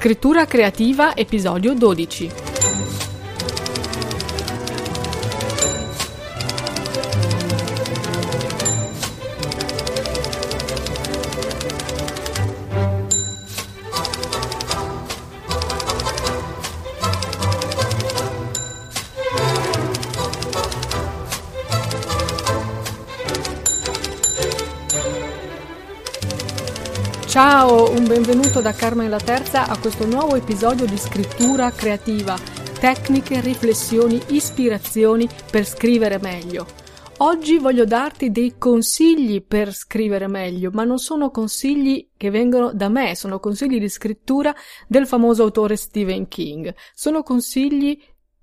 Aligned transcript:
Scrittura 0.00 0.46
creativa, 0.46 1.14
episodio 1.14 1.74
12. 1.74 2.49
Benvenuto 28.10 28.60
da 28.60 28.72
Carmen 28.72 29.08
la 29.08 29.20
Terza 29.20 29.68
a 29.68 29.78
questo 29.78 30.04
nuovo 30.04 30.34
episodio 30.34 30.84
di 30.84 30.96
scrittura 30.96 31.70
creativa, 31.70 32.36
tecniche, 32.80 33.40
riflessioni, 33.40 34.20
ispirazioni 34.30 35.28
per 35.48 35.64
scrivere 35.64 36.18
meglio. 36.18 36.66
Oggi 37.18 37.58
voglio 37.58 37.84
darti 37.84 38.32
dei 38.32 38.54
consigli 38.58 39.44
per 39.44 39.72
scrivere 39.72 40.26
meglio, 40.26 40.70
ma 40.72 40.82
non 40.82 40.98
sono 40.98 41.30
consigli 41.30 42.08
che 42.16 42.30
vengono 42.30 42.72
da 42.72 42.88
me, 42.88 43.14
sono 43.14 43.38
consigli 43.38 43.78
di 43.78 43.88
scrittura 43.88 44.52
del 44.88 45.06
famoso 45.06 45.44
autore 45.44 45.76
Stephen 45.76 46.26
King. 46.26 46.74
Sono 46.92 47.22
consigli 47.22 47.96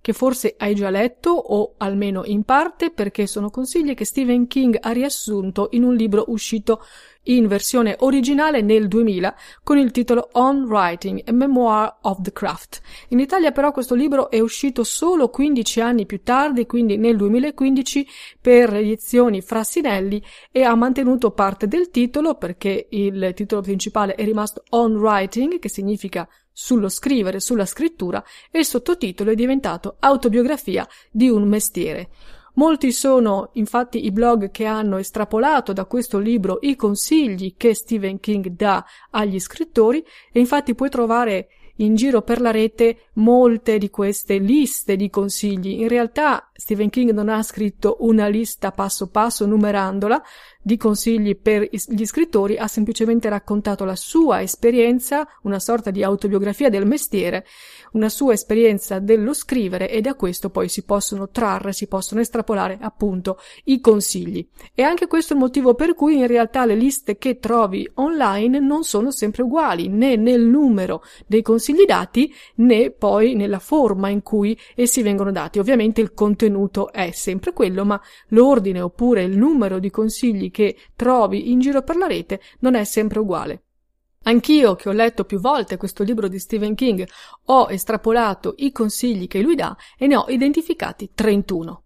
che 0.08 0.14
forse 0.14 0.56
hai 0.58 0.74
già 0.74 0.90
letto 0.90 1.32
o 1.32 1.74
almeno 1.80 2.24
in 2.24 2.46
parte 2.46 2.92
perché 2.92 3.28
sono 3.28 3.50
consigli 3.50 3.94
che 3.94 4.06
Stephen 4.06 4.48
King 4.48 4.78
ha 4.80 4.92
riassunto 4.92 5.68
in 5.72 5.84
un 5.84 5.96
libro 5.96 6.24
uscito 6.28 6.82
in 7.24 7.46
versione 7.48 7.94
originale 8.00 8.62
nel 8.62 8.88
2000 8.88 9.36
con 9.64 9.78
il 9.78 9.92
titolo 9.92 10.30
On 10.32 10.64
Writing, 10.64 11.24
a 11.26 11.34
Memoir 11.34 11.98
of 12.04 12.22
the 12.22 12.32
Craft. 12.32 12.80
In 13.10 13.20
Italia 13.20 13.52
però 13.52 13.74
questo 13.74 13.96
libro 13.96 14.32
è 14.32 14.40
uscito 14.40 14.86
solo 14.86 15.28
15 15.28 15.82
anni 15.82 16.06
più 16.06 16.24
tardi, 16.24 16.66
quindi 16.66 16.96
nel 16.96 17.18
2015 17.18 18.08
per 18.40 18.76
edizioni 18.76 19.42
Frassinelli 19.42 20.24
e 20.54 20.64
ha 20.64 20.74
mantenuto 20.76 21.32
parte 21.32 21.68
del 21.68 21.90
titolo 21.90 22.36
perché 22.36 22.88
il 22.92 23.34
titolo 23.36 23.60
principale 23.60 24.16
è 24.16 24.24
rimasto 24.24 24.64
On 24.70 24.96
Writing, 24.96 25.60
che 25.60 25.68
significa 25.68 26.26
sullo 26.60 26.90
scrivere, 26.90 27.40
sulla 27.40 27.68
scrittura, 27.68 28.24
e 28.50 28.58
il 28.58 28.66
sottotitolo 28.66 29.30
è 29.30 29.36
diventato 29.36 29.98
Autobiografia 30.00 30.88
di 31.12 31.30
un 31.30 31.48
mestiere. 31.48 32.10
Molti 32.56 32.92
sono 32.92 33.52
infatti 33.54 34.04
i 34.04 34.12
blog 34.12 34.50
che 34.50 34.66
hanno 34.66 34.98
estrapolato 34.98 35.72
da 35.72 35.86
questo 35.86 36.18
libro 36.18 36.58
i 36.62 36.76
consigli 36.76 37.54
che 37.56 37.76
Stephen 37.76 38.20
King 38.20 38.48
dà 38.48 38.84
agli 39.12 39.40
scrittori 39.40 40.04
e 40.32 40.40
infatti 40.40 40.74
puoi 40.74 40.90
trovare 40.90 41.50
in 41.76 41.94
giro 41.94 42.24
per 42.24 42.42
la 42.42 42.50
rete 42.50 43.10
molte 43.14 43.78
di 43.78 43.92
queste 43.92 44.40
liste 44.40 44.96
di 44.96 45.12
consigli. 45.12 45.80
In 45.80 45.88
realtà 45.88 46.50
Stephen 46.58 46.90
King 46.90 47.12
non 47.12 47.30
ha 47.30 47.42
scritto 47.44 47.98
una 48.00 48.28
lista 48.28 48.72
passo 48.72 49.10
passo 49.10 49.46
numerandola 49.46 50.22
di 50.60 50.76
consigli 50.76 51.38
per 51.38 51.66
gli 51.72 52.06
scrittori, 52.06 52.58
ha 52.58 52.68
semplicemente 52.68 53.30
raccontato 53.30 53.86
la 53.86 53.96
sua 53.96 54.42
esperienza, 54.42 55.26
una 55.44 55.60
sorta 55.60 55.92
di 55.92 56.04
autobiografia 56.04 56.70
del 56.70 56.86
mestiere, 56.86 57.46
una 57.94 58.10
sua 58.10 58.34
esperienza 58.34 59.00
dello 59.00 59.34
scrivere 59.34 59.90
e 59.90 60.02
da 60.02 60.16
questo 60.16 60.50
poi 60.50 60.68
si 60.68 60.84
possono 60.84 61.30
trarre, 61.30 61.72
si 61.72 61.88
possono 61.88 62.20
estrapolare 62.20 62.78
appunto 62.82 63.40
i 63.66 63.80
consigli. 63.80 64.46
E 64.74 64.82
anche 64.82 65.08
questo 65.08 65.32
è 65.32 65.36
il 65.38 65.42
motivo 65.44 65.74
per 65.74 65.94
cui 65.94 66.18
in 66.18 66.28
realtà 66.28 66.66
le 66.66 66.76
liste 66.76 67.18
che 67.18 67.40
trovi 67.40 67.90
online 67.94 68.60
non 68.60 68.84
sono 68.84 69.12
sempre 69.12 69.44
uguali, 69.44 69.88
né 69.88 70.18
nel 70.18 70.42
numero 70.42 71.02
dei 71.28 71.44
consigli 71.44 71.86
dati, 71.86 72.34
né 72.56 72.92
poi 72.92 73.36
nella 73.36 73.60
forma 73.60 74.10
in 74.10 74.22
cui 74.22 74.58
essi 74.76 75.02
vengono 75.02 75.32
dati. 75.32 75.60
Ovviamente 75.60 76.02
il 76.02 76.14
contenuto 76.14 76.47
è 76.92 77.12
sempre 77.12 77.54
quello, 77.54 77.86
ma 77.86 78.02
l'ordine 78.30 78.82
oppure 78.82 79.24
il 79.24 79.38
numero 79.38 79.80
di 79.80 79.90
consigli 79.90 80.52
che 80.52 80.78
trovi 80.96 81.52
in 81.52 81.60
giro 81.60 81.82
per 81.82 81.96
la 81.98 82.08
rete 82.08 82.42
non 82.60 82.76
è 82.76 82.84
sempre 82.84 83.20
uguale. 83.20 83.64
Anch'io, 84.24 84.76
che 84.76 84.90
ho 84.90 84.94
letto 84.94 85.24
più 85.24 85.40
volte 85.40 85.78
questo 85.78 86.04
libro 86.04 86.28
di 86.28 86.40
Stephen 86.40 86.76
King, 86.76 87.08
ho 87.46 87.68
estrapolato 87.70 88.56
i 88.58 88.72
consigli 88.72 89.28
che 89.28 89.42
lui 89.42 89.56
dà 89.56 89.76
e 89.98 90.08
ne 90.08 90.18
ho 90.18 90.26
identificati 90.28 91.12
31. 91.14 91.84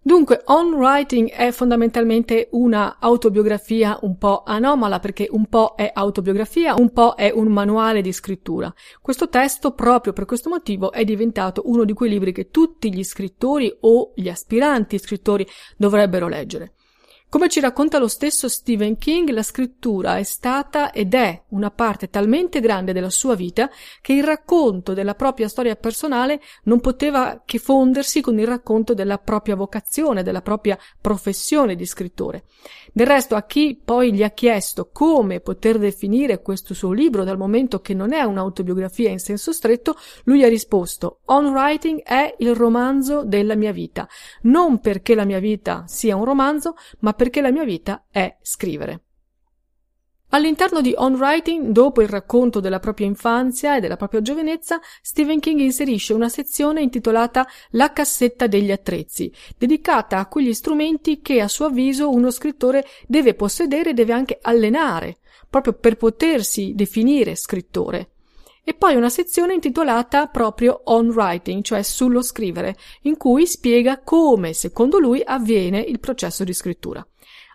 Dunque, 0.00 0.42
On 0.46 0.74
Writing 0.74 1.28
è 1.30 1.50
fondamentalmente 1.50 2.48
una 2.52 2.96
autobiografia 2.98 3.98
un 4.02 4.16
po' 4.16 4.42
anomala 4.46 5.00
perché 5.00 5.28
un 5.30 5.46
po' 5.46 5.74
è 5.76 5.90
autobiografia, 5.92 6.74
un 6.76 6.92
po' 6.92 7.14
è 7.14 7.30
un 7.34 7.48
manuale 7.48 8.00
di 8.00 8.12
scrittura. 8.12 8.72
Questo 9.02 9.28
testo, 9.28 9.72
proprio 9.72 10.12
per 10.12 10.24
questo 10.24 10.48
motivo, 10.48 10.92
è 10.92 11.04
diventato 11.04 11.62
uno 11.66 11.84
di 11.84 11.92
quei 11.92 12.10
libri 12.10 12.32
che 12.32 12.48
tutti 12.48 12.94
gli 12.94 13.02
scrittori 13.02 13.76
o 13.80 14.12
gli 14.14 14.28
aspiranti 14.28 14.98
scrittori 14.98 15.46
dovrebbero 15.76 16.28
leggere. 16.28 16.74
Come 17.30 17.50
ci 17.50 17.60
racconta 17.60 17.98
lo 17.98 18.08
stesso 18.08 18.48
Stephen 18.48 18.96
King, 18.96 19.28
la 19.28 19.42
scrittura 19.42 20.16
è 20.16 20.22
stata 20.22 20.92
ed 20.92 21.12
è 21.12 21.42
una 21.48 21.70
parte 21.70 22.08
talmente 22.08 22.58
grande 22.58 22.94
della 22.94 23.10
sua 23.10 23.34
vita 23.34 23.68
che 24.00 24.14
il 24.14 24.24
racconto 24.24 24.94
della 24.94 25.14
propria 25.14 25.46
storia 25.46 25.76
personale 25.76 26.40
non 26.62 26.80
poteva 26.80 27.42
che 27.44 27.58
fondersi 27.58 28.22
con 28.22 28.38
il 28.38 28.46
racconto 28.46 28.94
della 28.94 29.18
propria 29.18 29.56
vocazione, 29.56 30.22
della 30.22 30.40
propria 30.40 30.78
professione 31.02 31.76
di 31.76 31.84
scrittore. 31.84 32.44
Del 32.94 33.06
resto, 33.06 33.34
a 33.34 33.42
chi 33.42 33.78
poi 33.84 34.14
gli 34.14 34.22
ha 34.22 34.30
chiesto 34.30 34.88
come 34.90 35.40
poter 35.40 35.76
definire 35.78 36.40
questo 36.40 36.72
suo 36.72 36.92
libro, 36.92 37.24
dal 37.24 37.36
momento 37.36 37.80
che 37.80 37.92
non 37.92 38.14
è 38.14 38.22
un'autobiografia 38.22 39.10
in 39.10 39.18
senso 39.18 39.52
stretto, 39.52 39.96
lui 40.24 40.44
ha 40.44 40.48
risposto 40.48 41.20
On 41.26 41.48
Writing 41.48 42.02
è 42.02 42.34
il 42.38 42.54
romanzo 42.54 43.22
della 43.22 43.54
mia 43.54 43.72
vita, 43.72 44.08
non 44.44 44.80
perché 44.80 45.14
la 45.14 45.26
mia 45.26 45.40
vita 45.40 45.84
sia 45.86 46.16
un 46.16 46.24
romanzo, 46.24 46.74
ma 47.00 47.12
perché 47.18 47.40
la 47.40 47.50
mia 47.50 47.64
vita 47.64 48.04
è 48.12 48.38
scrivere. 48.42 49.02
All'interno 50.28 50.80
di 50.80 50.94
On 50.96 51.14
Writing, 51.14 51.70
dopo 51.70 52.00
il 52.00 52.06
racconto 52.08 52.60
della 52.60 52.78
propria 52.78 53.08
infanzia 53.08 53.76
e 53.76 53.80
della 53.80 53.96
propria 53.96 54.22
giovinezza, 54.22 54.78
Stephen 55.02 55.40
King 55.40 55.58
inserisce 55.58 56.12
una 56.12 56.28
sezione 56.28 56.80
intitolata 56.80 57.44
La 57.70 57.92
cassetta 57.92 58.46
degli 58.46 58.70
attrezzi, 58.70 59.32
dedicata 59.56 60.18
a 60.18 60.28
quegli 60.28 60.54
strumenti 60.54 61.20
che 61.20 61.40
a 61.40 61.48
suo 61.48 61.66
avviso 61.66 62.08
uno 62.08 62.30
scrittore 62.30 62.86
deve 63.08 63.34
possedere 63.34 63.90
e 63.90 63.94
deve 63.94 64.12
anche 64.12 64.38
allenare, 64.40 65.16
proprio 65.50 65.72
per 65.72 65.96
potersi 65.96 66.72
definire 66.76 67.34
scrittore. 67.34 68.10
E 68.68 68.74
poi 68.74 68.96
una 68.96 69.08
sezione 69.08 69.54
intitolata 69.54 70.26
proprio 70.26 70.82
On 70.84 71.08
Writing, 71.08 71.62
cioè 71.62 71.82
sullo 71.82 72.20
scrivere, 72.20 72.76
in 73.04 73.16
cui 73.16 73.46
spiega 73.46 74.02
come, 74.02 74.52
secondo 74.52 74.98
lui, 74.98 75.22
avviene 75.24 75.80
il 75.80 75.98
processo 75.98 76.44
di 76.44 76.52
scrittura. 76.52 77.02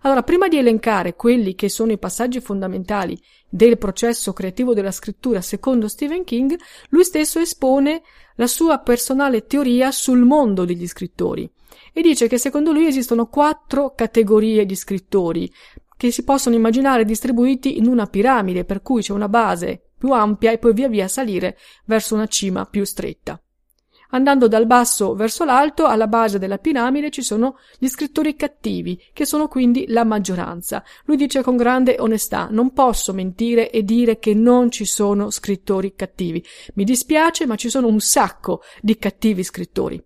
Allora, 0.01 0.23
prima 0.23 0.47
di 0.47 0.57
elencare 0.57 1.15
quelli 1.15 1.53
che 1.53 1.69
sono 1.69 1.91
i 1.91 1.99
passaggi 1.99 2.39
fondamentali 2.39 3.15
del 3.47 3.77
processo 3.77 4.33
creativo 4.33 4.73
della 4.73 4.89
scrittura 4.89 5.39
secondo 5.41 5.87
Stephen 5.87 6.23
King, 6.23 6.59
lui 6.89 7.03
stesso 7.03 7.39
espone 7.39 8.01
la 8.37 8.47
sua 8.47 8.79
personale 8.79 9.45
teoria 9.45 9.91
sul 9.91 10.23
mondo 10.23 10.65
degli 10.65 10.87
scrittori 10.87 11.47
e 11.93 12.01
dice 12.01 12.27
che 12.27 12.39
secondo 12.39 12.71
lui 12.71 12.87
esistono 12.87 13.27
quattro 13.27 13.93
categorie 13.93 14.65
di 14.65 14.75
scrittori 14.75 15.53
che 15.95 16.09
si 16.09 16.23
possono 16.23 16.55
immaginare 16.55 17.05
distribuiti 17.05 17.77
in 17.77 17.85
una 17.85 18.07
piramide 18.07 18.65
per 18.65 18.81
cui 18.81 19.03
c'è 19.03 19.13
una 19.13 19.29
base 19.29 19.91
più 20.03 20.11
ampia 20.11 20.51
e 20.51 20.57
poi 20.57 20.73
via 20.73 20.89
via 20.89 21.07
salire 21.07 21.57
verso 21.85 22.13
una 22.13 22.27
cima 22.27 22.65
più 22.65 22.83
stretta. 22.83 23.41
Andando 24.09 24.49
dal 24.49 24.65
basso 24.65 25.15
verso 25.15 25.45
l'alto, 25.45 25.85
alla 25.85 26.07
base 26.07 26.39
della 26.39 26.57
piramide 26.57 27.09
ci 27.09 27.21
sono 27.21 27.55
gli 27.79 27.87
scrittori 27.87 28.35
cattivi, 28.35 29.01
che 29.13 29.25
sono 29.25 29.47
quindi 29.47 29.85
la 29.87 30.03
maggioranza. 30.03 30.83
Lui 31.05 31.15
dice 31.15 31.41
con 31.41 31.55
grande 31.55 31.95
onestà, 31.99 32.49
non 32.51 32.73
posso 32.73 33.13
mentire 33.13 33.71
e 33.71 33.83
dire 33.83 34.19
che 34.19 34.33
non 34.33 34.69
ci 34.69 34.83
sono 34.83 35.29
scrittori 35.29 35.95
cattivi. 35.95 36.43
Mi 36.73 36.83
dispiace, 36.83 37.47
ma 37.47 37.55
ci 37.55 37.69
sono 37.69 37.87
un 37.87 38.01
sacco 38.01 38.61
di 38.81 38.97
cattivi 38.97 39.41
scrittori. 39.41 40.03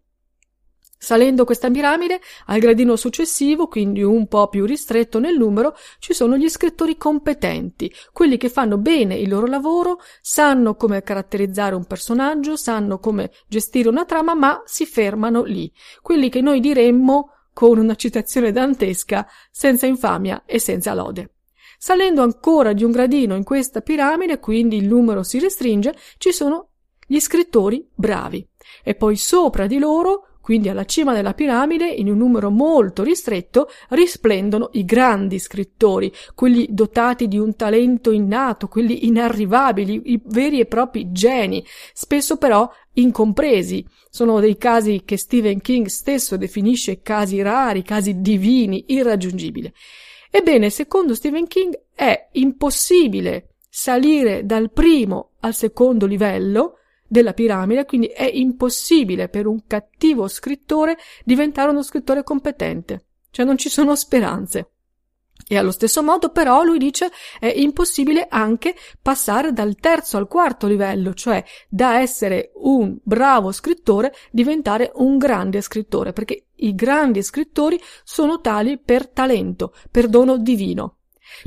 Salendo 0.99 1.45
questa 1.45 1.69
piramide, 1.69 2.19
al 2.47 2.59
gradino 2.59 2.95
successivo, 2.95 3.67
quindi 3.67 4.01
un 4.01 4.27
po' 4.27 4.47
più 4.47 4.65
ristretto 4.65 5.19
nel 5.19 5.37
numero, 5.37 5.75
ci 5.99 6.13
sono 6.13 6.37
gli 6.37 6.49
scrittori 6.49 6.97
competenti, 6.97 7.93
quelli 8.11 8.37
che 8.37 8.49
fanno 8.49 8.77
bene 8.77 9.15
il 9.15 9.29
loro 9.29 9.45
lavoro, 9.45 9.99
sanno 10.21 10.75
come 10.75 11.03
caratterizzare 11.03 11.75
un 11.75 11.85
personaggio, 11.85 12.55
sanno 12.55 12.97
come 12.97 13.31
gestire 13.47 13.89
una 13.89 14.05
trama, 14.05 14.33
ma 14.33 14.63
si 14.65 14.85
fermano 14.87 15.43
lì. 15.43 15.71
Quelli 16.01 16.29
che 16.29 16.41
noi 16.41 16.59
diremmo, 16.59 17.31
con 17.53 17.77
una 17.77 17.95
citazione 17.95 18.51
dantesca, 18.51 19.27
senza 19.51 19.85
infamia 19.85 20.43
e 20.45 20.59
senza 20.59 20.93
lode. 20.93 21.33
Salendo 21.77 22.23
ancora 22.23 22.73
di 22.73 22.83
un 22.83 22.91
gradino 22.91 23.35
in 23.35 23.43
questa 23.43 23.81
piramide, 23.81 24.39
quindi 24.39 24.77
il 24.77 24.87
numero 24.87 25.21
si 25.21 25.39
restringe, 25.39 25.95
ci 26.17 26.31
sono 26.31 26.69
gli 27.05 27.19
scrittori 27.19 27.87
bravi. 27.93 28.47
E 28.83 28.95
poi 28.95 29.15
sopra 29.15 29.67
di 29.67 29.77
loro 29.77 30.26
Quindi 30.47 30.69
alla 30.69 30.85
cima 30.85 31.13
della 31.13 31.33
piramide, 31.33 31.89
in 31.89 32.09
un 32.09 32.19
numero 32.19 32.49
molto 32.49 33.03
ristretto, 33.03 33.67
risplendono 33.89 34.69
i 34.75 34.85
grandi 34.85 35.39
scrittori, 35.39 36.09
quelli 36.35 36.67
dotati 36.69 37.27
di 37.27 37.37
un 37.37 37.57
talento 37.57 38.11
innato, 38.11 38.69
quelli 38.69 39.07
inarrivabili, 39.07 40.03
i 40.05 40.21
veri 40.23 40.61
e 40.61 40.65
propri 40.65 41.11
geni, 41.11 41.61
spesso 41.91 42.37
però 42.37 42.65
incompresi. 42.93 43.85
Sono 44.09 44.39
dei 44.39 44.55
casi 44.55 45.01
che 45.03 45.17
Stephen 45.17 45.59
King 45.59 45.87
stesso 45.87 46.37
definisce 46.37 47.01
casi 47.01 47.41
rari, 47.41 47.83
casi 47.83 48.21
divini, 48.21 48.85
irraggiungibili. 48.87 49.69
Ebbene, 50.31 50.69
secondo 50.69 51.13
Stephen 51.13 51.47
King 51.47 51.77
è 51.93 52.29
impossibile 52.31 53.55
salire 53.67 54.45
dal 54.45 54.71
primo 54.71 55.31
al 55.41 55.53
secondo 55.53 56.05
livello 56.05 56.77
della 57.07 57.33
piramide, 57.33 57.85
quindi 57.85 58.07
è 58.07 58.29
impossibile 58.31 59.29
per 59.29 59.47
un 59.47 59.65
cattivo 59.65 60.27
scrittore 60.27 60.97
diventare 61.23 61.71
uno 61.71 61.83
scrittore 61.83 62.23
competente. 62.23 63.05
Cioè 63.31 63.45
non 63.45 63.57
ci 63.57 63.69
sono 63.69 63.95
speranze. 63.95 64.71
E 65.49 65.55
allo 65.57 65.71
stesso 65.71 66.03
modo 66.03 66.29
però 66.29 66.63
lui 66.63 66.77
dice 66.77 67.09
è 67.39 67.45
impossibile 67.45 68.27
anche 68.29 68.75
passare 69.01 69.53
dal 69.53 69.75
terzo 69.75 70.17
al 70.17 70.27
quarto 70.27 70.67
livello, 70.67 71.13
cioè 71.13 71.43
da 71.69 71.99
essere 71.99 72.51
un 72.55 72.97
bravo 73.01 73.51
scrittore 73.51 74.13
diventare 74.31 74.91
un 74.95 75.17
grande 75.17 75.61
scrittore, 75.61 76.11
perché 76.11 76.47
i 76.55 76.75
grandi 76.75 77.21
scrittori 77.21 77.79
sono 78.03 78.41
tali 78.41 78.79
per 78.79 79.07
talento, 79.07 79.73
per 79.89 80.07
dono 80.07 80.37
divino. 80.37 80.96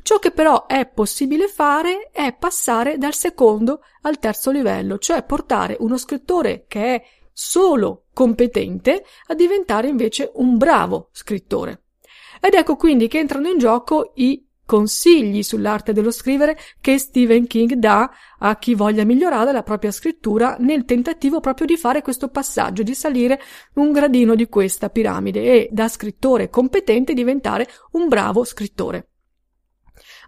Ciò 0.03 0.19
che 0.19 0.31
però 0.31 0.67
è 0.67 0.87
possibile 0.87 1.49
fare 1.49 2.11
è 2.13 2.35
passare 2.39 2.99
dal 2.99 3.15
secondo 3.15 3.83
al 4.03 4.19
terzo 4.19 4.51
livello, 4.51 4.99
cioè 4.99 5.25
portare 5.25 5.77
uno 5.81 5.97
scrittore 5.97 6.65
che 6.69 6.95
è 6.95 7.03
solo 7.33 8.05
competente 8.13 9.05
a 9.27 9.35
diventare 9.35 9.89
invece 9.89 10.31
un 10.35 10.57
bravo 10.57 11.09
scrittore. 11.13 11.85
Ed 12.41 12.55
ecco 12.55 12.77
quindi 12.77 13.09
che 13.09 13.19
entrano 13.19 13.49
in 13.49 13.59
gioco 13.59 14.13
i 14.17 14.47
consigli 14.71 15.43
sull'arte 15.43 15.93
dello 15.93 16.13
scrivere 16.13 16.57
che 16.81 16.97
Stephen 16.97 17.49
King 17.49 17.73
dà 17.73 18.09
a 18.39 18.57
chi 18.57 18.77
voglia 18.77 19.05
migliorare 19.05 19.51
la 19.51 19.65
propria 19.65 19.91
scrittura 19.91 20.55
nel 20.61 20.85
tentativo 20.85 21.41
proprio 21.41 21.67
di 21.67 21.77
fare 21.77 22.03
questo 22.03 22.29
passaggio, 22.29 22.85
di 22.85 22.95
salire 22.95 23.41
un 23.75 23.91
gradino 23.91 24.37
di 24.37 24.49
questa 24.49 24.89
piramide 24.89 25.43
e 25.43 25.69
da 25.73 25.89
scrittore 25.89 26.51
competente 26.51 27.15
diventare 27.15 27.67
un 27.93 28.07
bravo 28.07 28.45
scrittore. 28.45 29.10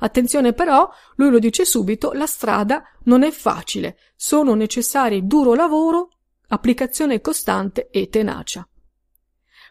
Attenzione 0.04 0.52
però, 0.52 0.90
lui 1.14 1.30
lo 1.30 1.38
dice 1.38 1.64
subito, 1.64 2.10
la 2.12 2.26
strada 2.26 2.82
non 3.04 3.22
è 3.22 3.30
facile, 3.30 3.96
sono 4.16 4.54
necessari 4.54 5.28
duro 5.28 5.54
lavoro, 5.54 6.08
applicazione 6.48 7.20
costante 7.20 7.88
e 7.88 8.08
tenacia. 8.08 8.66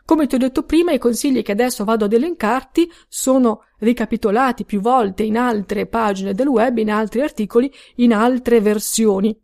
Come 0.06 0.28
ti 0.28 0.36
ho 0.36 0.38
detto 0.38 0.64
prima, 0.64 0.94
i 0.94 1.00
consigli 1.00 1.42
che 1.42 1.52
adesso 1.52 1.84
vado 1.84 2.06
ad 2.06 2.14
elencarti 2.14 2.90
sono 3.10 3.66
ricapitolati 3.80 4.64
più 4.64 4.80
volte 4.80 5.24
in 5.24 5.38
altre 5.38 5.86
pagine 5.86 6.34
del 6.34 6.48
web, 6.48 6.78
in 6.78 6.92
altri 6.92 7.20
articoli, 7.20 7.70
in 7.96 8.14
altre 8.14 8.62
versioni. 8.62 9.38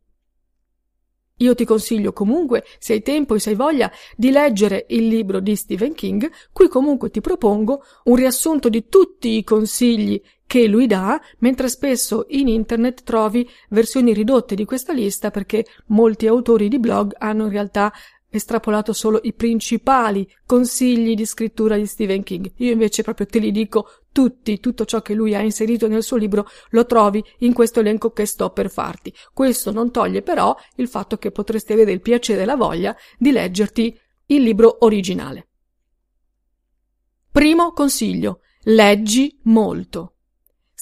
Io 1.40 1.54
ti 1.54 1.66
consiglio 1.66 2.14
comunque, 2.14 2.64
se 2.80 2.94
hai 2.94 3.02
tempo 3.02 3.36
e 3.36 3.40
se 3.40 3.50
hai 3.50 3.56
voglia, 3.56 3.92
di 4.16 4.32
leggere 4.32 4.86
il 4.90 5.08
libro 5.08 5.40
di 5.40 5.56
Stephen 5.56 5.94
King, 5.94 6.32
qui 6.52 6.68
comunque 6.70 7.12
ti 7.12 7.22
propongo 7.22 7.84
un 8.06 8.16
riassunto 8.16 8.70
di 8.70 8.88
tutti 8.88 9.38
i 9.38 9.44
consigli 9.44 10.20
che 10.58 10.68
lui 10.68 10.88
dà, 10.88 11.22
mentre 11.40 11.70
spesso 11.70 12.26
in 12.30 12.48
internet 12.48 13.04
trovi 13.04 13.48
versioni 13.70 14.12
ridotte 14.12 14.56
di 14.56 14.66
questa 14.66 14.92
lista 14.92 15.30
perché 15.30 15.66
molti 15.88 16.26
autori 16.26 16.68
di 16.68 16.80
blog 16.80 17.14
hanno 17.20 17.44
in 17.44 17.52
realtà 17.52 17.94
estrapolato 18.30 18.92
solo 18.92 19.20
i 19.22 19.34
principali 19.34 20.28
consigli 20.48 21.14
di 21.14 21.26
scrittura 21.28 21.78
di 21.78 21.86
Stephen 21.86 22.24
King. 22.24 22.52
Io 22.56 22.72
invece 22.72 23.04
proprio 23.04 23.28
te 23.28 23.38
li 23.38 23.52
dico 23.52 23.88
tutti, 24.12 24.60
tutto 24.60 24.86
ciò 24.86 25.02
che 25.02 25.14
lui 25.14 25.36
ha 25.36 25.42
inserito 25.42 25.88
nel 25.88 26.02
suo 26.02 26.18
libro 26.18 26.48
lo 26.72 26.88
trovi 26.88 27.24
in 27.40 27.54
questo 27.54 27.82
elenco 27.82 28.10
che 28.10 28.26
sto 28.26 28.50
per 28.50 28.72
farti. 28.72 29.14
Questo 29.32 29.72
non 29.72 29.92
toglie 29.92 30.24
però 30.24 30.56
il 30.78 30.88
fatto 30.88 31.18
che 31.18 31.30
potresti 31.30 31.74
avere 31.74 31.92
il 31.92 32.02
piacere 32.02 32.42
e 32.42 32.46
la 32.46 32.56
voglia 32.56 32.96
di 33.18 33.32
leggerti 33.32 33.96
il 34.26 34.42
libro 34.42 34.78
originale. 34.80 35.50
Primo 37.32 37.72
consiglio, 37.74 38.40
leggi 38.64 39.40
molto. 39.44 40.14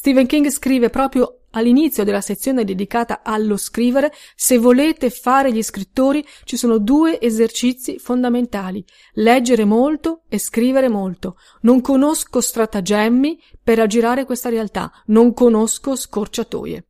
Stephen 0.06 0.28
King 0.28 0.50
scrive 0.52 0.92
proprio 0.92 1.46
all'inizio 1.50 2.04
della 2.04 2.22
sezione 2.22 2.63
dedicata 2.63 3.22
allo 3.24 3.57
scrivere, 3.57 4.13
se 4.36 4.60
volete 4.60 5.10
fare 5.10 5.52
gli 5.52 5.63
scrittori, 5.63 6.24
ci 6.44 6.57
sono 6.57 6.78
due 6.78 7.19
esercizi 7.19 7.98
fondamentali, 7.98 8.86
leggere 9.13 9.66
molto 9.66 10.22
e 10.30 10.38
scrivere 10.38 10.90
molto. 10.90 11.38
Non 11.62 11.81
conosco 11.81 12.40
stratagemmi 12.40 13.42
per 13.63 13.80
aggirare 13.80 14.25
questa 14.25 14.50
realtà, 14.50 14.92
non 15.07 15.34
conosco 15.34 15.96
scorciatoie. 15.96 16.86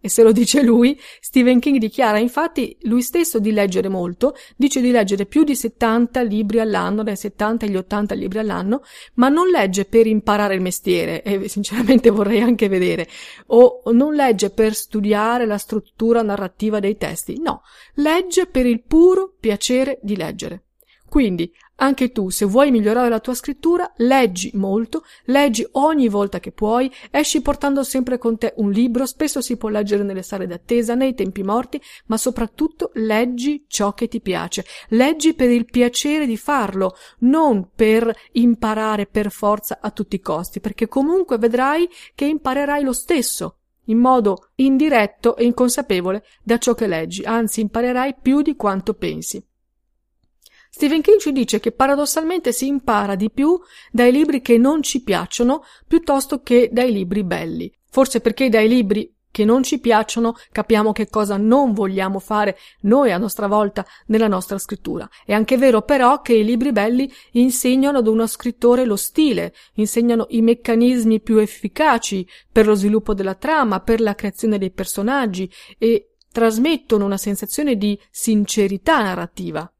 E 0.00 0.08
se 0.08 0.22
lo 0.22 0.30
dice 0.30 0.62
lui, 0.62 0.98
Stephen 1.20 1.58
King 1.58 1.78
dichiara 1.78 2.18
infatti 2.18 2.76
lui 2.82 3.02
stesso 3.02 3.40
di 3.40 3.50
leggere 3.50 3.88
molto, 3.88 4.36
dice 4.56 4.80
di 4.80 4.92
leggere 4.92 5.26
più 5.26 5.42
di 5.42 5.56
70 5.56 6.22
libri 6.22 6.60
all'anno, 6.60 7.02
dai 7.02 7.16
70 7.16 7.66
agli 7.66 7.76
80 7.76 8.14
libri 8.14 8.38
all'anno, 8.38 8.82
ma 9.14 9.28
non 9.28 9.48
legge 9.48 9.84
per 9.86 10.06
imparare 10.06 10.54
il 10.54 10.60
mestiere, 10.60 11.22
e 11.22 11.48
sinceramente 11.48 12.10
vorrei 12.10 12.40
anche 12.40 12.68
vedere, 12.68 13.08
o 13.46 13.82
non 13.92 14.14
legge 14.14 14.50
per 14.50 14.74
studiare 14.74 15.46
la 15.46 15.58
struttura 15.58 16.22
narrativa 16.22 16.78
dei 16.78 16.96
testi, 16.96 17.40
no, 17.40 17.62
legge 17.94 18.46
per 18.46 18.66
il 18.66 18.82
puro 18.82 19.34
piacere 19.38 19.98
di 20.02 20.16
leggere. 20.16 20.62
Quindi, 21.08 21.50
anche 21.76 22.10
tu, 22.12 22.28
se 22.28 22.44
vuoi 22.44 22.70
migliorare 22.70 23.08
la 23.08 23.20
tua 23.20 23.34
scrittura, 23.34 23.90
leggi 23.96 24.50
molto, 24.54 25.04
leggi 25.24 25.66
ogni 25.72 26.08
volta 26.08 26.38
che 26.38 26.52
puoi, 26.52 26.92
esci 27.10 27.40
portando 27.40 27.82
sempre 27.82 28.18
con 28.18 28.36
te 28.36 28.52
un 28.56 28.70
libro, 28.70 29.06
spesso 29.06 29.40
si 29.40 29.56
può 29.56 29.68
leggere 29.68 30.02
nelle 30.02 30.22
sale 30.22 30.46
d'attesa, 30.46 30.94
nei 30.94 31.14
tempi 31.14 31.42
morti, 31.42 31.80
ma 32.06 32.18
soprattutto 32.18 32.90
leggi 32.94 33.64
ciò 33.68 33.94
che 33.94 34.08
ti 34.08 34.20
piace. 34.20 34.64
Leggi 34.88 35.34
per 35.34 35.50
il 35.50 35.64
piacere 35.64 36.26
di 36.26 36.36
farlo, 36.36 36.94
non 37.20 37.70
per 37.74 38.14
imparare 38.32 39.06
per 39.06 39.30
forza 39.30 39.78
a 39.80 39.90
tutti 39.90 40.16
i 40.16 40.20
costi, 40.20 40.60
perché 40.60 40.88
comunque 40.88 41.38
vedrai 41.38 41.88
che 42.14 42.26
imparerai 42.26 42.82
lo 42.82 42.92
stesso, 42.92 43.60
in 43.84 43.98
modo 43.98 44.50
indiretto 44.56 45.36
e 45.36 45.44
inconsapevole 45.44 46.24
da 46.42 46.58
ciò 46.58 46.74
che 46.74 46.86
leggi, 46.86 47.22
anzi 47.22 47.60
imparerai 47.60 48.16
più 48.20 48.42
di 48.42 48.56
quanto 48.56 48.92
pensi. 48.94 49.42
Stephen 50.70 51.00
King 51.00 51.18
ci 51.18 51.32
dice 51.32 51.60
che 51.60 51.72
paradossalmente 51.72 52.52
si 52.52 52.66
impara 52.66 53.14
di 53.14 53.30
più 53.30 53.58
dai 53.90 54.12
libri 54.12 54.40
che 54.40 54.58
non 54.58 54.82
ci 54.82 55.02
piacciono 55.02 55.62
piuttosto 55.86 56.42
che 56.42 56.68
dai 56.72 56.92
libri 56.92 57.24
belli. 57.24 57.72
Forse 57.90 58.20
perché 58.20 58.48
dai 58.48 58.68
libri 58.68 59.12
che 59.30 59.44
non 59.44 59.62
ci 59.62 59.78
piacciono 59.78 60.34
capiamo 60.50 60.92
che 60.92 61.08
cosa 61.08 61.36
non 61.36 61.72
vogliamo 61.72 62.18
fare 62.18 62.56
noi 62.82 63.12
a 63.12 63.18
nostra 63.18 63.46
volta 63.46 63.86
nella 64.06 64.28
nostra 64.28 64.58
scrittura. 64.58 65.08
È 65.24 65.32
anche 65.32 65.56
vero 65.56 65.82
però 65.82 66.20
che 66.22 66.34
i 66.34 66.44
libri 66.44 66.72
belli 66.72 67.10
insegnano 67.32 67.98
ad 67.98 68.06
uno 68.06 68.26
scrittore 68.26 68.84
lo 68.84 68.96
stile, 68.96 69.54
insegnano 69.74 70.26
i 70.30 70.42
meccanismi 70.42 71.20
più 71.20 71.38
efficaci 71.38 72.26
per 72.50 72.66
lo 72.66 72.74
sviluppo 72.74 73.14
della 73.14 73.34
trama, 73.34 73.80
per 73.80 74.00
la 74.00 74.14
creazione 74.14 74.58
dei 74.58 74.70
personaggi 74.70 75.50
e 75.78 76.14
trasmettono 76.30 77.04
una 77.04 77.16
sensazione 77.16 77.76
di 77.76 77.98
sincerità 78.10 79.02
narrativa. 79.02 79.70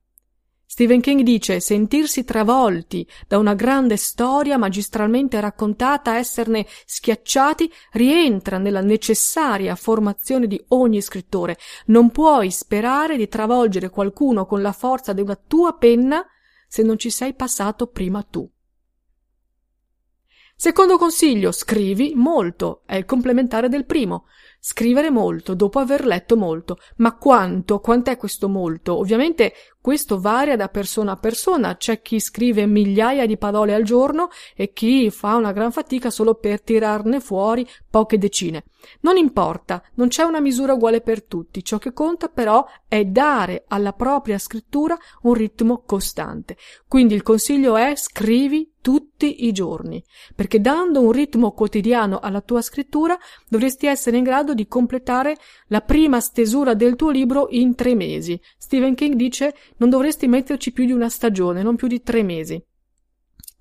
Stephen 0.70 1.00
King 1.00 1.22
dice 1.22 1.60
sentirsi 1.60 2.24
travolti 2.24 3.08
da 3.26 3.38
una 3.38 3.54
grande 3.54 3.96
storia 3.96 4.58
magistralmente 4.58 5.40
raccontata, 5.40 6.18
esserne 6.18 6.66
schiacciati, 6.84 7.72
rientra 7.92 8.58
nella 8.58 8.82
necessaria 8.82 9.74
formazione 9.76 10.46
di 10.46 10.62
ogni 10.68 11.00
scrittore. 11.00 11.56
Non 11.86 12.10
puoi 12.10 12.50
sperare 12.50 13.16
di 13.16 13.28
travolgere 13.28 13.88
qualcuno 13.88 14.44
con 14.44 14.60
la 14.60 14.72
forza 14.72 15.14
di 15.14 15.22
una 15.22 15.40
tua 15.42 15.72
penna 15.72 16.22
se 16.68 16.82
non 16.82 16.98
ci 16.98 17.08
sei 17.08 17.32
passato 17.32 17.86
prima 17.86 18.22
tu. 18.22 18.46
Secondo 20.60 20.98
consiglio, 20.98 21.52
scrivi 21.52 22.14
molto, 22.16 22.82
è 22.84 22.96
il 22.96 23.04
complementare 23.04 23.68
del 23.68 23.84
primo. 23.86 24.24
Scrivere 24.58 25.08
molto 25.08 25.54
dopo 25.54 25.78
aver 25.78 26.04
letto 26.04 26.36
molto. 26.36 26.78
Ma 26.96 27.16
quanto? 27.16 27.78
Quant'è 27.78 28.16
questo 28.16 28.48
molto? 28.48 28.98
Ovviamente 28.98 29.52
questo 29.80 30.18
varia 30.18 30.56
da 30.56 30.66
persona 30.66 31.12
a 31.12 31.16
persona. 31.16 31.76
C'è 31.76 32.02
chi 32.02 32.18
scrive 32.18 32.66
migliaia 32.66 33.24
di 33.24 33.38
parole 33.38 33.72
al 33.72 33.84
giorno 33.84 34.30
e 34.56 34.72
chi 34.72 35.10
fa 35.10 35.36
una 35.36 35.52
gran 35.52 35.70
fatica 35.70 36.10
solo 36.10 36.34
per 36.34 36.60
tirarne 36.60 37.20
fuori 37.20 37.64
poche 37.88 38.18
decine. 38.18 38.64
Non 39.02 39.16
importa, 39.16 39.80
non 39.94 40.08
c'è 40.08 40.24
una 40.24 40.40
misura 40.40 40.72
uguale 40.72 41.02
per 41.02 41.22
tutti. 41.22 41.62
Ciò 41.62 41.78
che 41.78 41.92
conta 41.92 42.26
però 42.26 42.66
è 42.88 43.04
dare 43.04 43.62
alla 43.68 43.92
propria 43.92 44.38
scrittura 44.38 44.98
un 45.22 45.34
ritmo 45.34 45.84
costante. 45.86 46.56
Quindi 46.88 47.14
il 47.14 47.22
consiglio 47.22 47.76
è 47.76 47.94
scrivi 47.94 48.72
tutti 48.88 49.44
i 49.44 49.52
giorni, 49.52 50.02
perché 50.34 50.62
dando 50.62 51.02
un 51.02 51.12
ritmo 51.12 51.52
quotidiano 51.52 52.20
alla 52.20 52.40
tua 52.40 52.62
scrittura 52.62 53.18
dovresti 53.46 53.84
essere 53.84 54.16
in 54.16 54.24
grado 54.24 54.54
di 54.54 54.66
completare 54.66 55.36
la 55.66 55.82
prima 55.82 56.20
stesura 56.20 56.72
del 56.72 56.96
tuo 56.96 57.10
libro 57.10 57.48
in 57.50 57.74
tre 57.74 57.94
mesi. 57.94 58.40
Stephen 58.56 58.94
King 58.94 59.12
dice 59.12 59.54
non 59.76 59.90
dovresti 59.90 60.26
metterci 60.26 60.72
più 60.72 60.86
di 60.86 60.92
una 60.92 61.10
stagione, 61.10 61.62
non 61.62 61.76
più 61.76 61.86
di 61.86 62.00
tre 62.00 62.22
mesi. 62.22 62.64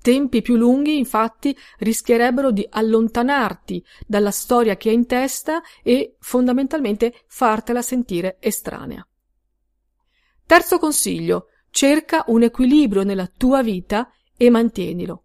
Tempi 0.01 0.41
più 0.41 0.55
lunghi, 0.55 0.98
infatti, 0.98 1.53
rischierebbero 1.79 2.51
di 2.51 2.65
allontanarti 2.69 3.84
dalla 4.05 4.31
storia 4.31 4.77
che 4.77 4.88
hai 4.88 4.96
in 4.96 5.07
testa 5.07 5.62
e 5.84 6.15
fondamentalmente 6.19 7.25
fartela 7.27 7.81
sentire 7.81 8.38
estranea. 8.39 9.05
Terzo 10.46 10.79
consiglio, 10.79 11.48
cerca 11.69 12.24
un 12.27 12.43
equilibrio 12.43 13.03
nella 13.03 13.27
tua 13.27 13.62
vita 13.62 14.10
e 14.38 14.50
mantienilo. 14.50 15.24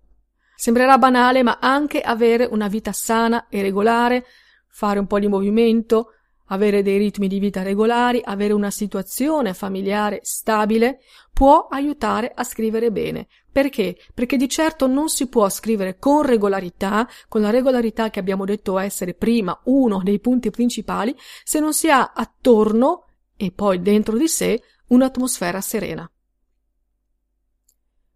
Sembrerà 0.57 0.99
banale, 0.99 1.43
ma 1.43 1.59
anche 1.61 2.01
avere 2.01 2.45
una 2.45 2.69
vita 2.69 2.93
sana 2.93 3.47
e 3.49 3.63
regolare, 3.63 4.25
fare 4.69 4.99
un 4.99 5.07
po' 5.07 5.19
di 5.19 5.29
movimento, 5.29 6.13
avere 6.47 6.83
dei 6.83 6.99
ritmi 6.99 7.29
di 7.29 7.39
vita 7.39 7.63
regolari, 7.63 8.21
avere 8.23 8.53
una 8.53 8.71
situazione 8.71 9.55
familiare 9.55 10.21
stabile, 10.23 11.01
può 11.33 11.67
aiutare 11.69 12.31
a 12.35 12.45
scrivere 12.45 12.93
bene. 12.93 13.27
Perché? 13.51 13.97
Perché 14.15 14.37
di 14.37 14.49
certo 14.49 14.87
non 14.87 15.09
si 15.09 15.29
può 15.29 15.49
scrivere 15.49 15.99
con 15.99 16.23
regolarità, 16.23 17.09
con 17.29 17.41
la 17.41 17.51
regolarità 17.51 18.11
che 18.11 18.21
abbiamo 18.21 18.45
detto 18.45 18.79
essere 18.79 19.15
prima 19.15 19.59
uno 19.65 20.01
dei 20.03 20.21
punti 20.21 20.51
principali, 20.51 21.15
se 21.43 21.59
non 21.59 21.75
si 21.75 21.91
ha 21.91 22.13
attorno 22.15 23.07
e 23.37 23.51
poi 23.51 23.81
dentro 23.81 24.17
di 24.17 24.29
sé 24.29 24.63
un'atmosfera 24.89 25.61
serena. 25.61 26.12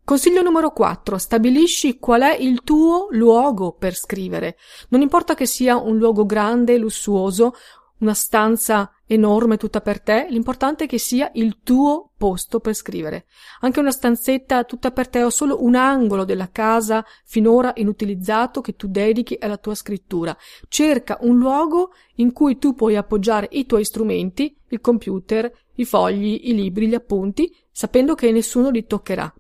Consiglio 0.07 0.41
numero 0.41 0.71
4. 0.71 1.19
Stabilisci 1.19 1.99
qual 1.99 2.21
è 2.21 2.37
il 2.37 2.63
tuo 2.63 3.09
luogo 3.11 3.73
per 3.73 3.97
scrivere. 3.97 4.57
Non 4.91 5.01
importa 5.01 5.35
che 5.35 5.47
sia 5.47 5.79
un 5.79 5.99
luogo 5.99 6.25
grande, 6.25 6.79
lussuoso, 6.79 7.55
una 7.99 8.15
stanza 8.15 8.89
enorme 9.05 9.57
tutta 9.57 9.81
per 9.81 10.01
te, 10.01 10.29
l'importante 10.31 10.85
è 10.85 10.87
che 10.87 10.99
sia 10.99 11.29
il 11.35 11.59
tuo 11.65 12.13
posto 12.17 12.61
per 12.61 12.75
scrivere. 12.75 13.27
Anche 13.63 13.81
una 13.81 13.91
stanzetta 13.91 14.63
tutta 14.63 14.93
per 14.93 15.09
te 15.09 15.25
o 15.25 15.31
solo 15.31 15.65
un 15.65 15.75
angolo 15.75 16.25
della 16.25 16.53
casa 16.53 17.05
finora 17.25 17.73
inutilizzato 17.75 18.61
che 18.61 18.77
tu 18.77 18.87
dedichi 18.87 19.37
alla 19.41 19.57
tua 19.57 19.75
scrittura. 19.75 20.37
Cerca 20.69 21.19
un 21.23 21.37
luogo 21.37 21.91
in 22.19 22.33
cui 22.33 22.59
tu 22.59 22.77
puoi 22.77 22.95
appoggiare 22.95 23.49
i 23.51 23.67
tuoi 23.67 23.85
strumenti, 23.85 24.57
il 24.69 24.81
computer, 24.81 25.51
i 25.75 25.85
fogli, 25.85 26.43
i 26.45 26.55
libri, 26.55 26.87
gli 26.87 26.95
appunti, 26.95 27.53
sapendo 27.73 28.15
che 28.15 28.31
nessuno 28.31 28.71
li 28.71 28.87
toccherà. 28.87 29.35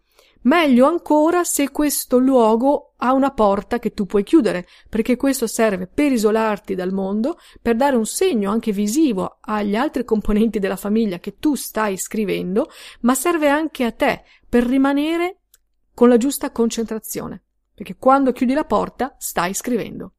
Meglio 0.47 0.87
ancora 0.87 1.43
se 1.43 1.73
questo 1.73 2.19
luogo 2.19 2.95
ha 2.99 3.13
una 3.13 3.33
porta 3.33 3.81
che 3.81 3.93
tu 3.93 4.07
puoi 4.07 4.23
chiudere, 4.23 4.67
perché 4.89 5.17
questo 5.17 5.49
serve 5.49 5.89
per 5.89 6.13
isolarti 6.13 6.77
dal 6.77 6.93
mondo, 6.93 7.37
per 7.61 7.75
dare 7.75 7.97
un 7.97 8.07
segno 8.07 8.53
anche 8.53 8.71
visivo 8.71 9.39
agli 9.41 9.75
altri 9.75 10.05
componenti 10.05 10.61
della 10.61 10.77
famiglia 10.77 11.19
che 11.19 11.39
tu 11.39 11.57
stai 11.57 11.97
scrivendo, 11.97 12.71
ma 13.01 13.15
serve 13.17 13.49
anche 13.49 13.85
a 13.85 13.91
te 13.91 14.23
per 14.49 14.65
rimanere 14.65 15.41
con 15.93 16.09
la 16.09 16.17
giusta 16.17 16.53
concentrazione, 16.53 17.43
perché 17.75 17.97
quando 17.97 18.31
chiudi 18.31 18.55
la 18.55 18.65
porta 18.65 19.17
stai 19.19 19.53
scrivendo. 19.53 20.13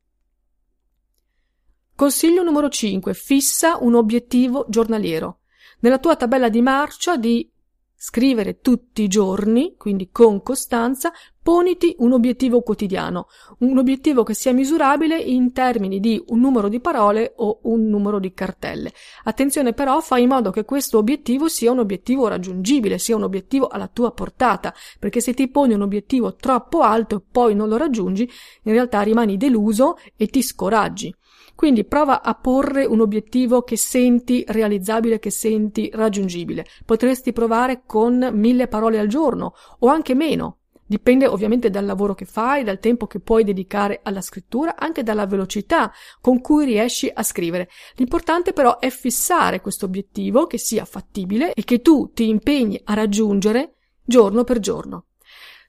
Consiglio 1.96 2.44
numero 2.44 2.68
5. 2.68 3.14
Fissa 3.14 3.78
un 3.78 3.96
obiettivo 3.96 4.66
giornaliero. 4.68 5.40
Nella 5.80 6.00
tua 6.00 6.18
tabella 6.18 6.50
di 6.50 6.62
marcia 6.62 7.16
di 7.16 7.50
Scrivere 8.00 8.60
tutti 8.60 9.02
i 9.02 9.08
giorni, 9.08 9.74
quindi 9.76 10.10
con 10.12 10.44
costanza, 10.44 11.12
poniti 11.42 11.96
un 11.98 12.12
obiettivo 12.12 12.62
quotidiano, 12.62 13.26
un 13.60 13.76
obiettivo 13.80 14.22
che 14.22 14.36
sia 14.36 14.54
misurabile 14.54 15.18
in 15.18 15.52
termini 15.52 16.00
di 16.00 16.24
un 16.28 16.40
numero 16.40 16.70
di 16.70 16.80
parole 16.80 17.34
o 17.38 17.58
un 17.64 17.88
numero 17.88 18.20
di 18.20 18.36
cartelle. 18.36 18.94
Attenzione 19.24 19.74
però, 19.74 20.00
fai 20.00 20.22
in 20.22 20.30
modo 20.30 20.52
che 20.52 20.64
questo 20.64 21.00
obiettivo 21.00 21.48
sia 21.48 21.72
un 21.72 21.80
obiettivo 21.80 22.28
raggiungibile, 22.28 23.00
sia 23.00 23.16
un 23.16 23.24
obiettivo 23.24 23.68
alla 23.68 23.88
tua 23.88 24.12
portata, 24.12 24.72
perché 25.00 25.20
se 25.20 25.34
ti 25.34 25.48
poni 25.48 25.74
un 25.74 25.82
obiettivo 25.82 26.36
troppo 26.36 26.82
alto 26.82 27.16
e 27.16 27.22
poi 27.32 27.56
non 27.56 27.68
lo 27.68 27.78
raggiungi, 27.78 28.30
in 28.62 28.74
realtà 28.74 29.02
rimani 29.02 29.38
deluso 29.38 29.98
e 30.16 30.28
ti 30.28 30.44
scoraggi. 30.44 31.12
Quindi 31.56 31.86
prova 31.86 32.22
a 32.22 32.36
porre 32.36 32.86
un 32.86 33.02
obiettivo 33.02 33.64
che 33.64 33.78
senti 33.78 34.44
realizzabile, 34.48 35.20
che 35.20 35.32
senti 35.32 35.90
raggiungibile. 35.94 36.66
Potresti 36.86 37.34
provare 37.34 37.84
con 37.86 38.30
mille 38.34 38.68
parole 38.68 39.00
al 39.00 39.08
giorno 39.08 39.54
o 39.80 39.88
anche 39.88 40.14
meno. 40.14 40.60
Dipende 40.90 41.28
ovviamente 41.28 41.70
dal 41.70 41.86
lavoro 41.86 42.14
che 42.14 42.24
fai, 42.24 42.64
dal 42.64 42.80
tempo 42.80 43.08
che 43.08 43.20
puoi 43.20 43.44
dedicare 43.44 44.00
alla 44.04 44.22
scrittura, 44.22 44.78
anche 44.78 45.04
dalla 45.04 45.26
velocità 45.26 45.92
con 46.22 46.40
cui 46.40 46.64
riesci 46.64 47.12
a 47.14 47.24
scrivere. 47.24 47.70
L'importante 47.96 48.54
però 48.54 48.80
è 48.80 48.90
fissare 48.90 49.60
questo 49.60 49.86
obiettivo 49.86 50.48
che 50.48 50.58
sia 50.58 50.86
fattibile 50.86 51.52
e 51.54 51.64
che 51.66 51.82
tu 51.82 52.12
ti 52.14 52.30
impegni 52.30 52.80
a 52.86 52.94
raggiungere 52.94 53.74
giorno 54.06 54.46
per 54.46 54.60
giorno. 54.60 55.07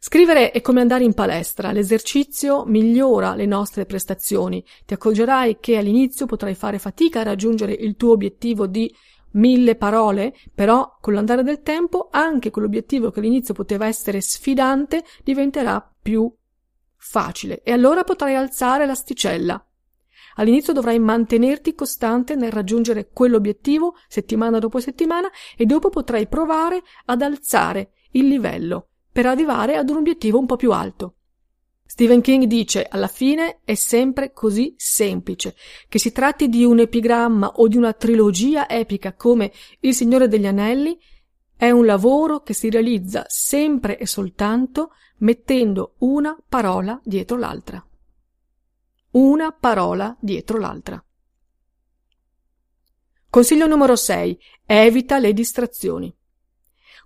Scrivere 0.00 0.52
è 0.52 0.61
come 0.61 0.81
andare 0.81 1.02
in 1.02 1.12
palestra, 1.12 1.73
l'esercizio 1.73 2.64
migliora 2.64 3.35
le 3.35 3.47
nostre 3.47 3.85
prestazioni. 3.85 4.64
Ti 4.87 4.95
accorgerai 4.95 5.59
che 5.59 5.76
all'inizio 5.76 6.25
potrai 6.25 6.55
fare 6.55 6.78
fatica 6.78 7.21
a 7.21 7.25
raggiungere 7.25 7.73
il 7.73 7.97
tuo 7.97 8.12
obiettivo 8.12 8.69
di 8.69 8.95
mille 9.33 9.75
parole, 9.75 10.37
però 10.55 10.99
con 11.00 11.14
l'andare 11.14 11.43
del 11.43 11.62
tempo 11.62 12.11
anche 12.12 12.50
quell'obiettivo 12.50 13.11
che 13.11 13.19
all'inizio 13.19 13.55
poteva 13.55 13.87
essere 13.87 14.21
sfidante 14.21 15.02
diventerà 15.25 15.95
più 16.00 16.33
facile 16.97 17.62
e 17.64 17.73
allora 17.73 18.05
potrai 18.05 18.37
alzare 18.37 18.87
l'asticella. 18.87 19.61
All'inizio 20.37 20.73
dovrai 20.73 21.00
mantenerti 21.00 21.75
costante 21.75 22.37
nel 22.37 22.52
raggiungere 22.52 23.11
quell'obiettivo 23.12 23.97
settimana 24.07 24.61
dopo 24.61 24.78
settimana 24.78 25.28
e 25.57 25.67
dopo 25.67 25.88
potrai 25.88 26.28
provare 26.28 26.83
ad 27.07 27.23
alzare 27.23 27.90
il 28.12 28.28
livello 28.28 28.90
per 29.19 29.27
arrivare 29.27 29.75
ad 29.75 29.91
un 29.91 29.97
obiettivo 29.97 30.39
un 30.39 30.47
po' 30.47 30.55
più 30.55 30.71
alto. 30.71 31.17
Stephen 31.85 32.21
King 32.21 32.45
dice 32.45 32.87
alla 32.89 33.09
fine 33.09 33.63
è 33.65 33.75
sempre 33.75 34.33
così 34.33 34.75
semplice, 34.77 35.57
che 35.89 35.99
si 35.99 36.13
tratti 36.13 36.49
di 36.49 36.65
un 36.65 36.79
epigramma 36.79 37.55
o 37.57 37.67
di 37.67 37.77
una 37.77 37.93
trilogia 37.95 38.69
epica 38.69 39.15
come 39.15 39.51
Il 39.81 39.93
Signore 39.93 40.29
degli 40.29 40.47
Anelli, 40.47 40.97
è 41.57 41.69
un 41.69 41.85
lavoro 41.85 42.43
che 42.43 42.55
si 42.55 42.71
realizza 42.71 43.25
sempre 43.27 43.99
e 43.99 44.07
soltanto 44.07 44.93
mettendo 45.17 45.97
una 45.99 46.39
parola 46.49 47.01
dietro 47.03 47.37
l'altra. 47.39 47.85
Una 49.11 49.51
parola 49.51 50.17
dietro 50.21 50.59
l'altra. 50.59 51.05
Consiglio 53.29 53.67
numero 53.67 53.97
6. 53.97 54.39
Evita 54.65 55.19
le 55.19 55.33
distrazioni. 55.33 56.18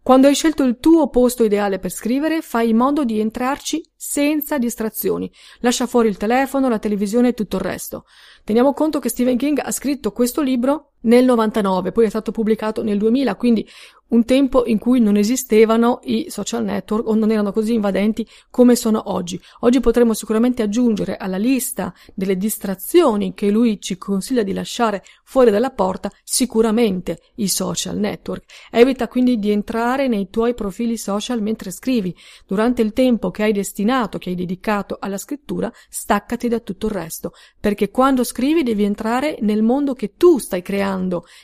Quando 0.03 0.27
hai 0.27 0.35
scelto 0.35 0.65
il 0.65 0.79
tuo 0.81 1.09
posto 1.11 1.45
ideale 1.45 1.79
per 1.79 1.93
scrivere, 1.93 2.43
fai 2.43 2.71
in 2.71 2.77
modo 2.77 3.05
di 3.05 3.21
entrarci 3.21 3.89
senza 3.95 4.59
distrazioni. 4.59 5.31
Lascia 5.61 5.87
fuori 5.87 6.09
il 6.09 6.17
telefono, 6.17 6.69
la 6.69 6.81
televisione 6.81 7.29
e 7.29 7.35
tutto 7.35 7.57
il 7.57 7.63
resto. 7.63 8.05
Teniamo 8.43 8.73
conto 8.73 8.99
che 8.99 9.09
Stephen 9.09 9.37
King 9.37 9.61
ha 9.63 9.71
scritto 9.71 10.11
questo 10.11 10.43
libro 10.43 10.92
nel 11.03 11.25
99, 11.25 11.93
poi 11.93 12.07
è 12.07 12.09
stato 12.09 12.33
pubblicato 12.33 12.83
nel 12.83 12.99
2000, 12.99 13.35
quindi 13.37 13.67
un 14.13 14.25
tempo 14.25 14.65
in 14.67 14.79
cui 14.79 15.01
non 15.01 15.17
esistevano 15.17 16.01
i 16.05 16.27
social 16.29 16.65
network 16.65 17.09
o 17.09 17.15
non 17.15 17.31
erano 17.31 17.51
così 17.51 17.73
invadenti 17.73 18.27
come 18.51 18.77
sono 18.77 19.03
oggi. 19.07 19.41
Oggi 19.61 19.81
potremmo 19.81 20.13
sicuramente 20.13 20.63
aggiungere 20.63 21.17
alla 21.17 21.39
lista 21.39 21.95
delle 22.15 22.37
distrazioni 22.37 23.33
che 23.33 23.51
lui 23.51 23.81
ci 23.81 23.97
consiglia 23.97 24.43
di 24.43 24.53
lasciare 24.53 25.03
fuori 25.25 25.51
dalla 25.51 25.71
porta 25.71 26.11
sicuramente 26.23 27.21
i 27.37 27.49
social 27.49 27.97
network. 27.97 28.45
Evita 28.71 29.09
quindi 29.09 29.39
di 29.39 29.51
entrare 29.51 30.09
nei 30.09 30.29
tuoi 30.29 30.53
profili 30.53 30.99
social 30.99 31.41
mentre 31.41 31.71
scrivi. 31.71 32.15
Durante 32.47 32.83
il 32.83 32.93
tempo 32.93 33.31
che 33.31 33.45
hai 33.45 33.53
destinato, 33.53 34.19
che 34.19 34.29
hai 34.29 34.35
dedicato 34.35 34.99
alla 35.01 35.17
scrittura, 35.17 35.73
staccati 35.89 36.49
da 36.49 36.61
tutto 36.61 36.87
il 36.87 36.93
resto, 36.93 37.33
perché 37.59 37.91
quando 37.91 38.25
scrivi 38.25 38.63
devi 38.63 38.85
entrare 38.85 39.39
nel 39.41 39.63
mondo 39.63 39.95
che 39.95 40.17
tu 40.19 40.37
stai 40.37 40.61
creando 40.61 40.91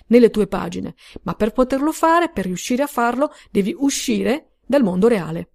nelle 0.07 0.31
tue 0.31 0.47
pagine, 0.47 0.95
ma 1.23 1.35
per 1.35 1.53
poterlo 1.53 1.93
fare, 1.93 2.31
per 2.31 2.45
riuscire 2.45 2.83
a 2.83 2.87
farlo, 2.87 3.33
devi 3.51 3.75
uscire 3.77 4.57
dal 4.67 4.83
mondo 4.83 5.09
reale. 5.09 5.51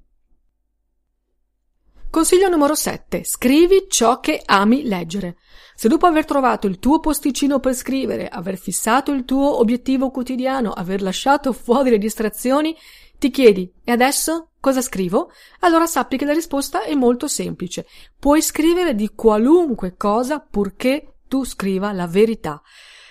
Consiglio 2.09 2.47
numero 2.47 2.75
7. 2.75 3.23
Scrivi 3.23 3.85
ciò 3.88 4.19
che 4.19 4.39
ami 4.45 4.83
leggere. 4.83 5.38
Se 5.73 5.88
dopo 5.88 6.05
aver 6.05 6.25
trovato 6.25 6.67
il 6.67 6.77
tuo 6.77 7.00
posticino 7.00 7.59
per 7.59 7.73
scrivere, 7.73 8.27
aver 8.27 8.55
fissato 8.55 9.12
il 9.12 9.25
tuo 9.25 9.57
obiettivo 9.57 10.12
quotidiano, 10.12 10.71
aver 10.71 11.01
lasciato 11.01 11.53
fuori 11.53 11.89
le 11.89 11.97
distrazioni, 11.97 12.75
ti 13.17 13.31
chiedi 13.31 13.71
e 13.83 13.91
adesso 13.91 14.51
cosa 14.59 14.81
scrivo? 14.81 15.31
Allora 15.62 15.88
sappi 15.88 16.17
che 16.17 16.25
la 16.25 16.33
risposta 16.33 16.83
è 16.83 16.93
molto 16.93 17.27
semplice. 17.27 17.88
Puoi 18.19 18.43
scrivere 18.43 18.93
di 18.93 19.09
qualunque 19.15 19.95
cosa 19.97 20.39
purché 20.39 21.15
tu 21.27 21.43
scriva 21.43 21.91
la 21.93 22.05
verità. 22.05 22.62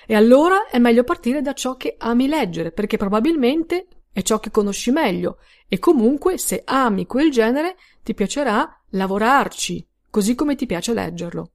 E 0.06 0.14
allora 0.14 0.68
è 0.68 0.78
meglio 0.78 1.04
partire 1.04 1.40
da 1.40 1.52
ciò 1.52 1.76
che 1.76 1.96
ami 1.98 2.26
leggere, 2.26 2.72
perché 2.72 2.96
probabilmente 2.96 3.86
è 4.12 4.22
ciò 4.22 4.40
che 4.40 4.50
conosci 4.50 4.90
meglio 4.90 5.38
e 5.68 5.78
comunque 5.78 6.36
se 6.36 6.62
ami 6.64 7.06
quel 7.06 7.30
genere 7.30 7.76
ti 8.02 8.14
piacerà 8.14 8.82
lavorarci, 8.90 9.86
così 10.10 10.34
come 10.34 10.54
ti 10.54 10.66
piace 10.66 10.92
leggerlo. 10.92 11.50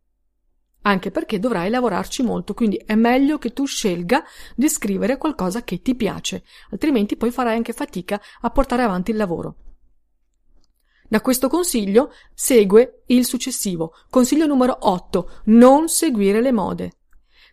Anche 0.81 1.11
perché 1.11 1.37
dovrai 1.37 1.69
lavorarci 1.69 2.23
molto, 2.23 2.53
quindi 2.53 2.77
è 2.77 2.95
meglio 2.95 3.37
che 3.37 3.51
tu 3.51 3.65
scelga 3.65 4.23
di 4.55 4.69
scrivere 4.69 5.17
qualcosa 5.17 5.63
che 5.63 5.81
ti 5.81 5.95
piace, 5.95 6.43
altrimenti 6.71 7.17
poi 7.17 7.29
farai 7.29 7.55
anche 7.55 7.73
fatica 7.73 8.19
a 8.41 8.49
portare 8.49 8.83
avanti 8.83 9.11
il 9.11 9.17
lavoro. 9.17 9.55
Da 11.09 11.21
questo 11.21 11.47
consiglio 11.47 12.11
segue 12.33 13.03
il 13.07 13.25
successivo, 13.25 13.93
consiglio 14.09 14.45
numero 14.45 14.77
8, 14.79 15.41
non 15.45 15.89
seguire 15.89 16.41
le 16.41 16.51
mode. 16.51 16.91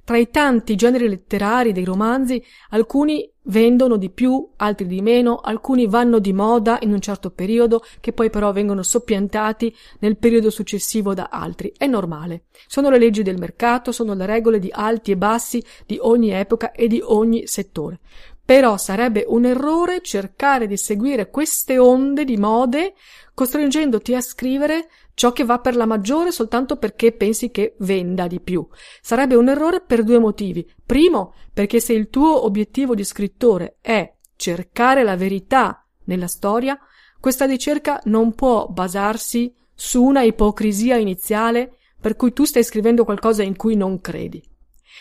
Tra 0.04 0.18
i 0.18 0.28
tanti 0.28 0.74
generi 0.74 1.08
letterari 1.08 1.72
dei 1.72 1.84
romanzi, 1.84 2.44
alcuni 2.70 3.26
vendono 3.44 3.96
di 3.96 4.10
più, 4.10 4.50
altri 4.56 4.86
di 4.86 5.00
meno, 5.00 5.36
alcuni 5.36 5.86
vanno 5.86 6.18
di 6.18 6.34
moda 6.34 6.76
in 6.82 6.92
un 6.92 7.00
certo 7.00 7.30
periodo, 7.30 7.82
che 8.00 8.12
poi 8.12 8.28
però 8.28 8.52
vengono 8.52 8.82
soppiantati 8.82 9.74
nel 10.00 10.18
periodo 10.18 10.50
successivo 10.50 11.14
da 11.14 11.28
altri. 11.30 11.72
È 11.74 11.86
normale. 11.86 12.44
Sono 12.66 12.90
le 12.90 12.98
leggi 12.98 13.22
del 13.22 13.38
mercato, 13.38 13.92
sono 13.92 14.12
le 14.12 14.26
regole 14.26 14.58
di 14.58 14.68
alti 14.70 15.10
e 15.10 15.16
bassi 15.16 15.64
di 15.86 15.96
ogni 15.98 16.32
epoca 16.32 16.72
e 16.72 16.86
di 16.86 17.00
ogni 17.02 17.46
settore. 17.46 18.00
Però 18.44 18.76
sarebbe 18.76 19.24
un 19.26 19.46
errore 19.46 20.02
cercare 20.02 20.66
di 20.66 20.76
seguire 20.76 21.30
queste 21.30 21.78
onde 21.78 22.24
di 22.24 22.36
mode 22.36 22.92
costringendoti 23.32 24.14
a 24.14 24.20
scrivere 24.20 24.88
ciò 25.14 25.32
che 25.32 25.44
va 25.44 25.58
per 25.60 25.76
la 25.76 25.86
maggiore 25.86 26.32
soltanto 26.32 26.76
perché 26.76 27.12
pensi 27.12 27.50
che 27.50 27.76
venda 27.78 28.26
di 28.26 28.40
più. 28.40 28.66
Sarebbe 29.00 29.36
un 29.36 29.48
errore 29.48 29.80
per 29.80 30.02
due 30.02 30.18
motivi. 30.18 30.68
Primo, 30.84 31.34
perché 31.52 31.80
se 31.80 31.92
il 31.92 32.10
tuo 32.10 32.44
obiettivo 32.44 32.94
di 32.94 33.04
scrittore 33.04 33.78
è 33.80 34.12
cercare 34.36 35.02
la 35.04 35.16
verità 35.16 35.86
nella 36.04 36.26
storia, 36.26 36.78
questa 37.20 37.46
ricerca 37.46 38.00
non 38.04 38.34
può 38.34 38.66
basarsi 38.66 39.54
su 39.74 40.02
una 40.02 40.22
ipocrisia 40.22 40.96
iniziale 40.96 41.78
per 42.00 42.16
cui 42.16 42.32
tu 42.32 42.44
stai 42.44 42.62
scrivendo 42.62 43.04
qualcosa 43.04 43.42
in 43.42 43.56
cui 43.56 43.76
non 43.76 44.00
credi. 44.00 44.42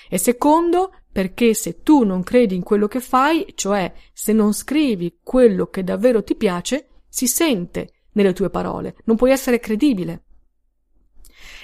E 0.09 0.17
secondo, 0.17 0.93
perché 1.11 1.53
se 1.53 1.81
tu 1.81 2.03
non 2.03 2.23
credi 2.23 2.55
in 2.55 2.63
quello 2.63 2.87
che 2.87 2.99
fai, 2.99 3.45
cioè 3.55 3.91
se 4.13 4.31
non 4.31 4.53
scrivi 4.53 5.19
quello 5.21 5.67
che 5.67 5.83
davvero 5.83 6.23
ti 6.23 6.35
piace, 6.35 6.87
si 7.09 7.27
sente 7.27 7.91
nelle 8.13 8.33
tue 8.33 8.49
parole, 8.49 8.95
non 9.05 9.15
puoi 9.15 9.31
essere 9.31 9.59
credibile. 9.59 10.23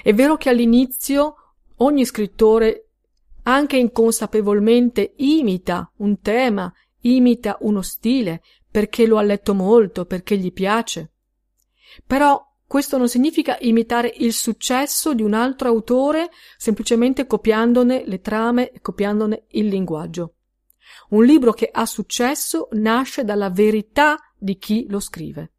È 0.02 0.14
vero 0.14 0.38
che 0.38 0.50
all'inizio 0.50 1.36
ogni 1.78 2.06
scrittore, 2.06 2.90
anche 3.44 3.78
inconsapevolmente, 3.78 5.14
imita 5.18 5.92
un 5.98 6.20
tema, 6.22 6.72
imita 7.02 7.58
uno 7.62 7.82
stile, 7.82 8.42
perché 8.70 9.06
lo 9.06 9.18
ha 9.18 9.24
letto 9.24 9.54
molto, 9.54 10.06
perché 10.06 10.38
gli 10.38 10.54
piace. 10.54 11.12
Però 12.06 12.46
questo 12.66 12.98
non 12.98 13.10
significa 13.10 13.58
imitare 13.62 14.14
il 14.18 14.32
successo 14.32 15.16
di 15.16 15.24
un 15.24 15.34
altro 15.34 15.70
autore 15.70 16.30
semplicemente 16.56 17.26
copiandone 17.26 18.04
le 18.06 18.22
trame 18.22 18.70
e 18.72 18.80
copiandone 18.80 19.46
il 19.50 19.68
linguaggio. 19.68 20.36
Un 21.10 21.26
libro 21.26 21.52
che 21.52 21.70
ha 21.72 21.88
successo 21.88 22.68
nasce 22.74 23.24
dalla 23.24 23.50
verità 23.50 24.18
di 24.38 24.58
chi 24.58 24.86
lo 24.88 25.00
scrive. 25.00 25.54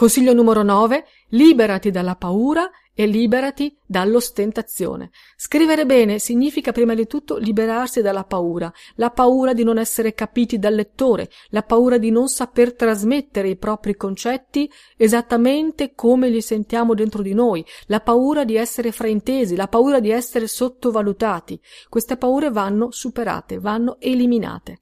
Consiglio 0.00 0.32
numero 0.32 0.62
9. 0.62 1.04
Liberati 1.28 1.90
dalla 1.90 2.16
paura 2.16 2.70
e 2.94 3.04
liberati 3.04 3.76
dall'ostentazione. 3.84 5.10
Scrivere 5.36 5.84
bene 5.84 6.18
significa 6.18 6.72
prima 6.72 6.94
di 6.94 7.06
tutto 7.06 7.36
liberarsi 7.36 8.00
dalla 8.00 8.24
paura, 8.24 8.72
la 8.94 9.10
paura 9.10 9.52
di 9.52 9.62
non 9.62 9.76
essere 9.76 10.14
capiti 10.14 10.58
dal 10.58 10.72
lettore, 10.72 11.28
la 11.50 11.60
paura 11.60 11.98
di 11.98 12.10
non 12.10 12.28
saper 12.28 12.74
trasmettere 12.74 13.50
i 13.50 13.58
propri 13.58 13.94
concetti 13.94 14.72
esattamente 14.96 15.92
come 15.94 16.30
li 16.30 16.40
sentiamo 16.40 16.94
dentro 16.94 17.20
di 17.20 17.34
noi, 17.34 17.62
la 17.88 18.00
paura 18.00 18.44
di 18.46 18.56
essere 18.56 18.92
fraintesi, 18.92 19.54
la 19.54 19.68
paura 19.68 20.00
di 20.00 20.08
essere 20.08 20.46
sottovalutati. 20.46 21.60
Queste 21.90 22.16
paure 22.16 22.48
vanno 22.48 22.90
superate, 22.90 23.58
vanno 23.58 23.98
eliminate. 24.00 24.80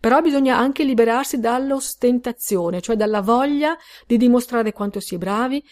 Però 0.00 0.20
bisogna 0.20 0.56
anche 0.56 0.84
liberarsi 0.84 1.40
dall'ostentazione, 1.40 2.80
cioè 2.80 2.96
dalla 2.96 3.20
voglia 3.20 3.76
di 4.06 4.16
dimostrare 4.16 4.72
quanto 4.72 5.00
si 5.00 5.14
è 5.14 5.18
bravi, 5.18 5.64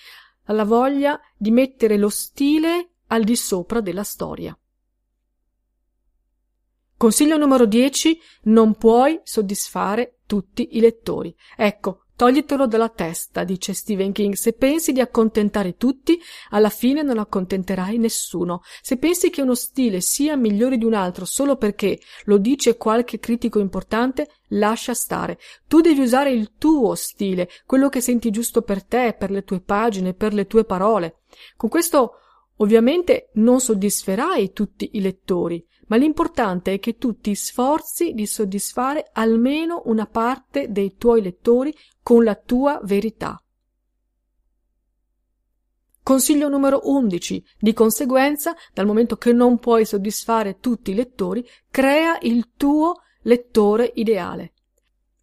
dalla 0.44 0.64
voglia 0.64 1.20
di 1.36 1.50
mettere 1.50 1.96
lo 1.96 2.08
stile 2.08 2.92
al 3.08 3.24
di 3.24 3.36
sopra 3.36 3.80
della 3.80 4.04
storia. 4.04 4.56
Consiglio 6.96 7.36
numero 7.36 7.66
10. 7.66 8.20
Non 8.42 8.76
puoi 8.76 9.20
soddisfare 9.24 10.20
tutti 10.24 10.76
i 10.76 10.80
lettori. 10.80 11.34
Ecco, 11.56 12.01
Toglitelo 12.22 12.68
dalla 12.68 12.88
testa, 12.88 13.42
dice 13.42 13.72
Stephen 13.72 14.12
King. 14.12 14.34
Se 14.34 14.52
pensi 14.52 14.92
di 14.92 15.00
accontentare 15.00 15.76
tutti, 15.76 16.20
alla 16.50 16.68
fine 16.68 17.02
non 17.02 17.18
accontenterai 17.18 17.98
nessuno. 17.98 18.62
Se 18.80 18.96
pensi 18.96 19.28
che 19.28 19.42
uno 19.42 19.56
stile 19.56 20.00
sia 20.00 20.36
migliore 20.36 20.78
di 20.78 20.84
un 20.84 20.94
altro 20.94 21.24
solo 21.24 21.56
perché 21.56 21.98
lo 22.26 22.38
dice 22.38 22.76
qualche 22.76 23.18
critico 23.18 23.58
importante, 23.58 24.28
lascia 24.50 24.94
stare. 24.94 25.36
Tu 25.66 25.80
devi 25.80 26.00
usare 26.00 26.30
il 26.30 26.52
tuo 26.58 26.94
stile, 26.94 27.48
quello 27.66 27.88
che 27.88 28.00
senti 28.00 28.30
giusto 28.30 28.62
per 28.62 28.84
te, 28.84 29.16
per 29.18 29.32
le 29.32 29.42
tue 29.42 29.60
pagine, 29.60 30.14
per 30.14 30.32
le 30.32 30.46
tue 30.46 30.64
parole. 30.64 31.22
Con 31.56 31.68
questo 31.68 32.18
ovviamente 32.58 33.30
non 33.34 33.58
soddisferai 33.58 34.52
tutti 34.52 34.90
i 34.92 35.00
lettori, 35.00 35.66
ma 35.92 35.98
l'importante 35.98 36.72
è 36.72 36.78
che 36.78 36.96
tu 36.96 37.18
ti 37.18 37.34
sforzi 37.34 38.14
di 38.14 38.24
soddisfare 38.26 39.10
almeno 39.12 39.82
una 39.84 40.06
parte 40.06 40.72
dei 40.72 40.96
tuoi 40.96 41.20
lettori 41.20 41.76
con 42.02 42.24
la 42.24 42.34
tua 42.34 42.80
verità. 42.82 43.38
Consiglio 46.02 46.48
numero 46.48 46.80
11. 46.84 47.44
Di 47.58 47.74
conseguenza, 47.74 48.56
dal 48.72 48.86
momento 48.86 49.16
che 49.16 49.34
non 49.34 49.58
puoi 49.58 49.84
soddisfare 49.84 50.60
tutti 50.60 50.92
i 50.92 50.94
lettori, 50.94 51.46
crea 51.70 52.16
il 52.22 52.52
tuo 52.56 53.02
lettore 53.24 53.92
ideale. 53.94 54.54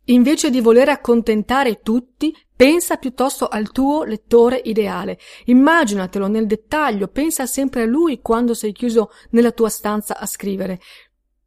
Invece 0.09 0.49
di 0.49 0.59
voler 0.59 0.89
accontentare 0.89 1.81
tutti, 1.81 2.35
pensa 2.55 2.97
piuttosto 2.97 3.47
al 3.47 3.71
tuo 3.71 4.03
lettore 4.03 4.59
ideale. 4.63 5.19
Immaginatelo 5.45 6.27
nel 6.27 6.47
dettaglio, 6.47 7.07
pensa 7.07 7.45
sempre 7.45 7.83
a 7.83 7.85
lui 7.85 8.19
quando 8.19 8.55
sei 8.55 8.71
chiuso 8.71 9.11
nella 9.31 9.51
tua 9.51 9.69
stanza 9.69 10.17
a 10.17 10.25
scrivere. 10.25 10.79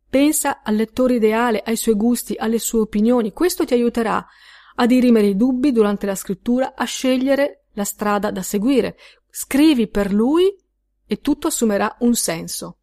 Pensa 0.08 0.62
al 0.62 0.76
lettore 0.76 1.14
ideale, 1.14 1.60
ai 1.64 1.76
suoi 1.76 1.96
gusti, 1.96 2.36
alle 2.36 2.60
sue 2.60 2.80
opinioni. 2.80 3.32
Questo 3.32 3.64
ti 3.64 3.74
aiuterà 3.74 4.24
a 4.76 4.86
dirimere 4.86 5.26
i 5.26 5.36
dubbi 5.36 5.72
durante 5.72 6.06
la 6.06 6.14
scrittura, 6.14 6.74
a 6.76 6.84
scegliere 6.84 7.64
la 7.72 7.84
strada 7.84 8.30
da 8.30 8.42
seguire. 8.42 8.96
Scrivi 9.28 9.88
per 9.88 10.12
lui 10.12 10.54
e 11.04 11.20
tutto 11.20 11.48
assumerà 11.48 11.96
un 12.00 12.14
senso. 12.14 12.76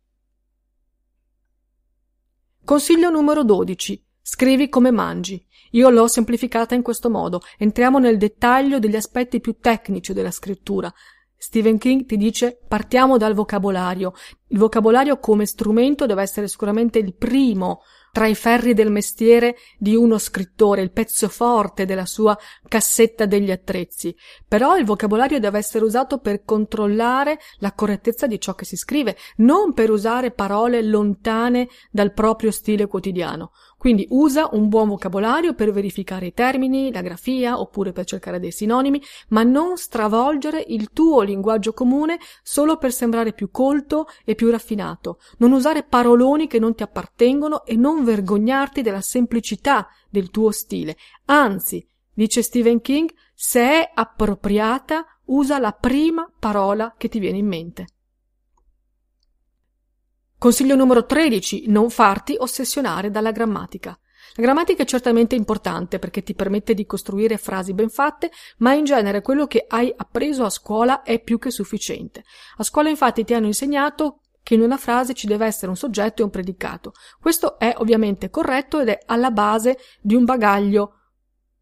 Consiglio 2.65 3.09
numero 3.09 3.43
12. 3.45 4.03
Scrivi 4.21 4.67
come 4.69 4.91
mangi. 4.91 5.43
Io 5.71 5.89
l'ho 5.89 6.07
semplificata 6.07 6.75
in 6.75 6.81
questo 6.81 7.09
modo. 7.09 7.41
Entriamo 7.57 7.99
nel 7.99 8.17
dettaglio 8.17 8.79
degli 8.79 8.95
aspetti 8.95 9.39
più 9.39 9.57
tecnici 9.59 10.13
della 10.13 10.31
scrittura. 10.31 10.93
Stephen 11.41 11.77
King 11.77 12.05
ti 12.05 12.17
dice 12.17 12.59
partiamo 12.67 13.17
dal 13.17 13.33
vocabolario. 13.33 14.13
Il 14.47 14.57
vocabolario 14.57 15.19
come 15.19 15.45
strumento 15.45 16.05
deve 16.05 16.21
essere 16.21 16.49
sicuramente 16.49 16.99
il 16.99 17.15
primo 17.15 17.81
tra 18.11 18.27
i 18.27 18.35
ferri 18.35 18.73
del 18.73 18.91
mestiere 18.91 19.55
di 19.77 19.95
uno 19.95 20.17
scrittore, 20.17 20.81
il 20.81 20.91
pezzo 20.91 21.29
forte 21.29 21.85
della 21.85 22.05
sua 22.05 22.37
cassetta 22.67 23.25
degli 23.25 23.51
attrezzi. 23.51 24.13
Però 24.47 24.75
il 24.75 24.83
vocabolario 24.83 25.39
deve 25.39 25.59
essere 25.59 25.85
usato 25.85 26.19
per 26.19 26.43
controllare 26.43 27.39
la 27.59 27.73
correttezza 27.73 28.27
di 28.27 28.39
ciò 28.39 28.55
che 28.55 28.65
si 28.65 28.75
scrive, 28.75 29.15
non 29.37 29.73
per 29.73 29.91
usare 29.91 30.31
parole 30.31 30.81
lontane 30.81 31.69
dal 31.91 32.11
proprio 32.13 32.51
stile 32.51 32.87
quotidiano. 32.87 33.51
Quindi 33.79 34.05
usa 34.09 34.49
un 34.51 34.67
buon 34.67 34.89
vocabolario 34.89 35.53
per 35.53 35.71
verificare 35.71 36.25
i 36.25 36.33
termini, 36.33 36.91
la 36.91 36.99
grafia 36.99 37.61
oppure 37.61 37.93
per 37.93 38.03
cercare 38.03 38.37
dei 38.37 38.51
sinonimi, 38.51 39.01
ma 39.29 39.43
non 39.43 39.77
stravolgere 39.77 40.61
il 40.67 40.91
tuo 40.91 41.21
linguaggio 41.21 41.71
comune 41.71 42.19
solo 42.43 42.75
per 42.75 42.91
sembrare 42.91 43.31
più 43.31 43.49
colto 43.51 44.07
e 44.25 44.35
più 44.35 44.49
raffinato. 44.49 45.19
Non 45.37 45.53
usare 45.53 45.83
paroloni 45.83 46.47
che 46.47 46.59
non 46.59 46.75
ti 46.75 46.83
appartengono 46.83 47.63
e 47.63 47.77
non 47.77 48.03
vergognarti 48.03 48.81
della 48.81 48.99
semplicità 48.99 49.87
del 50.09 50.29
tuo 50.29 50.51
stile. 50.51 50.97
Anzi, 51.27 51.87
dice 52.13 52.41
Stephen 52.41 52.81
King, 52.81 53.09
se 53.33 53.61
è 53.61 53.91
appropriata, 53.93 55.05
usa 55.27 55.57
la 55.57 55.71
prima 55.71 56.29
parola 56.37 56.95
che 56.97 57.07
ti 57.07 57.19
viene 57.19 57.37
in 57.37 57.47
mente. 57.47 57.87
Consiglio 60.39 60.77
numero 60.77 61.05
13. 61.05 61.65
Non 61.67 61.89
farti 61.89 62.33
ossessionare 62.39 63.11
dalla 63.11 63.33
grammatica. 63.33 63.89
La 64.35 64.43
grammatica 64.43 64.83
è 64.83 64.85
certamente 64.85 65.35
importante 65.35 65.99
perché 65.99 66.23
ti 66.23 66.33
permette 66.33 66.73
di 66.73 66.85
costruire 66.85 67.37
frasi 67.37 67.73
ben 67.73 67.89
fatte, 67.89 68.31
ma 68.59 68.71
in 68.71 68.85
genere 68.85 69.21
quello 69.21 69.47
che 69.47 69.65
hai 69.67 69.93
appreso 69.93 70.45
a 70.45 70.49
scuola 70.49 71.01
è 71.01 71.19
più 71.21 71.39
che 71.39 71.51
sufficiente. 71.51 72.23
A 72.55 72.63
scuola 72.63 72.87
infatti 72.87 73.25
ti 73.25 73.33
hanno 73.33 73.47
insegnato 73.47 74.21
che 74.41 74.53
in 74.53 74.61
una 74.61 74.77
frase 74.77 75.13
ci 75.13 75.27
deve 75.27 75.45
essere 75.45 75.71
un 75.71 75.75
soggetto 75.75 76.21
e 76.21 76.23
un 76.23 76.31
predicato. 76.31 76.93
Questo 77.19 77.59
è 77.59 77.73
ovviamente 77.75 78.29
corretto 78.29 78.79
ed 78.79 78.87
è 78.87 78.99
alla 79.07 79.31
base 79.31 79.77
di 79.99 80.15
un 80.15 80.23
bagaglio 80.23 80.99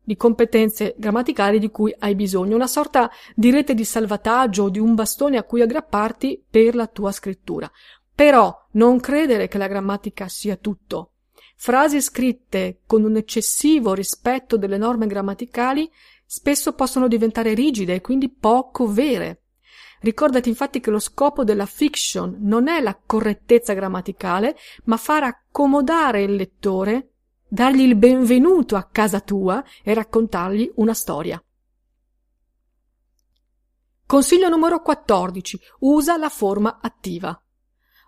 di 0.07 0.15
competenze 0.15 0.95
grammaticali 0.97 1.59
di 1.59 1.69
cui 1.69 1.93
hai 1.99 2.15
bisogno, 2.15 2.55
una 2.55 2.65
sorta 2.65 3.11
di 3.35 3.51
rete 3.51 3.73
di 3.73 3.83
salvataggio 3.83 4.63
o 4.63 4.69
di 4.69 4.79
un 4.79 4.95
bastone 4.95 5.35
a 5.35 5.43
cui 5.43 5.61
aggrapparti 5.61 6.45
per 6.49 6.75
la 6.75 6.87
tua 6.87 7.11
scrittura. 7.11 7.69
Però 8.17 8.67
non 8.71 8.99
credere 8.99 9.47
che 9.47 9.59
la 9.59 9.67
grammatica 9.67 10.27
sia 10.27 10.55
tutto. 10.55 11.11
Frasi 11.55 12.01
scritte 12.01 12.79
con 12.87 13.03
un 13.03 13.15
eccessivo 13.15 13.93
rispetto 13.93 14.57
delle 14.57 14.79
norme 14.79 15.05
grammaticali 15.05 15.87
spesso 16.25 16.73
possono 16.73 17.07
diventare 17.07 17.53
rigide 17.53 17.93
e 17.93 18.01
quindi 18.01 18.31
poco 18.31 18.91
vere. 18.91 19.43
Ricordati 19.99 20.49
infatti 20.49 20.79
che 20.79 20.89
lo 20.89 20.97
scopo 20.97 21.43
della 21.43 21.67
fiction 21.67 22.37
non 22.39 22.67
è 22.67 22.81
la 22.81 22.99
correttezza 23.05 23.73
grammaticale, 23.73 24.57
ma 24.85 24.97
far 24.97 25.21
accomodare 25.21 26.23
il 26.23 26.33
lettore 26.33 27.11
dargli 27.47 27.81
il 27.81 27.95
benvenuto 27.95 28.75
a 28.75 28.89
casa 28.91 29.19
tua 29.19 29.63
e 29.83 29.93
raccontargli 29.93 30.71
una 30.77 30.95
storia. 30.95 31.39
Consiglio 34.07 34.49
numero 34.49 34.81
14. 34.81 35.59
Usa 35.81 36.17
la 36.17 36.29
forma 36.29 36.79
attiva. 36.81 37.39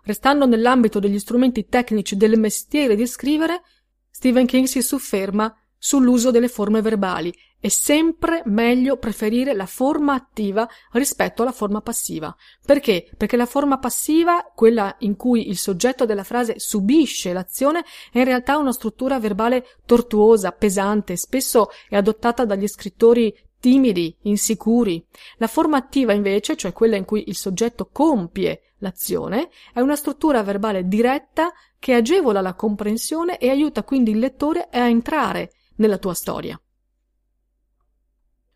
Restando 0.04 0.46
nell'ambito 0.46 0.98
degli 0.98 1.18
strumenti 1.18 1.66
tecnici 1.66 2.16
del 2.16 2.38
mestiere 2.38 2.96
di 2.96 3.06
scrivere, 3.06 3.62
Stephen 4.10 4.46
King 4.46 4.66
si 4.66 4.82
sofferma 4.82 5.54
sull'uso 5.78 6.30
delle 6.30 6.48
forme 6.48 6.82
verbali 6.82 7.32
è 7.60 7.68
sempre 7.68 8.42
meglio 8.46 8.96
preferire 8.96 9.52
la 9.52 9.66
forma 9.66 10.14
attiva 10.14 10.66
rispetto 10.92 11.42
alla 11.42 11.52
forma 11.52 11.82
passiva. 11.82 12.34
Perché? 12.64 13.10
Perché 13.16 13.36
la 13.36 13.44
forma 13.44 13.78
passiva, 13.78 14.50
quella 14.54 14.96
in 15.00 15.14
cui 15.14 15.48
il 15.48 15.58
soggetto 15.58 16.06
della 16.06 16.24
frase 16.24 16.58
subisce 16.58 17.34
l'azione, 17.34 17.84
è 18.10 18.18
in 18.18 18.24
realtà 18.24 18.56
una 18.56 18.72
struttura 18.72 19.20
verbale 19.20 19.66
tortuosa, 19.84 20.52
pesante, 20.52 21.18
spesso 21.18 21.68
è 21.90 21.96
adottata 21.96 22.46
dagli 22.46 22.66
scrittori 22.66 23.36
timidi, 23.60 24.16
insicuri. 24.22 25.04
La 25.36 25.46
forma 25.46 25.76
attiva 25.76 26.14
invece, 26.14 26.56
cioè 26.56 26.72
quella 26.72 26.96
in 26.96 27.04
cui 27.04 27.24
il 27.26 27.36
soggetto 27.36 27.90
compie 27.92 28.69
l'azione, 28.80 29.48
è 29.72 29.80
una 29.80 29.96
struttura 29.96 30.42
verbale 30.42 30.86
diretta 30.86 31.52
che 31.78 31.94
agevola 31.94 32.40
la 32.40 32.54
comprensione 32.54 33.38
e 33.38 33.48
aiuta 33.48 33.82
quindi 33.82 34.10
il 34.10 34.18
lettore 34.18 34.68
a 34.70 34.88
entrare 34.88 35.52
nella 35.76 35.96
tua 35.96 36.14
storia. 36.14 36.60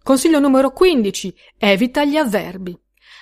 Consiglio 0.02 0.38
numero 0.38 0.70
15. 0.70 1.34
Evita 1.56 2.04
gli 2.04 2.16
avverbi. 2.16 2.78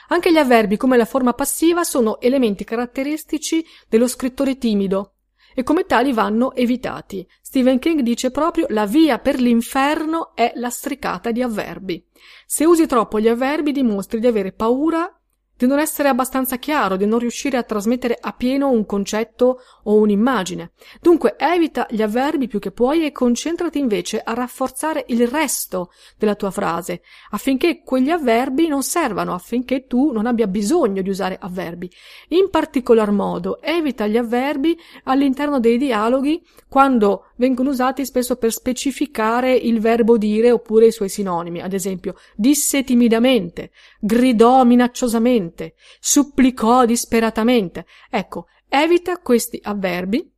Anche 0.09 0.33
gli 0.33 0.37
avverbi, 0.37 0.77
come 0.77 0.97
la 0.97 1.05
forma 1.05 1.33
passiva, 1.33 1.85
sono 1.85 2.21
elementi 2.21 2.65
caratteristici 2.65 3.65
dello 3.89 4.09
scrittore 4.09 4.59
timido 4.59 5.15
e 5.55 5.63
come 5.63 5.85
tali 5.85 6.13
vanno 6.13 6.55
evitati. 6.55 7.27
Stephen 7.41 7.79
King 7.79 8.01
dice 8.01 8.31
proprio 8.31 8.67
la 8.71 8.87
via 8.87 9.19
per 9.19 9.41
l'inferno 9.41 10.35
è 10.35 10.53
lastricata 10.57 11.31
di 11.31 11.41
avverbi. 11.41 12.05
Se 12.47 12.65
usi 12.65 12.87
troppo 12.87 13.21
gli 13.21 13.29
avverbi 13.29 13.73
dimostri 13.73 14.19
di 14.19 14.27
avere 14.27 14.53
paura 14.53 15.22
di 15.63 15.69
non 15.69 15.79
essere 15.79 16.09
abbastanza 16.09 16.57
chiaro, 16.57 16.97
di 16.97 17.07
non 17.07 17.21
riuscire 17.21 17.57
a 17.57 17.63
trasmettere 17.63 18.19
a 18.21 18.33
pieno 18.33 18.71
un 18.71 18.85
concetto 18.85 19.61
o 19.85 19.95
un'immagine. 19.95 20.73
Dunque 21.01 21.37
evita 21.39 21.87
gli 21.89 22.03
avverbi 22.03 22.49
più 22.49 22.59
che 22.59 22.73
puoi 22.73 23.05
e 23.05 23.13
concentrati 23.13 23.79
invece 23.79 24.19
a 24.19 24.35
rafforzare 24.35 25.05
il 25.09 25.29
resto 25.29 25.93
della 26.19 26.35
tua 26.35 26.51
frase, 26.51 27.03
affinché 27.31 27.83
quegli 27.85 28.11
avverbi 28.11 28.67
non 28.67 28.83
servano, 28.83 29.35
affinché 29.35 29.87
tu 29.87 30.11
non 30.11 30.27
abbia 30.27 30.49
bisogno 30.49 31.01
di 31.01 31.11
usare 31.11 31.39
avverbi. 31.41 31.89
In 32.31 32.51
particolar 32.51 33.13
modo 33.13 33.61
evita 33.63 34.09
gli 34.09 34.17
avverbi 34.17 34.77
all'interno 35.05 35.61
dei 35.61 35.79
dialoghi 35.79 36.45
quando 36.69 37.27
vengono 37.37 37.71
usati 37.71 38.05
spesso 38.05 38.37
per 38.37 38.51
specificare 38.51 39.55
il 39.55 39.79
verbo 39.79 40.17
dire 40.17 40.51
oppure 40.51 40.87
i 40.87 40.93
suoi 40.93 41.09
sinonimi. 41.09 41.61
Ad 41.61 41.73
esempio, 41.73 42.15
disse 42.35 42.83
timidamente, 42.83 43.71
gridò 44.01 44.65
minacciosamente, 44.65 45.51
urgentemente, 45.53 45.75
supplicò 46.01 46.85
disperatamente. 46.85 47.87
Ecco, 48.11 48.47
evita 48.69 49.19
questi 49.19 49.61
avverbi 49.63 50.31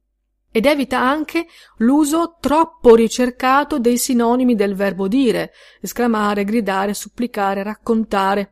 ed 0.51 0.67
evita 0.67 1.01
anche 1.01 1.47
l'uso 1.79 2.37
troppo 2.41 2.95
ricercato 2.95 3.79
dei 3.79 3.99
sinonimi 3.99 4.55
del 4.55 4.75
verbo 4.75 5.09
dire, 5.09 5.53
esclamare, 5.81 6.45
gridare, 6.45 6.95
supplicare, 6.95 7.63
raccontare. 7.63 8.51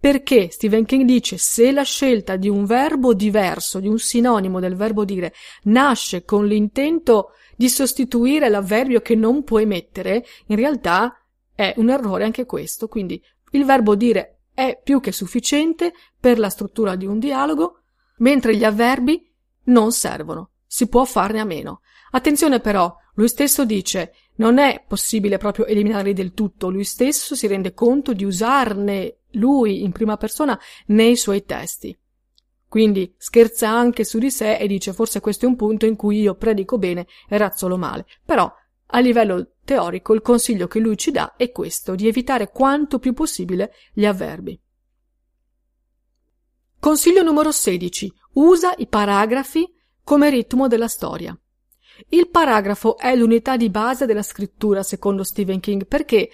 Perché 0.00 0.50
Stephen 0.50 0.84
King 0.84 1.04
dice 1.04 1.38
se 1.38 1.72
la 1.72 1.82
scelta 1.82 2.36
di 2.36 2.48
un 2.48 2.66
verbo 2.66 3.14
diverso, 3.14 3.80
di 3.80 3.88
un 3.88 3.98
sinonimo 3.98 4.60
del 4.60 4.74
verbo 4.74 5.04
dire, 5.04 5.32
nasce 5.64 6.24
con 6.24 6.46
l'intento 6.46 7.30
di 7.56 7.68
sostituire 7.68 8.48
l'avverbio 8.48 9.00
che 9.00 9.14
non 9.14 9.44
puoi 9.44 9.64
mettere, 9.64 10.24
in 10.48 10.56
realtà 10.56 11.16
è 11.54 11.72
un 11.76 11.88
errore 11.88 12.24
anche 12.24 12.44
questo. 12.44 12.88
Quindi 12.88 13.22
il 13.52 13.64
verbo 13.64 13.94
dire 13.94 14.33
è 14.54 14.80
più 14.82 15.00
che 15.00 15.12
sufficiente 15.12 15.92
per 16.18 16.38
la 16.38 16.48
struttura 16.48 16.94
di 16.94 17.06
un 17.06 17.18
dialogo, 17.18 17.80
mentre 18.18 18.56
gli 18.56 18.64
avverbi 18.64 19.30
non 19.64 19.92
servono, 19.92 20.52
si 20.66 20.88
può 20.88 21.04
farne 21.04 21.40
a 21.40 21.44
meno. 21.44 21.80
Attenzione 22.12 22.60
però, 22.60 22.94
lui 23.14 23.28
stesso 23.28 23.64
dice 23.64 24.12
non 24.36 24.58
è 24.58 24.84
possibile 24.86 25.38
proprio 25.38 25.66
eliminarli 25.66 26.12
del 26.12 26.32
tutto, 26.32 26.70
lui 26.70 26.84
stesso 26.84 27.34
si 27.34 27.46
rende 27.46 27.72
conto 27.72 28.12
di 28.12 28.24
usarne 28.24 29.18
lui 29.32 29.82
in 29.82 29.92
prima 29.92 30.16
persona 30.16 30.58
nei 30.86 31.16
suoi 31.16 31.44
testi. 31.44 31.96
Quindi 32.68 33.14
scherza 33.16 33.68
anche 33.68 34.04
su 34.04 34.18
di 34.18 34.30
sé 34.30 34.56
e 34.56 34.66
dice 34.66 34.92
forse 34.92 35.20
questo 35.20 35.44
è 35.44 35.48
un 35.48 35.54
punto 35.54 35.86
in 35.86 35.94
cui 35.94 36.20
io 36.20 36.34
predico 36.34 36.78
bene 36.78 37.06
e 37.28 37.36
razzolo 37.38 37.76
male. 37.76 38.06
Però 38.24 38.52
a 38.86 38.98
livello 38.98 39.53
teorico 39.64 40.14
il 40.14 40.22
consiglio 40.22 40.66
che 40.66 40.78
lui 40.78 40.96
ci 40.96 41.10
dà 41.10 41.34
è 41.36 41.50
questo, 41.50 41.94
di 41.94 42.06
evitare 42.06 42.50
quanto 42.50 42.98
più 42.98 43.12
possibile 43.12 43.72
gli 43.92 44.04
avverbi. 44.04 44.60
Consiglio 46.78 47.22
numero 47.22 47.50
16. 47.50 48.12
Usa 48.34 48.74
i 48.76 48.86
paragrafi 48.86 49.66
come 50.02 50.28
ritmo 50.28 50.68
della 50.68 50.88
storia. 50.88 51.36
Il 52.08 52.28
paragrafo 52.28 52.98
è 52.98 53.14
l'unità 53.16 53.56
di 53.56 53.70
base 53.70 54.04
della 54.04 54.22
scrittura, 54.22 54.82
secondo 54.82 55.24
Stephen 55.24 55.60
King, 55.60 55.86
perché 55.86 56.28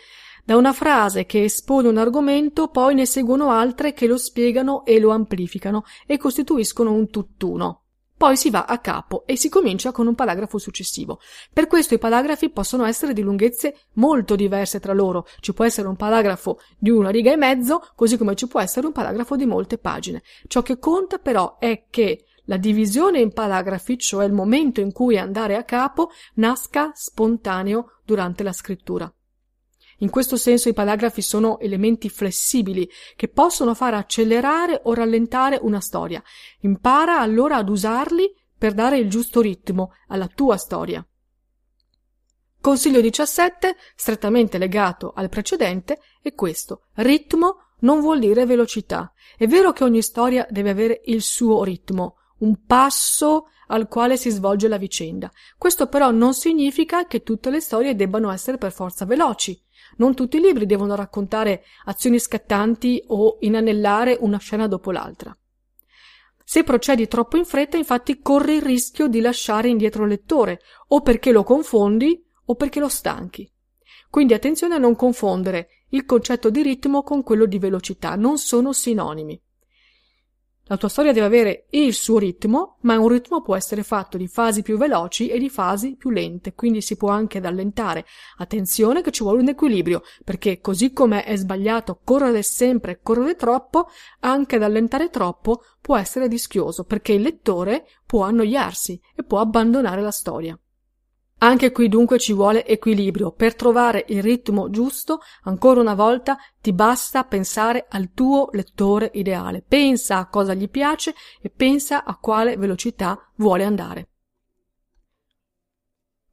da 0.45 0.57
una 0.57 0.73
frase 0.73 1.27
che 1.27 1.45
espone 1.45 1.89
un 1.89 1.99
argomento 1.99 2.69
poi 2.69 2.95
ne 2.95 3.07
seguono 3.07 3.51
altre 3.51 3.93
che 3.93 4.07
lo 4.07 4.17
spiegano 4.17 4.85
e 4.85 4.99
lo 4.99 5.11
amplificano 5.11 5.85
e 6.07 6.17
costituiscono 6.17 6.93
un 6.93 7.09
tutt'uno. 7.09 7.80
Poi 8.21 8.37
si 8.37 8.51
va 8.51 8.67
a 8.67 8.77
capo 8.81 9.23
e 9.25 9.35
si 9.35 9.49
comincia 9.49 9.93
con 9.93 10.07
un 10.07 10.15
paragrafo 10.15 10.59
successivo. 10.59 11.21
Per 11.55 11.67
questo 11.67 11.95
i 11.95 11.99
paragrafi 11.99 12.51
possono 12.51 12.85
essere 12.85 13.15
di 13.15 13.23
lunghezze 13.23 13.75
molto 13.95 14.37
diverse 14.37 14.79
tra 14.79 14.93
loro. 14.93 15.27
Ci 15.41 15.55
può 15.55 15.65
essere 15.65 15.89
un 15.89 15.97
paragrafo 15.97 16.59
di 16.77 16.91
una 16.91 17.09
riga 17.09 17.33
e 17.33 17.37
mezzo, 17.37 17.83
così 17.95 18.19
come 18.19 18.35
ci 18.35 18.47
può 18.47 18.61
essere 18.61 18.87
un 18.87 18.93
paragrafo 18.93 19.37
di 19.37 19.47
molte 19.47 19.79
pagine. 19.79 20.23
Ciò 20.49 20.61
che 20.61 20.79
conta 20.79 21.17
però 21.17 21.57
è 21.59 21.87
che 21.89 22.27
la 22.45 22.59
divisione 22.59 23.21
in 23.21 23.33
paragrafi, 23.33 23.97
cioè 23.97 24.27
il 24.27 24.35
momento 24.35 24.83
in 24.83 24.93
cui 24.93 25.17
andare 25.17 25.57
a 25.57 25.65
capo, 25.65 26.11
nasca 26.35 26.91
spontaneo 26.93 28.01
durante 28.05 28.43
la 28.43 28.53
scrittura. 28.53 29.11
In 30.01 30.11
questo 30.11 30.37
senso 30.37 30.69
i 30.69 30.75
paragrafi 30.75 31.23
sono 31.23 31.59
elementi 31.59 32.09
flessibili 32.09 32.89
che 33.17 33.29
possono 33.29 33.75
far 33.75 33.95
accelerare 33.95 34.81
o 34.85 34.95
rallentare 34.95 35.59
una 35.61 35.81
storia. 35.81 36.23
Impara 36.61 37.21
allora 37.21 37.57
ad 37.57 37.69
usarli 37.69 38.33
per 38.57 38.75
dare 38.75 38.99
il 38.99 39.09
giusto 39.09 39.41
ritmo 39.41 39.93
alla 40.09 40.27
tua 40.27 40.57
storia. 40.57 41.05
Consiglio 42.61 43.01
17, 43.01 43.75
strettamente 43.97 44.59
legato 44.59 45.13
al 45.15 45.31
precedente, 45.31 45.99
è 46.21 46.35
questo. 46.35 46.89
Ritmo 46.97 47.71
non 47.81 48.01
vuol 48.01 48.19
dire 48.19 48.45
velocità. 48.45 49.13
È 49.37 49.47
vero 49.47 49.73
che 49.73 49.85
ogni 49.85 50.03
storia 50.03 50.47
deve 50.51 50.71
avere 50.71 51.01
il 51.07 51.23
suo 51.23 51.65
ritmo, 51.65 52.17
un 52.41 52.65
passo 52.67 53.47
al 53.69 53.89
quale 53.89 54.17
si 54.17 54.31
svolge 54.31 54.69
la 54.69 54.77
vicenda. 54.77 55.31
Questo 55.57 55.87
però 55.87 56.11
non 56.11 56.35
significa 56.35 57.07
che 57.07 57.23
tutte 57.23 57.51
le 57.51 57.61
storie 57.61 57.95
debbano 57.95 58.31
essere 58.31 58.59
per 58.59 58.73
forza 58.73 59.05
veloci. 59.05 59.59
Non 60.01 60.15
tutti 60.15 60.39
i 60.39 60.41
libri 60.41 60.65
devono 60.65 60.95
raccontare 60.95 61.63
azioni 61.85 62.19
scattanti 62.19 63.05
o 63.09 63.37
inanellare 63.41 64.17
una 64.19 64.39
scena 64.39 64.67
dopo 64.67 64.91
l'altra. 64.91 65.37
Se 66.43 66.65
procedi 66.65 67.07
troppo 67.07 67.37
in 67.37 67.45
fretta, 67.45 67.77
infatti, 67.77 68.21
corri 68.21 68.55
il 68.55 68.63
rischio 68.63 69.09
di 69.09 69.21
lasciare 69.21 69.69
indietro 69.69 70.05
il 70.05 70.09
lettore, 70.09 70.61
o 70.89 71.03
perché 71.03 71.33
lo 71.33 71.45
confondi 71.45 72.25
o 72.47 72.55
perché 72.55 72.81
lo 72.81 72.89
stanchi. 72.89 73.49
Quindi 74.09 74.33
attenzione 74.33 74.75
a 74.75 74.79
non 74.79 74.97
confondere 74.97 75.69
il 75.91 76.07
concetto 76.07 76.49
di 76.49 76.63
ritmo 76.63 77.03
con 77.03 77.23
quello 77.23 77.45
di 77.45 77.59
velocità, 77.59 78.17
non 78.17 78.39
sono 78.39 78.73
sinonimi. 78.73 79.41
La 80.71 80.77
tua 80.77 80.89
storia 80.89 81.13
deve 81.13 81.27
avere 81.27 81.67
il 81.71 81.93
suo 81.93 82.19
ritmo, 82.19 82.77
ma 82.83 82.97
un 82.97 83.09
ritmo 83.09 83.43
può 83.43 83.57
essere 83.57 83.83
fatto 83.83 84.17
di 84.17 84.29
fasi 84.29 84.63
più 84.63 84.79
veloci 84.79 85.27
e 85.27 85.37
di 85.37 85.51
fasi 85.51 85.97
più 85.97 86.11
lente, 86.11 86.55
quindi 86.55 86.81
si 86.81 86.97
può 86.97 87.09
anche 87.09 87.39
allentare. 87.39 88.07
Attenzione 88.37 89.03
che 89.03 89.11
ci 89.11 89.25
vuole 89.25 89.41
un 89.41 89.49
equilibrio, 89.49 90.03
perché 90.23 90.61
così 90.61 90.93
come 90.93 91.25
è 91.25 91.35
sbagliato 91.35 91.99
correre 92.05 92.45
sempre 92.45 92.93
e 92.93 93.01
correre 93.03 93.35
troppo, 93.35 93.89
anche 94.21 94.55
ad 94.55 94.63
allentare 94.63 95.11
troppo 95.11 95.65
può 95.81 95.97
essere 95.97 96.29
rischioso, 96.29 96.85
perché 96.85 97.15
il 97.15 97.23
lettore 97.23 97.85
può 98.07 98.23
annoiarsi 98.23 99.01
e 99.17 99.25
può 99.25 99.41
abbandonare 99.41 100.03
la 100.03 100.13
storia. 100.13 100.57
Anche 101.43 101.73
qui 101.73 101.89
dunque 101.89 102.19
ci 102.19 102.35
vuole 102.35 102.67
equilibrio. 102.67 103.33
Per 103.33 103.55
trovare 103.55 104.05
il 104.09 104.23
ritmo 104.23 104.69
giusto, 104.69 105.21
ancora 105.45 105.81
una 105.81 105.95
volta, 105.95 106.37
ti 106.61 106.75
basta 106.75 107.25
pensare 107.25 107.87
al 107.89 108.11
tuo 108.13 108.51
lettore 108.53 109.11
ideale. 109.15 109.65
Pensa 109.67 110.19
a 110.19 110.29
cosa 110.29 110.53
gli 110.53 110.69
piace 110.69 111.15
e 111.41 111.49
pensa 111.49 112.05
a 112.05 112.17
quale 112.17 112.59
velocità 112.59 113.19
vuole 113.37 113.65
andare. 113.65 114.09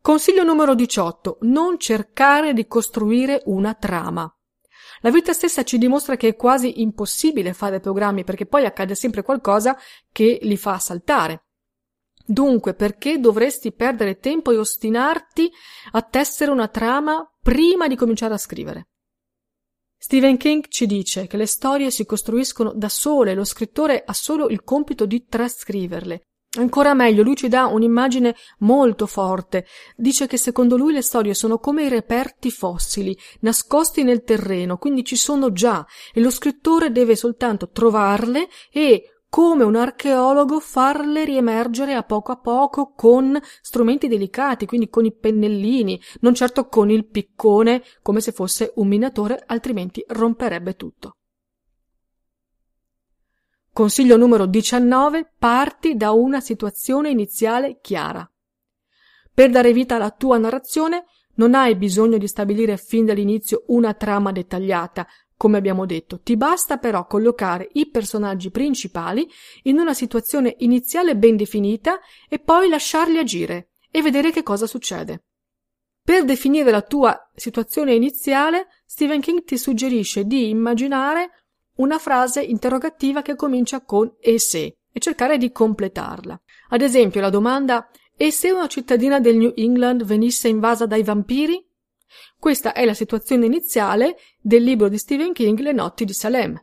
Consiglio 0.02 0.44
numero 0.44 0.76
18. 0.76 1.38
Non 1.42 1.80
cercare 1.80 2.52
di 2.52 2.68
costruire 2.68 3.44
una 3.46 3.76
trama. 3.76 4.30
La 5.02 5.10
vita 5.10 5.32
stessa 5.32 5.64
ci 5.64 5.78
dimostra 5.78 6.18
che 6.18 6.30
è 6.30 6.36
quasi 6.36 6.82
impossibile 6.82 7.54
fare 7.54 7.80
programmi 7.80 8.26
perché 8.26 8.46
poi 8.46 8.66
accade 8.66 8.94
sempre 8.94 9.24
qualcosa 9.24 9.78
che 10.12 10.40
li 10.42 10.58
fa 10.58 10.80
saltare. 10.80 11.47
Dunque, 12.30 12.74
perché 12.74 13.20
dovresti 13.20 13.72
perdere 13.72 14.18
tempo 14.18 14.52
e 14.52 14.58
ostinarti 14.58 15.50
a 15.92 16.02
tessere 16.02 16.52
una 16.52 16.68
trama 16.68 17.26
prima 17.42 17.88
di 17.88 17.96
cominciare 17.96 18.34
a 18.34 18.38
scrivere? 18.38 18.90
Stephen 19.98 20.36
King 20.36 20.68
ci 20.68 20.86
dice 20.86 21.26
che 21.26 21.38
le 21.38 21.46
storie 21.46 21.90
si 21.90 22.06
costruiscono 22.06 22.74
da 22.74 22.90
sole, 22.90 23.34
lo 23.34 23.46
scrittore 23.46 24.04
ha 24.06 24.12
solo 24.12 24.50
il 24.50 24.64
compito 24.64 25.06
di 25.06 25.26
trascriverle. 25.26 26.24
Ancora 26.58 26.94
meglio, 26.94 27.24
lui 27.24 27.36
ci 27.36 27.48
dà 27.48 27.68
un'immagine 27.68 28.36
molto 28.60 29.06
forte. 29.06 29.66
Dice 29.96 30.28
che 30.28 30.38
secondo 30.38 30.76
lui 30.76 30.92
le 30.92 31.02
storie 31.02 31.34
sono 31.34 31.60
come 31.60 31.84
i 31.84 31.90
reperti 31.90 32.52
fossili, 32.52 33.18
nascosti 33.42 34.04
nel 34.04 34.24
terreno, 34.24 34.78
quindi 34.78 35.06
ci 35.06 35.16
sono 35.16 35.52
già, 35.54 35.86
e 36.14 36.20
lo 36.20 36.30
scrittore 36.30 36.92
deve 36.92 37.16
soltanto 37.16 37.70
trovarle 37.70 38.50
e 38.72 39.17
come 39.30 39.64
un 39.64 39.76
archeologo 39.76 40.60
farle 40.60 41.26
riemergere 41.26 41.94
a 41.94 42.04
poco 42.04 42.32
a 42.32 42.38
poco 42.38 42.94
con 42.94 43.40
strumenti 43.62 44.08
delicati, 44.08 44.66
quindi 44.66 44.90
con 44.90 45.06
i 45.06 45.14
pennellini, 45.14 46.00
non 46.22 46.34
certo 46.34 46.68
con 46.68 46.90
il 46.90 47.08
piccone 47.08 47.84
come 48.02 48.22
se 48.22 48.32
fosse 48.32 48.72
un 48.76 48.88
minatore, 48.88 49.44
altrimenti 49.46 50.04
romperebbe 50.08 50.76
tutto. 50.76 51.18
Consiglio 53.72 54.18
numero 54.18 54.48
19. 54.48 55.34
Parti 55.38 55.96
da 55.96 56.12
una 56.12 56.40
situazione 56.40 57.10
iniziale 57.10 57.78
chiara. 57.80 58.28
Per 59.32 59.52
dare 59.52 59.72
vita 59.72 59.98
alla 59.98 60.10
tua 60.10 60.40
narrazione 60.40 61.06
non 61.36 61.54
hai 61.54 61.76
bisogno 61.76 62.18
di 62.18 62.28
stabilire 62.28 62.78
fin 62.78 63.06
dall'inizio 63.06 63.66
una 63.68 63.94
trama 63.94 64.32
dettagliata, 64.32 65.06
come 65.38 65.58
abbiamo 65.58 65.86
detto, 65.86 66.20
ti 66.20 66.36
basta 66.36 66.78
però 66.78 67.06
collocare 67.06 67.70
i 67.74 67.90
personaggi 67.90 68.50
principali 68.50 69.30
in 69.64 69.78
una 69.78 69.94
situazione 69.94 70.56
iniziale 70.60 71.16
ben 71.16 71.38
definita 71.38 72.00
e 72.28 72.40
poi 72.40 72.68
lasciarli 72.68 73.20
agire 73.20 73.70
e 73.92 74.02
vedere 74.02 74.32
che 74.32 74.42
cosa 74.42 74.66
succede. 74.66 75.26
Per 76.04 76.24
definire 76.26 76.72
la 76.72 76.82
tua 76.82 77.30
situazione 77.36 77.94
iniziale, 77.94 78.68
Stephen 78.86 79.22
King 79.22 79.44
ti 79.44 79.58
suggerisce 79.58 80.26
di 80.26 80.50
immaginare 80.50 81.44
una 81.76 82.00
frase 82.00 82.42
interrogativa 82.42 83.22
che 83.22 83.36
comincia 83.36 83.82
con 83.82 84.16
e 84.20 84.40
se 84.40 84.78
e 84.92 85.00
cercare 85.00 85.38
di 85.38 85.52
completarla. 85.52 86.42
Ad 86.70 86.82
esempio, 86.82 87.22
la 87.22 87.30
domanda 87.30 87.90
e 88.16 88.32
se 88.32 88.50
una 88.50 88.68
cittadina 88.68 89.20
del 89.20 89.38
New 89.38 89.52
England 89.56 90.04
venisse 90.04 90.48
invasa 90.48 90.88
dai 90.88 91.04
vampiri? 91.04 91.64
Questa 92.40 92.74
è 92.74 92.86
la 92.86 92.94
situazione 92.94 93.46
iniziale 93.46 94.18
del 94.40 94.64
libro 94.64 94.90
di 94.90 94.98
Stephen 94.98 95.34
King 95.34 95.60
Le 95.60 95.72
notti 95.72 96.06
di 96.06 96.14
Salem. 96.14 96.60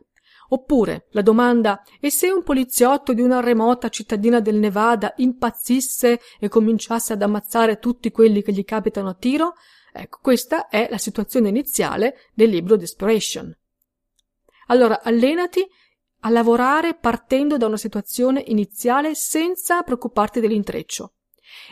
Oppure 0.49 1.07
la 1.09 1.21
domanda 1.21 1.81
e 1.99 2.11
se 2.11 2.31
un 2.31 2.43
poliziotto 2.43 3.13
di 3.13 3.21
una 3.21 3.39
remota 3.39 3.89
cittadina 3.89 4.39
del 4.39 4.55
Nevada 4.55 5.13
impazzisse 5.17 6.19
e 6.39 6.47
cominciasse 6.49 7.13
ad 7.13 7.21
ammazzare 7.21 7.79
tutti 7.79 8.11
quelli 8.11 8.43
che 8.43 8.51
gli 8.51 8.63
capitano 8.63 9.09
a 9.09 9.15
tiro? 9.15 9.53
Ecco, 9.91 10.19
questa 10.21 10.67
è 10.67 10.87
la 10.89 10.97
situazione 10.97 11.49
iniziale 11.49 12.29
del 12.33 12.49
libro 12.49 12.75
Desperation. 12.75 13.55
Allora, 14.67 15.01
allenati 15.01 15.65
a 16.21 16.29
lavorare 16.29 16.95
partendo 16.95 17.57
da 17.57 17.67
una 17.67 17.77
situazione 17.77 18.43
iniziale 18.47 19.15
senza 19.15 19.83
preoccuparti 19.83 20.39
dell'intreccio. 20.39 21.13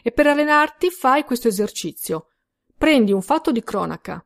E 0.01 0.11
per 0.11 0.27
allenarti 0.27 0.89
fai 0.89 1.23
questo 1.23 1.47
esercizio. 1.47 2.27
Prendi 2.83 3.13
un 3.13 3.21
fatto 3.21 3.53
di 3.53 3.63
cronaca, 3.63 4.21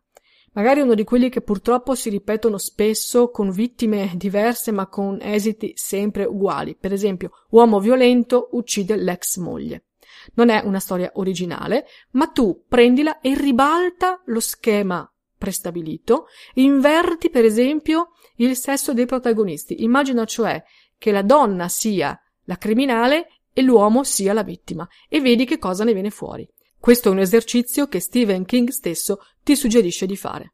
magari 0.53 0.81
uno 0.81 0.95
di 0.95 1.03
quelli 1.03 1.29
che 1.29 1.41
purtroppo 1.41 1.93
si 1.93 2.09
ripetono 2.09 2.57
spesso 2.57 3.29
con 3.29 3.51
vittime 3.51 4.13
diverse 4.15 4.71
ma 4.71 4.87
con 4.87 5.19
esiti 5.21 5.73
sempre 5.75 6.25
uguali. 6.25 6.75
Per 6.75 6.91
esempio, 6.91 7.29
uomo 7.51 7.79
violento 7.79 8.49
uccide 8.53 8.95
l'ex 8.95 9.37
moglie. 9.37 9.89
Non 10.33 10.49
è 10.49 10.63
una 10.65 10.79
storia 10.79 11.11
originale, 11.13 11.85
ma 12.13 12.29
tu 12.29 12.63
prendila 12.67 13.19
e 13.19 13.35
ribalta 13.35 14.23
lo 14.25 14.39
schema 14.39 15.07
prestabilito, 15.37 16.25
inverti 16.55 17.29
per 17.29 17.45
esempio 17.45 18.13
il 18.37 18.55
sesso 18.55 18.91
dei 18.91 19.05
protagonisti. 19.05 19.83
Immagina 19.83 20.25
cioè 20.25 20.63
che 20.97 21.11
la 21.11 21.21
donna 21.21 21.67
sia 21.67 22.19
la 22.45 22.57
criminale 22.57 23.27
e 23.53 23.61
l'uomo 23.61 24.03
sia 24.03 24.33
la 24.33 24.41
vittima 24.41 24.89
e 25.07 25.21
vedi 25.21 25.45
che 25.45 25.59
cosa 25.59 25.83
ne 25.83 25.93
viene 25.93 26.09
fuori. 26.09 26.49
Questo 26.87 27.09
è 27.09 27.11
un 27.11 27.19
esercizio 27.19 27.89
che 27.89 27.99
Stephen 27.99 28.45
King 28.45 28.69
stesso 28.69 29.19
ti 29.43 29.57
suggerisce 29.57 30.05
di 30.05 30.15
fare. 30.15 30.53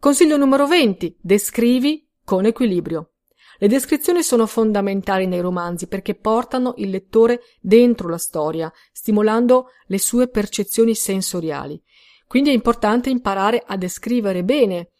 Consiglio 0.00 0.36
numero 0.36 0.66
20. 0.66 1.18
Descrivi 1.20 2.04
con 2.24 2.46
equilibrio. 2.46 3.12
Le 3.58 3.68
descrizioni 3.68 4.24
sono 4.24 4.44
fondamentali 4.44 5.28
nei 5.28 5.38
romanzi 5.38 5.86
perché 5.86 6.16
portano 6.16 6.74
il 6.78 6.90
lettore 6.90 7.42
dentro 7.60 8.08
la 8.08 8.18
storia, 8.18 8.72
stimolando 8.90 9.68
le 9.86 10.00
sue 10.00 10.26
percezioni 10.26 10.96
sensoriali. 10.96 11.80
Quindi 12.26 12.50
è 12.50 12.52
importante 12.52 13.08
imparare 13.08 13.62
a 13.64 13.76
descrivere 13.76 14.42
bene. 14.42 14.90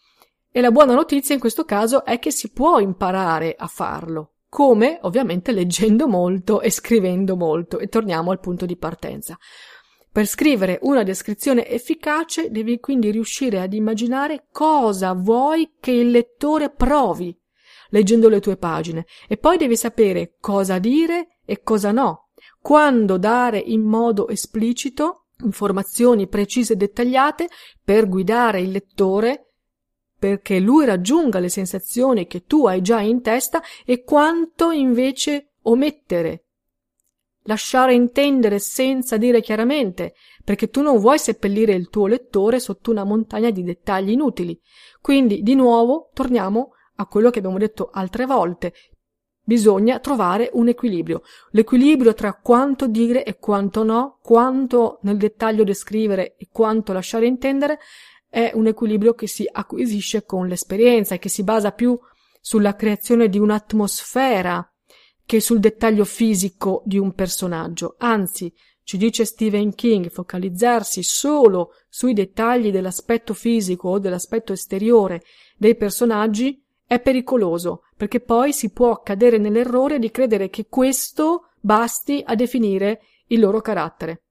E 0.48 0.60
la 0.60 0.70
buona 0.70 0.94
notizia 0.94 1.34
in 1.34 1.40
questo 1.40 1.64
caso 1.64 2.04
è 2.04 2.20
che 2.20 2.30
si 2.30 2.52
può 2.52 2.78
imparare 2.78 3.56
a 3.58 3.66
farlo 3.66 4.35
come 4.56 4.98
ovviamente 5.02 5.52
leggendo 5.52 6.08
molto 6.08 6.62
e 6.62 6.70
scrivendo 6.70 7.36
molto. 7.36 7.78
E 7.78 7.88
torniamo 7.88 8.30
al 8.30 8.40
punto 8.40 8.64
di 8.64 8.78
partenza. 8.78 9.36
Per 10.10 10.24
scrivere 10.24 10.78
una 10.80 11.02
descrizione 11.02 11.68
efficace 11.68 12.50
devi 12.50 12.80
quindi 12.80 13.10
riuscire 13.10 13.60
ad 13.60 13.74
immaginare 13.74 14.46
cosa 14.50 15.12
vuoi 15.12 15.74
che 15.78 15.90
il 15.90 16.10
lettore 16.10 16.70
provi 16.70 17.38
leggendo 17.90 18.30
le 18.30 18.40
tue 18.40 18.56
pagine. 18.56 19.04
E 19.28 19.36
poi 19.36 19.58
devi 19.58 19.76
sapere 19.76 20.36
cosa 20.40 20.78
dire 20.78 21.40
e 21.44 21.60
cosa 21.62 21.92
no, 21.92 22.30
quando 22.58 23.18
dare 23.18 23.58
in 23.58 23.82
modo 23.82 24.26
esplicito 24.28 25.26
informazioni 25.44 26.28
precise 26.28 26.72
e 26.72 26.76
dettagliate 26.76 27.48
per 27.84 28.08
guidare 28.08 28.62
il 28.62 28.70
lettore 28.70 29.45
perché 30.18 30.58
lui 30.58 30.84
raggiunga 30.84 31.38
le 31.38 31.48
sensazioni 31.48 32.26
che 32.26 32.44
tu 32.44 32.66
hai 32.66 32.80
già 32.80 33.00
in 33.00 33.20
testa 33.20 33.62
e 33.84 34.02
quanto 34.02 34.70
invece 34.70 35.52
omettere. 35.62 36.44
Lasciare 37.42 37.94
intendere 37.94 38.58
senza 38.58 39.16
dire 39.16 39.40
chiaramente, 39.40 40.14
perché 40.44 40.68
tu 40.68 40.82
non 40.82 40.98
vuoi 40.98 41.18
seppellire 41.18 41.74
il 41.74 41.88
tuo 41.90 42.06
lettore 42.06 42.58
sotto 42.58 42.90
una 42.90 43.04
montagna 43.04 43.50
di 43.50 43.62
dettagli 43.62 44.10
inutili. 44.10 44.60
Quindi, 45.00 45.42
di 45.42 45.54
nuovo, 45.54 46.10
torniamo 46.12 46.72
a 46.96 47.06
quello 47.06 47.30
che 47.30 47.38
abbiamo 47.38 47.58
detto 47.58 47.90
altre 47.92 48.26
volte. 48.26 48.72
Bisogna 49.44 50.00
trovare 50.00 50.50
un 50.54 50.66
equilibrio. 50.66 51.22
L'equilibrio 51.50 52.14
tra 52.14 52.34
quanto 52.34 52.88
dire 52.88 53.24
e 53.24 53.38
quanto 53.38 53.84
no, 53.84 54.18
quanto 54.20 54.98
nel 55.02 55.18
dettaglio 55.18 55.62
descrivere 55.62 56.34
e 56.36 56.48
quanto 56.50 56.92
lasciare 56.92 57.26
intendere, 57.26 57.78
è 58.28 58.50
un 58.54 58.66
equilibrio 58.66 59.14
che 59.14 59.26
si 59.26 59.48
acquisisce 59.50 60.24
con 60.24 60.46
l'esperienza 60.48 61.14
e 61.14 61.18
che 61.18 61.28
si 61.28 61.42
basa 61.42 61.72
più 61.72 61.98
sulla 62.40 62.76
creazione 62.76 63.28
di 63.28 63.38
un'atmosfera 63.38 64.70
che 65.24 65.40
sul 65.40 65.58
dettaglio 65.58 66.04
fisico 66.04 66.82
di 66.84 66.98
un 66.98 67.12
personaggio. 67.12 67.96
Anzi, 67.98 68.52
ci 68.84 68.96
dice 68.96 69.24
Stephen 69.24 69.74
King, 69.74 70.10
focalizzarsi 70.10 71.02
solo 71.02 71.72
sui 71.88 72.12
dettagli 72.12 72.70
dell'aspetto 72.70 73.34
fisico 73.34 73.88
o 73.88 73.98
dell'aspetto 73.98 74.52
esteriore 74.52 75.22
dei 75.56 75.74
personaggi 75.74 76.64
è 76.86 77.00
pericoloso, 77.00 77.82
perché 77.96 78.20
poi 78.20 78.52
si 78.52 78.70
può 78.70 79.00
cadere 79.00 79.38
nell'errore 79.38 79.98
di 79.98 80.12
credere 80.12 80.50
che 80.50 80.66
questo 80.68 81.48
basti 81.60 82.22
a 82.24 82.36
definire 82.36 83.00
il 83.26 83.40
loro 83.40 83.60
carattere. 83.60 84.25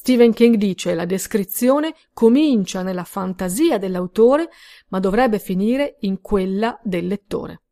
Stephen 0.00 0.32
King 0.32 0.54
dice 0.54 0.94
la 0.94 1.06
descrizione 1.06 1.92
comincia 2.12 2.82
nella 2.82 3.02
fantasia 3.02 3.78
dell'autore, 3.78 4.48
ma 4.90 5.00
dovrebbe 5.00 5.40
finire 5.40 5.96
in 6.02 6.20
quella 6.20 6.78
del 6.84 7.08
lettore. 7.08 7.62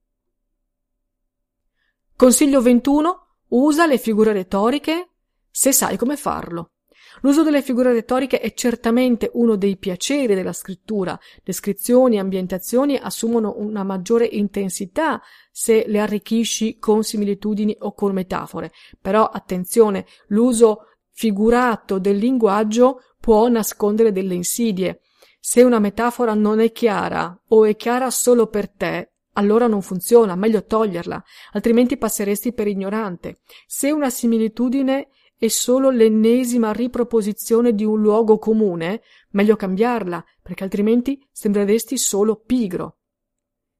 Consiglio 2.16 2.60
21. 2.60 3.26
Usa 3.50 3.86
le 3.86 3.96
figure 3.98 4.32
retoriche 4.32 5.10
se 5.48 5.70
sai 5.70 5.96
come 5.96 6.16
farlo. 6.16 6.72
L'uso 7.20 7.44
delle 7.44 7.62
figure 7.62 7.92
retoriche 7.92 8.40
è 8.40 8.52
certamente 8.54 9.30
uno 9.34 9.54
dei 9.54 9.76
piaceri 9.76 10.34
della 10.34 10.52
scrittura. 10.52 11.16
Descrizioni 11.44 12.16
e 12.16 12.18
ambientazioni 12.18 12.96
assumono 12.96 13.54
una 13.58 13.84
maggiore 13.84 14.26
intensità 14.26 15.22
se 15.52 15.84
le 15.86 16.00
arricchisci 16.00 16.78
con 16.78 17.04
similitudini 17.04 17.76
o 17.78 17.94
con 17.94 18.12
metafore. 18.12 18.72
Però 19.00 19.26
attenzione, 19.26 20.06
l'uso 20.26 20.88
figurato 21.16 21.98
del 21.98 22.18
linguaggio 22.18 23.00
può 23.18 23.48
nascondere 23.48 24.12
delle 24.12 24.34
insidie. 24.34 25.00
Se 25.40 25.62
una 25.62 25.78
metafora 25.78 26.34
non 26.34 26.60
è 26.60 26.70
chiara 26.72 27.40
o 27.48 27.64
è 27.64 27.74
chiara 27.74 28.10
solo 28.10 28.48
per 28.48 28.68
te, 28.68 29.12
allora 29.32 29.66
non 29.66 29.80
funziona, 29.80 30.34
meglio 30.34 30.64
toglierla, 30.64 31.24
altrimenti 31.52 31.96
passeresti 31.96 32.52
per 32.52 32.66
ignorante. 32.66 33.38
Se 33.66 33.90
una 33.90 34.10
similitudine 34.10 35.08
è 35.38 35.48
solo 35.48 35.88
l'ennesima 35.88 36.72
riproposizione 36.72 37.74
di 37.74 37.84
un 37.84 37.98
luogo 37.98 38.38
comune, 38.38 39.00
meglio 39.30 39.56
cambiarla, 39.56 40.22
perché 40.42 40.64
altrimenti 40.64 41.26
sembreresti 41.32 41.96
solo 41.96 42.36
pigro. 42.36 42.98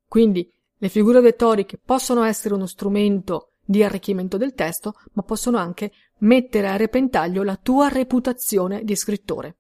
Quindi 0.09 0.51
le 0.79 0.89
figure 0.89 1.21
retoriche 1.21 1.79
possono 1.85 2.23
essere 2.23 2.55
uno 2.55 2.67
strumento 2.67 3.56
di 3.67 3.83
arricchimento 3.83 4.37
del 4.37 4.55
testo, 4.55 4.95
ma 5.13 5.23
possono 5.23 5.59
anche 5.59 5.93
mettere 6.19 6.69
a 6.69 6.77
repentaglio 6.77 7.43
la 7.43 7.57
tua 7.57 7.89
reputazione 7.89 8.85
di 8.85 8.97
scrittore. 8.97 9.57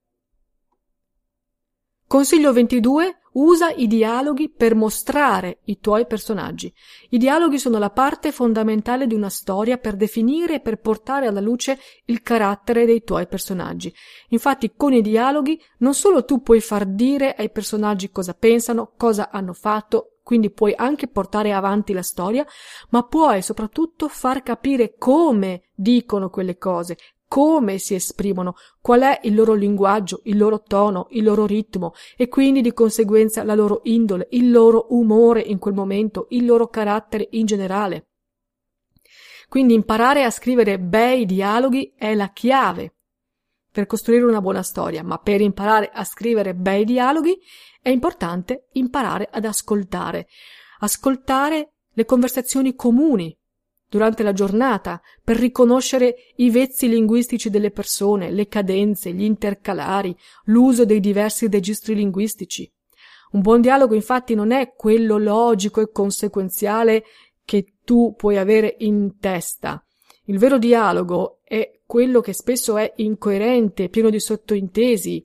Consiglio 2.06 2.52
22. 2.52 3.18
Usa 3.32 3.70
i 3.70 3.86
dialoghi 3.86 4.48
per 4.48 4.74
mostrare 4.74 5.58
i 5.64 5.78
tuoi 5.80 6.06
personaggi. 6.06 6.72
I 7.10 7.18
dialoghi 7.18 7.58
sono 7.58 7.78
la 7.78 7.90
parte 7.90 8.32
fondamentale 8.32 9.06
di 9.06 9.14
una 9.14 9.28
storia 9.28 9.76
per 9.76 9.96
definire 9.96 10.54
e 10.54 10.60
per 10.60 10.78
portare 10.78 11.26
alla 11.26 11.40
luce 11.40 11.78
il 12.06 12.22
carattere 12.22 12.86
dei 12.86 13.02
tuoi 13.02 13.26
personaggi. 13.26 13.92
Infatti, 14.28 14.72
con 14.74 14.94
i 14.94 15.02
dialoghi 15.02 15.60
non 15.78 15.92
solo 15.92 16.24
tu 16.24 16.40
puoi 16.40 16.60
far 16.60 16.86
dire 16.86 17.34
ai 17.34 17.50
personaggi 17.50 18.10
cosa 18.10 18.32
pensano, 18.32 18.92
cosa 18.96 19.28
hanno 19.30 19.52
fatto, 19.52 20.15
quindi 20.26 20.50
puoi 20.50 20.74
anche 20.74 21.06
portare 21.06 21.52
avanti 21.52 21.92
la 21.92 22.02
storia, 22.02 22.44
ma 22.88 23.04
puoi 23.04 23.42
soprattutto 23.42 24.08
far 24.08 24.42
capire 24.42 24.96
come 24.98 25.68
dicono 25.72 26.30
quelle 26.30 26.58
cose, 26.58 26.96
come 27.28 27.78
si 27.78 27.94
esprimono, 27.94 28.56
qual 28.80 29.02
è 29.02 29.20
il 29.22 29.36
loro 29.36 29.54
linguaggio, 29.54 30.22
il 30.24 30.36
loro 30.36 30.62
tono, 30.62 31.06
il 31.10 31.22
loro 31.22 31.46
ritmo 31.46 31.92
e 32.16 32.26
quindi 32.26 32.60
di 32.60 32.72
conseguenza 32.72 33.44
la 33.44 33.54
loro 33.54 33.82
indole, 33.84 34.26
il 34.32 34.50
loro 34.50 34.86
umore 34.88 35.42
in 35.42 35.60
quel 35.60 35.74
momento, 35.74 36.26
il 36.30 36.44
loro 36.44 36.66
carattere 36.66 37.28
in 37.30 37.46
generale. 37.46 38.08
Quindi 39.48 39.74
imparare 39.74 40.24
a 40.24 40.30
scrivere 40.30 40.80
bei 40.80 41.24
dialoghi 41.24 41.94
è 41.96 42.16
la 42.16 42.32
chiave 42.32 42.94
per 43.70 43.86
costruire 43.86 44.24
una 44.24 44.40
buona 44.40 44.62
storia, 44.62 45.04
ma 45.04 45.18
per 45.18 45.40
imparare 45.40 45.90
a 45.92 46.02
scrivere 46.02 46.52
bei 46.52 46.84
dialoghi 46.84 47.38
è 47.86 47.90
importante 47.90 48.66
imparare 48.72 49.28
ad 49.30 49.44
ascoltare, 49.44 50.26
ascoltare 50.80 51.74
le 51.92 52.04
conversazioni 52.04 52.74
comuni 52.74 53.38
durante 53.88 54.24
la 54.24 54.32
giornata 54.32 55.00
per 55.22 55.36
riconoscere 55.36 56.16
i 56.38 56.50
vezzi 56.50 56.88
linguistici 56.88 57.48
delle 57.48 57.70
persone, 57.70 58.32
le 58.32 58.48
cadenze, 58.48 59.12
gli 59.12 59.22
intercalari, 59.22 60.16
l'uso 60.46 60.84
dei 60.84 60.98
diversi 60.98 61.48
registri 61.48 61.94
linguistici. 61.94 62.68
Un 63.30 63.40
buon 63.40 63.60
dialogo 63.60 63.94
infatti 63.94 64.34
non 64.34 64.50
è 64.50 64.74
quello 64.74 65.16
logico 65.16 65.80
e 65.80 65.92
conseguenziale 65.92 67.04
che 67.44 67.74
tu 67.84 68.14
puoi 68.16 68.36
avere 68.36 68.74
in 68.80 69.16
testa. 69.20 69.80
Il 70.24 70.38
vero 70.38 70.58
dialogo 70.58 71.38
è 71.44 71.82
quello 71.86 72.20
che 72.20 72.32
spesso 72.32 72.78
è 72.78 72.94
incoerente, 72.96 73.90
pieno 73.90 74.10
di 74.10 74.18
sottointesi. 74.18 75.24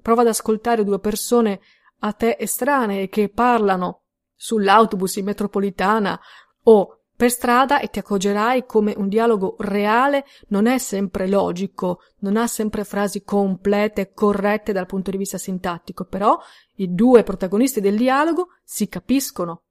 Prova 0.00 0.22
ad 0.22 0.28
ascoltare 0.28 0.84
due 0.84 1.00
persone 1.00 1.60
a 2.00 2.12
te 2.12 2.36
estranee 2.38 3.08
che 3.08 3.28
parlano 3.28 4.02
sull'autobus 4.34 5.16
in 5.16 5.24
metropolitana 5.24 6.18
o 6.64 6.98
per 7.18 7.30
strada 7.32 7.80
e 7.80 7.88
ti 7.88 7.98
accorgerai 7.98 8.64
come 8.64 8.94
un 8.96 9.08
dialogo 9.08 9.56
reale 9.58 10.24
non 10.48 10.66
è 10.66 10.78
sempre 10.78 11.26
logico, 11.26 11.98
non 12.18 12.36
ha 12.36 12.46
sempre 12.46 12.84
frasi 12.84 13.24
complete 13.24 14.12
corrette 14.12 14.72
dal 14.72 14.86
punto 14.86 15.10
di 15.10 15.16
vista 15.16 15.36
sintattico, 15.36 16.04
però 16.04 16.38
i 16.76 16.94
due 16.94 17.24
protagonisti 17.24 17.80
del 17.80 17.96
dialogo 17.96 18.50
si 18.62 18.88
capiscono. 18.88 19.62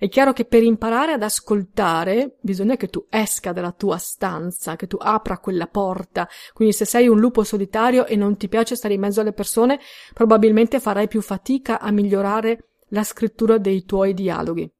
È 0.00 0.08
chiaro 0.08 0.32
che 0.32 0.46
per 0.46 0.62
imparare 0.62 1.12
ad 1.12 1.22
ascoltare 1.22 2.38
bisogna 2.40 2.76
che 2.76 2.88
tu 2.88 3.04
esca 3.10 3.52
dalla 3.52 3.72
tua 3.72 3.98
stanza, 3.98 4.74
che 4.74 4.86
tu 4.86 4.96
apra 4.98 5.36
quella 5.36 5.66
porta. 5.66 6.26
Quindi 6.54 6.72
se 6.72 6.86
sei 6.86 7.06
un 7.06 7.20
lupo 7.20 7.44
solitario 7.44 8.06
e 8.06 8.16
non 8.16 8.38
ti 8.38 8.48
piace 8.48 8.76
stare 8.76 8.94
in 8.94 9.00
mezzo 9.00 9.20
alle 9.20 9.34
persone, 9.34 9.78
probabilmente 10.14 10.80
farai 10.80 11.06
più 11.06 11.20
fatica 11.20 11.80
a 11.80 11.90
migliorare 11.90 12.70
la 12.88 13.04
scrittura 13.04 13.58
dei 13.58 13.84
tuoi 13.84 14.14
dialoghi. 14.14 14.72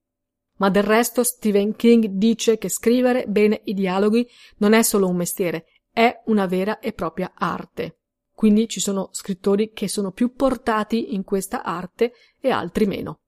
Ma 0.56 0.70
del 0.70 0.84
resto 0.84 1.22
Stephen 1.22 1.76
King 1.76 2.06
dice 2.12 2.56
che 2.56 2.70
scrivere 2.70 3.26
bene 3.28 3.60
i 3.64 3.74
dialoghi 3.74 4.26
non 4.56 4.72
è 4.72 4.80
solo 4.80 5.06
un 5.06 5.16
mestiere, 5.16 5.66
è 5.92 6.22
una 6.28 6.46
vera 6.46 6.78
e 6.78 6.94
propria 6.94 7.32
arte. 7.34 7.98
Quindi 8.32 8.68
ci 8.68 8.80
sono 8.80 9.10
scrittori 9.12 9.72
che 9.74 9.86
sono 9.86 10.12
più 10.12 10.32
portati 10.32 11.12
in 11.12 11.24
questa 11.24 11.62
arte 11.62 12.14
e 12.40 12.48
altri 12.48 12.86
meno. 12.86 13.20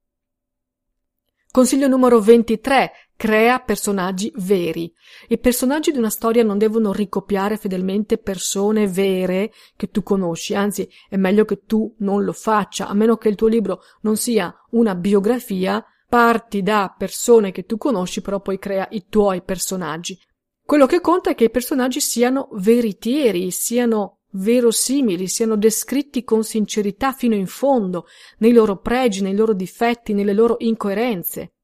Consiglio 1.53 1.87
numero 1.87 2.19
23. 2.19 2.93
Crea 3.15 3.59
personaggi 3.59 4.33
veri. 4.37 4.91
I 5.29 5.37
personaggi 5.37 5.93
di 5.93 5.99
una 5.99 6.09
storia 6.09 6.43
non 6.43 6.57
devono 6.57 6.95
ricopiare 6.95 7.59
fedelmente 7.59 8.17
persone 8.17 8.89
vere 8.89 9.53
che 9.77 9.91
tu 9.91 10.03
conosci, 10.03 10.55
anzi 10.55 10.89
è 11.11 11.19
meglio 11.19 11.45
che 11.45 11.67
tu 11.67 11.95
non 11.99 12.25
lo 12.25 12.33
faccia, 12.33 12.89
a 12.89 12.95
meno 12.95 13.19
che 13.19 13.29
il 13.29 13.35
tuo 13.35 13.49
libro 13.49 13.83
non 14.01 14.17
sia 14.17 14.51
una 14.71 14.95
biografia 14.95 15.85
parti 16.09 16.63
da 16.63 16.95
persone 16.97 17.53
che 17.53 17.67
tu 17.67 17.77
conosci, 17.77 18.23
però 18.23 18.41
poi 18.41 18.59
crea 18.59 18.89
i 18.93 19.05
tuoi 19.11 19.43
personaggi. 19.43 20.19
Quello 20.65 20.87
che 20.87 21.03
conta 21.03 21.29
è 21.29 21.35
che 21.35 21.45
i 21.45 21.51
personaggi 21.51 22.01
siano 22.01 22.49
veritieri, 22.53 23.51
siano 23.51 24.21
verosimili, 24.33 25.29
siano 25.29 25.57
descritti 25.57 26.25
con 26.25 26.45
sincerità 26.45 27.13
fino 27.13 27.35
in 27.35 27.47
fondo, 27.47 28.07
nei 28.39 28.53
loro 28.53 28.79
pregi, 28.79 29.23
nei 29.23 29.35
loro 29.35 29.53
difetti, 29.53 30.13
nelle 30.13 30.33
loro 30.33 30.57
incoerenze. 30.59 31.55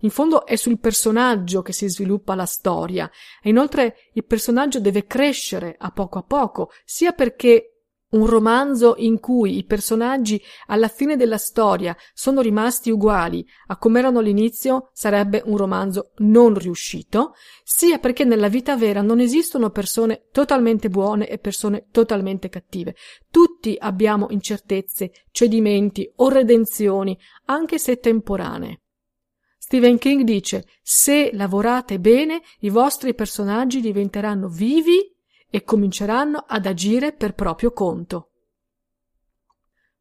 In 0.00 0.10
fondo 0.10 0.44
è 0.44 0.56
sul 0.56 0.78
personaggio 0.78 1.62
che 1.62 1.72
si 1.72 1.88
sviluppa 1.88 2.34
la 2.34 2.44
storia 2.44 3.10
e 3.42 3.48
inoltre 3.48 4.10
il 4.12 4.24
personaggio 4.24 4.80
deve 4.80 5.06
crescere 5.06 5.76
a 5.78 5.90
poco 5.92 6.18
a 6.18 6.22
poco, 6.22 6.70
sia 6.84 7.12
perché 7.12 7.73
un 8.14 8.26
romanzo 8.26 8.94
in 8.98 9.20
cui 9.20 9.58
i 9.58 9.64
personaggi 9.64 10.42
alla 10.66 10.88
fine 10.88 11.16
della 11.16 11.38
storia 11.38 11.96
sono 12.12 12.40
rimasti 12.40 12.90
uguali 12.90 13.46
a 13.68 13.76
come 13.76 13.98
erano 13.98 14.20
all'inizio 14.20 14.90
sarebbe 14.92 15.42
un 15.44 15.56
romanzo 15.56 16.12
non 16.18 16.54
riuscito, 16.54 17.34
sia 17.62 17.98
perché 17.98 18.24
nella 18.24 18.48
vita 18.48 18.76
vera 18.76 19.02
non 19.02 19.20
esistono 19.20 19.70
persone 19.70 20.26
totalmente 20.30 20.88
buone 20.88 21.28
e 21.28 21.38
persone 21.38 21.86
totalmente 21.90 22.48
cattive. 22.48 22.94
Tutti 23.30 23.76
abbiamo 23.78 24.28
incertezze, 24.30 25.12
cedimenti 25.30 26.10
o 26.16 26.28
redenzioni, 26.28 27.18
anche 27.46 27.78
se 27.78 27.98
temporanee. 27.98 28.80
Stephen 29.58 29.98
King 29.98 30.22
dice 30.22 30.66
se 30.82 31.30
lavorate 31.32 31.98
bene 31.98 32.42
i 32.60 32.68
vostri 32.68 33.14
personaggi 33.14 33.80
diventeranno 33.80 34.48
vivi 34.48 35.13
e 35.54 35.62
cominceranno 35.62 36.46
ad 36.48 36.66
agire 36.66 37.12
per 37.12 37.32
proprio 37.34 37.70
conto. 37.70 38.30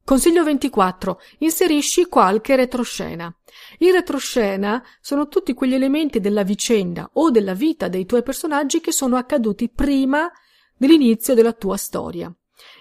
Consiglio 0.04 0.44
24. 0.44 1.22
Inserisci 1.38 2.08
qualche 2.08 2.56
retroscena. 2.56 3.32
In 3.78 3.92
retroscena 3.92 4.84
sono 5.00 5.28
tutti 5.28 5.54
quegli 5.54 5.76
elementi 5.76 6.20
della 6.20 6.42
vicenda 6.42 7.08
o 7.14 7.30
della 7.30 7.54
vita 7.54 7.88
dei 7.88 8.08
tuoi 8.08 8.24
personaggi 8.24 8.82
che 8.82 8.92
sono 8.92 9.16
accaduti 9.16 9.70
prima 9.70 10.28
dell'inizio 10.76 11.36
della 11.36 11.54
tua 11.54 11.78
storia. 11.78 12.34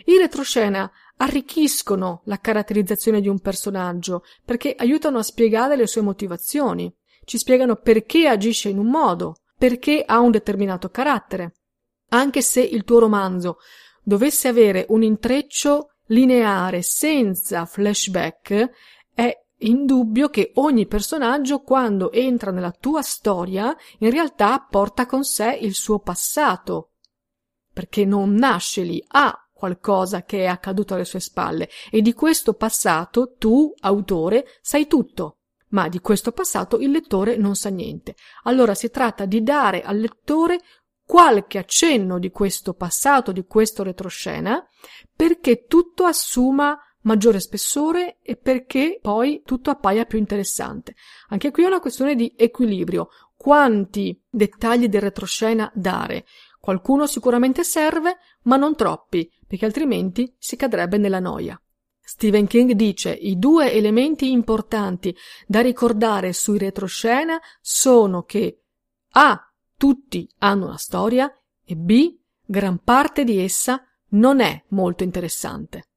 In 0.07 0.17
retroscena 0.17 0.91
arricchiscono 1.19 2.23
la 2.25 2.41
caratterizzazione 2.41 3.21
di 3.21 3.29
un 3.29 3.41
personaggio 3.41 4.25
perché 4.47 4.75
aiutano 4.79 5.19
a 5.19 5.23
spiegare 5.23 5.77
le 5.77 5.87
sue 5.87 6.01
motivazioni, 6.01 6.91
ci 7.27 7.37
spiegano 7.37 7.77
perché 7.77 8.29
agisce 8.29 8.71
in 8.71 8.79
un 8.79 8.87
modo, 8.87 9.43
perché 9.59 10.03
ha 10.07 10.21
un 10.21 10.31
determinato 10.31 10.89
carattere. 10.89 11.53
Anche 12.15 12.43
se 12.43 12.61
il 12.61 12.85
tuo 12.85 12.99
romanzo 12.99 13.59
dovesse 14.03 14.49
avere 14.49 14.85
un 14.91 15.03
intreccio 15.03 15.93
lineare 16.07 16.83
senza 16.83 17.65
flashback, 17.65 18.71
è 19.15 19.35
indubbio 19.59 20.29
che 20.29 20.51
ogni 20.57 20.87
personaggio, 20.87 21.61
quando 21.61 22.13
entra 22.13 22.51
nella 22.51 22.73
tua 22.73 23.01
storia, 23.01 23.75
in 24.01 24.11
realtà 24.11 24.67
porta 24.69 25.07
con 25.07 25.25
sé 25.25 25.57
il 25.61 25.75
suo 25.75 26.01
passato, 26.01 26.91
perché 27.73 28.05
non 28.05 28.35
nasce 28.35 28.83
lì, 28.83 29.03
ha 29.09 29.49
qualcosa 29.51 30.25
che 30.25 30.41
è 30.41 30.47
accaduto 30.47 30.93
alle 30.95 31.05
sue 31.05 31.21
spalle 31.21 31.71
e 31.91 32.03
di 32.03 32.13
questo 32.13 32.53
passato 32.55 33.37
tu, 33.39 33.73
autore, 33.81 34.45
sai 34.61 34.87
tutto. 34.87 35.37
ma 35.73 35.89
di 35.89 36.01
questo 36.01 36.33
passato 36.33 36.79
il 36.79 36.91
lettore 36.91 37.37
non 37.37 37.55
sa 37.55 37.69
niente. 37.69 38.15
Allora 38.45 38.75
si 38.75 38.91
tratta 38.91 39.25
di 39.25 39.43
dare 39.43 39.83
al 39.83 39.99
lettore 39.99 40.61
qualche 41.13 41.59
accenno 41.59 42.19
di 42.19 42.31
questo 42.31 42.73
passato, 42.73 43.33
di 43.33 43.45
questo 43.45 43.83
retroscena, 43.83 44.67
perché 45.15 45.67
tutto 45.67 46.05
assuma 46.05 46.75
maggiore 47.03 47.39
spessore 47.39 48.17
e 48.23 48.37
perché 48.37 48.99
poi 48.99 49.43
tutto 49.45 49.69
appaia 49.69 50.07
più 50.07 50.17
interessante. 50.17 50.95
Anche 51.29 51.51
qui 51.51 51.65
è 51.65 51.67
una 51.67 51.81
questione 51.81 52.15
di 52.15 52.33
equilibrio. 52.35 53.11
Quanti 53.37 54.19
dettagli 54.27 54.89
del 54.89 55.03
retroscena 55.03 55.71
dare? 55.75 56.25
Qualcuno 56.59 57.07
sicuramente 57.07 57.63
serve, 57.63 58.17
ma 58.45 58.57
non 58.57 58.75
troppi, 58.75 59.31
perché 59.47 59.67
altrimenti 59.67 60.35
si 60.39 60.57
cadrebbe 60.57 60.97
nella 60.97 61.21
noia. 61.21 61.61
Stephen 62.01 62.47
King 62.47 62.73
dice 62.73 63.13
i 63.13 63.37
due 63.37 63.71
elementi 63.71 64.31
importanti 64.31 65.15
da 65.47 65.61
ricordare 65.61 66.33
sui 66.33 66.57
retroscena 66.57 67.39
sono 67.61 68.23
che 68.23 68.63
A. 69.11 69.52
Tutti 69.83 70.33
hanno 70.39 70.67
una 70.67 70.77
storia 70.77 71.29
e 71.65 71.75
B. 71.75 72.17
Gran 72.47 72.85
parte 72.85 73.25
di 73.25 73.39
essa 73.39 73.85
non 74.11 74.39
è 74.39 74.63
molto 74.69 75.03
interessante. 75.03 75.89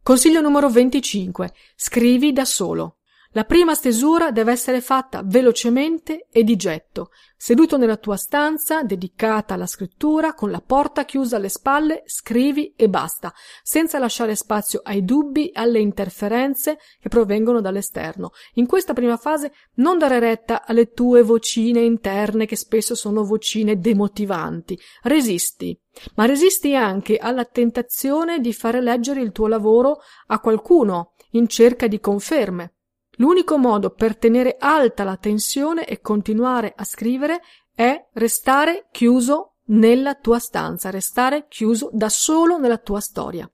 Consiglio 0.00 0.40
numero 0.40 0.70
25. 0.70 1.52
Scrivi 1.74 2.32
da 2.32 2.44
solo. 2.44 2.98
La 3.32 3.44
prima 3.44 3.74
stesura 3.74 4.30
deve 4.30 4.52
essere 4.52 4.80
fatta 4.80 5.22
velocemente 5.24 6.26
e 6.30 6.42
di 6.42 6.56
getto, 6.56 7.10
seduto 7.36 7.76
nella 7.76 7.96
tua 7.96 8.16
stanza 8.16 8.82
dedicata 8.82 9.54
alla 9.54 9.66
scrittura, 9.66 10.32
con 10.34 10.50
la 10.50 10.62
porta 10.62 11.04
chiusa 11.04 11.36
alle 11.36 11.48
spalle, 11.48 12.02
scrivi 12.06 12.72
e 12.76 12.88
basta, 12.88 13.32
senza 13.62 13.98
lasciare 13.98 14.34
spazio 14.36 14.80
ai 14.82 15.04
dubbi 15.04 15.50
alle 15.52 15.80
interferenze 15.80 16.78
che 17.00 17.08
provengono 17.08 17.60
dall'esterno. 17.60 18.30
In 18.54 18.66
questa 18.66 18.94
prima 18.94 19.16
fase 19.16 19.52
non 19.74 19.98
dare 19.98 20.18
retta 20.18 20.64
alle 20.64 20.92
tue 20.92 21.22
vocine 21.22 21.80
interne 21.80 22.46
che 22.46 22.56
spesso 22.56 22.94
sono 22.94 23.24
vocine 23.24 23.78
demotivanti. 23.78 24.78
Resisti, 25.02 25.78
ma 26.14 26.24
resisti 26.24 26.74
anche 26.74 27.18
alla 27.18 27.44
tentazione 27.44 28.40
di 28.40 28.52
fare 28.52 28.80
leggere 28.80 29.20
il 29.20 29.32
tuo 29.32 29.46
lavoro 29.46 29.98
a 30.28 30.40
qualcuno 30.40 31.12
in 31.32 31.48
cerca 31.48 31.86
di 31.86 32.00
conferme. 32.00 32.75
L'unico 33.16 33.56
modo 33.56 33.90
per 33.90 34.16
tenere 34.16 34.56
alta 34.58 35.04
la 35.04 35.16
tensione 35.16 35.86
e 35.86 36.00
continuare 36.00 36.72
a 36.76 36.84
scrivere 36.84 37.40
è 37.74 38.08
restare 38.14 38.88
chiuso 38.90 39.56
nella 39.68 40.14
tua 40.14 40.38
stanza, 40.38 40.90
restare 40.90 41.46
chiuso 41.48 41.90
da 41.92 42.08
solo 42.08 42.58
nella 42.58 42.78
tua 42.78 43.00
storia. 43.00 43.50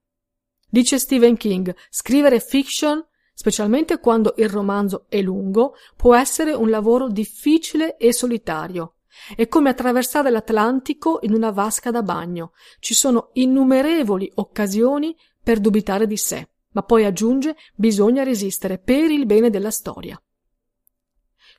Dice 0.69 0.99
Stephen 0.99 1.37
King, 1.37 1.75
scrivere 1.91 2.41
fiction, 2.41 3.05
specialmente 3.35 3.99
quando 4.01 4.35
il 4.37 4.49
romanzo 4.49 5.07
è 5.09 5.21
lungo, 5.21 5.75
può 5.97 6.15
essere 6.15 6.53
un 6.53 6.69
lavoro 6.69 7.09
difficile 7.09 7.97
e 7.97 8.13
solitario. 8.13 8.97
È 9.37 9.47
come 9.47 9.71
attraversare 9.71 10.31
l'Atlantico 10.31 11.19
in 11.23 11.35
una 11.35 11.51
vasca 11.51 11.91
da 11.91 12.03
bagno. 12.03 12.53
Ci 12.81 12.95
sono 12.95 13.29
innumerevoli 13.35 14.31
occasioni 14.37 15.15
per 15.43 15.61
dubitare 15.61 16.07
di 16.07 16.17
sé 16.17 16.52
ma 16.73 16.83
poi 16.83 17.05
aggiunge 17.05 17.57
bisogna 17.75 18.23
resistere 18.23 18.79
per 18.79 19.11
il 19.11 19.27
bene 19.27 19.51
della 19.51 19.71
storia. 19.71 20.21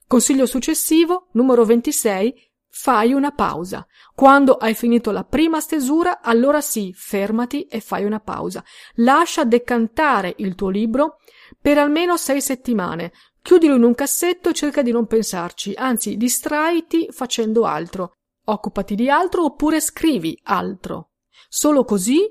Consiglio 0.07 0.45
successivo, 0.45 1.29
numero 1.31 1.65
26, 1.65 2.51
fai 2.69 3.13
una 3.13 3.31
pausa. 3.31 3.85
Quando 4.15 4.55
hai 4.55 4.73
finito 4.73 5.11
la 5.11 5.23
prima 5.23 5.59
stesura, 5.59 6.21
allora 6.21 6.59
sì, 6.59 6.91
fermati 6.93 7.63
e 7.63 7.79
fai 7.79 8.03
una 8.03 8.19
pausa. 8.19 8.63
Lascia 8.95 9.43
decantare 9.43 10.33
il 10.37 10.55
tuo 10.55 10.69
libro 10.69 11.17
per 11.59 11.77
almeno 11.77 12.17
sei 12.17 12.41
settimane. 12.41 13.11
Chiudilo 13.41 13.75
in 13.75 13.83
un 13.83 13.93
cassetto 13.93 14.49
e 14.49 14.53
cerca 14.53 14.81
di 14.81 14.91
non 14.91 15.05
pensarci, 15.05 15.73
anzi 15.75 16.17
distraiti 16.17 17.07
facendo 17.11 17.65
altro. 17.65 18.13
Occupati 18.45 18.95
di 18.95 19.09
altro 19.09 19.45
oppure 19.45 19.79
scrivi 19.79 20.37
altro. 20.43 21.11
Solo 21.47 21.83
così 21.85 22.21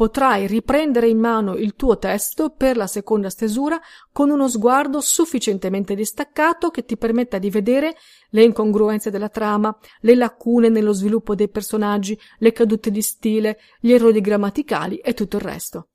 potrai 0.00 0.46
riprendere 0.46 1.10
in 1.10 1.18
mano 1.18 1.56
il 1.56 1.74
tuo 1.74 1.98
testo 1.98 2.48
per 2.48 2.74
la 2.74 2.86
seconda 2.86 3.28
stesura 3.28 3.78
con 4.10 4.30
uno 4.30 4.48
sguardo 4.48 5.02
sufficientemente 5.02 5.94
distaccato 5.94 6.70
che 6.70 6.86
ti 6.86 6.96
permetta 6.96 7.36
di 7.36 7.50
vedere 7.50 7.94
le 8.30 8.44
incongruenze 8.44 9.10
della 9.10 9.28
trama, 9.28 9.78
le 10.00 10.14
lacune 10.14 10.70
nello 10.70 10.94
sviluppo 10.94 11.34
dei 11.34 11.50
personaggi, 11.50 12.18
le 12.38 12.50
cadute 12.52 12.90
di 12.90 13.02
stile, 13.02 13.58
gli 13.78 13.92
errori 13.92 14.22
grammaticali 14.22 14.96
e 14.96 15.12
tutto 15.12 15.36
il 15.36 15.42
resto. 15.42 15.88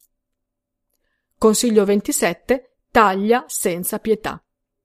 Consiglio 1.35 1.83
27. 1.83 2.75
Taglia 2.91 3.45
senza 3.47 3.97
pietà. 3.97 4.39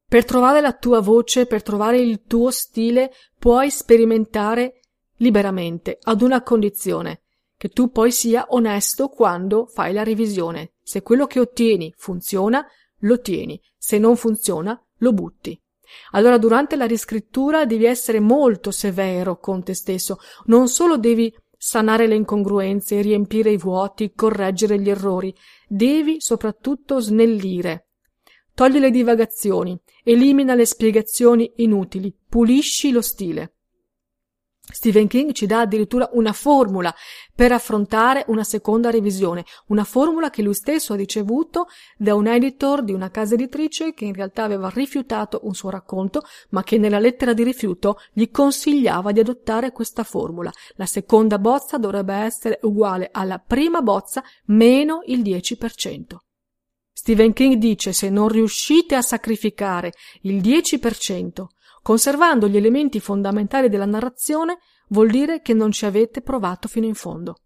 Per 0.09 0.25
trovare 0.25 0.63
la 0.63 0.73
tua 0.73 1.01
voce, 1.01 1.45
per 1.45 1.63
trovare 1.63 1.99
il 1.99 2.23
tuo 2.23 2.51
stile, 2.51 3.13
puoi 3.39 3.71
sperimentare 3.71 4.81
liberamente, 5.17 5.99
ad 6.05 6.23
una 6.23 6.43
condizione, 6.43 7.25
che 7.61 7.69
tu 7.69 7.91
poi 7.91 8.11
sia 8.11 8.47
onesto 8.49 9.09
quando 9.09 9.67
fai 9.67 9.93
la 9.93 10.03
revisione. 10.03 10.77
Se 10.83 11.03
quello 11.03 11.27
che 11.27 11.41
ottieni 11.41 11.93
funziona, 11.95 12.67
lo 13.01 13.21
tieni, 13.21 13.61
se 13.77 13.99
non 13.99 14.17
funziona, 14.17 14.83
lo 15.01 15.13
butti. 15.13 15.61
Allora 16.13 16.39
durante 16.39 16.75
la 16.77 16.87
riscrittura 16.87 17.67
devi 17.67 17.85
essere 17.85 18.19
molto 18.19 18.71
severo 18.71 19.37
con 19.37 19.63
te 19.63 19.75
stesso, 19.75 20.21
non 20.47 20.69
solo 20.69 20.97
devi 20.97 21.31
sanare 21.55 22.07
le 22.07 22.15
incongruenze, 22.15 23.03
riempire 23.03 23.51
i 23.51 23.59
vuoti, 23.59 24.13
correggere 24.15 24.81
gli 24.81 24.89
errori, 24.89 25.35
devi 25.69 26.17
soprattutto 26.19 26.99
snellire. 26.99 27.89
Togli 28.55 28.79
le 28.79 28.91
divagazioni, 28.91 29.79
elimina 30.03 30.55
le 30.55 30.65
spiegazioni 30.65 31.53
inutili, 31.57 32.17
pulisci 32.27 32.91
lo 32.91 33.03
stile. 33.03 33.57
Stephen 34.73 35.09
King 35.09 35.33
ci 35.33 35.47
dà 35.47 35.61
addirittura 35.61 36.09
una 36.13 36.33
formula 36.33 36.95
per 37.35 37.53
affrontare 37.53 38.25
una 38.29 38.45
seconda 38.45 38.91
revisione, 38.91 39.45
una 39.69 39.85
formula 39.85 40.31
che 40.31 40.43
lui 40.43 40.55
stesso 40.55 40.93
ha 40.93 40.97
ricevuto 40.97 41.67
da 41.97 42.15
un 42.15 42.27
editor 42.27 42.83
di 42.83 42.93
una 42.93 43.11
casa 43.11 43.35
editrice 43.35 43.95
che 43.95 44.05
in 44.05 44.15
realtà 44.15 44.45
aveva 44.45 44.69
rifiutato 44.69 45.41
un 45.45 45.55
suo 45.55 45.71
racconto, 45.71 46.23
ma 46.51 46.63
che 46.63 46.79
nella 46.79 46.99
lettera 46.99 47.33
di 47.33 47.43
rifiuto 47.43 47.99
gli 48.13 48.31
consigliava 48.31 49.13
di 49.13 49.21
adottare 49.21 49.73
questa 49.73 50.05
formula. 50.05 50.51
La 50.75 50.87
seconda 50.87 51.39
bozza 51.39 51.79
dovrebbe 51.79 52.15
essere 52.15 52.59
uguale 52.63 53.09
alla 53.13 53.39
prima 53.39 53.83
bozza 53.83 54.23
meno 54.47 55.03
il 55.07 55.21
10%. 55.23 56.17
Stephen 56.93 57.33
King 57.33 57.55
dice 57.55 57.93
se 57.93 58.11
non 58.11 58.29
riuscite 58.29 58.95
a 58.95 59.01
sacrificare 59.01 59.95
il 60.23 60.41
10% 60.43 61.47
Conservando 61.83 62.49
gli 62.49 62.57
elementi 62.57 63.01
fondamentali 63.01 63.69
della 63.69 63.87
narrazione 63.87 64.59
vuol 64.89 65.11
dire 65.11 65.41
che 65.41 65.55
non 65.55 65.73
ci 65.73 65.87
avete 65.87 66.21
provato 66.21 66.69
fino 66.69 66.87
in 66.87 66.95
fondo. 66.95 67.37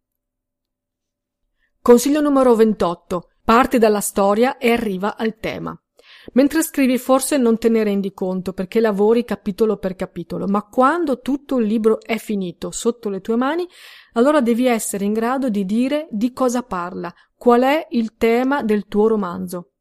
Consiglio 1.81 2.21
numero 2.21 2.55
28. 2.55 3.29
Parti 3.45 3.79
dalla 3.79 4.01
storia 4.01 4.57
e 4.57 4.73
arriva 4.73 5.17
al 5.17 5.37
tema. 5.37 5.79
Mentre 6.33 6.63
scrivi 6.63 6.97
forse 6.97 7.37
non 7.37 7.59
te 7.59 7.69
ne 7.69 7.85
rendi 7.85 8.13
conto 8.13 8.55
perché 8.55 8.81
lavori 8.81 9.25
capitolo 9.25 9.77
per 9.77 9.95
capitolo, 9.95 10.47
ma 10.47 10.63
quando 10.63 11.21
tutto 11.21 11.59
il 11.59 11.67
libro 11.67 12.01
è 12.01 12.17
finito 12.17 12.71
sotto 12.71 13.11
le 13.11 13.21
tue 13.21 13.37
mani, 13.37 13.69
allora 14.15 14.41
devi 14.41 14.67
essere 14.67 15.05
in 15.05 15.13
grado 15.13 15.51
di 15.51 15.65
dire 15.65 16.09
di 16.11 16.33
cosa 16.33 16.63
parla, 16.63 17.13
qual 17.37 17.63
è 17.63 17.87
il 17.91 18.17
tema 18.17 18.63
del 18.63 18.87
tuo 18.87 19.09
romanzo. 19.09 19.74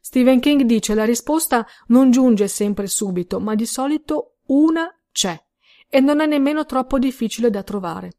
Stephen 0.00 0.40
King 0.40 0.62
dice 0.62 0.94
la 0.94 1.04
risposta 1.04 1.66
non 1.88 2.10
giunge 2.10 2.48
sempre 2.48 2.86
subito, 2.86 3.38
ma 3.38 3.54
di 3.54 3.66
solito 3.66 4.38
una 4.46 4.92
c'è 5.12 5.38
e 5.88 6.00
non 6.00 6.20
è 6.20 6.26
nemmeno 6.26 6.64
troppo 6.64 6.98
difficile 6.98 7.50
da 7.50 7.62
trovare. 7.62 8.12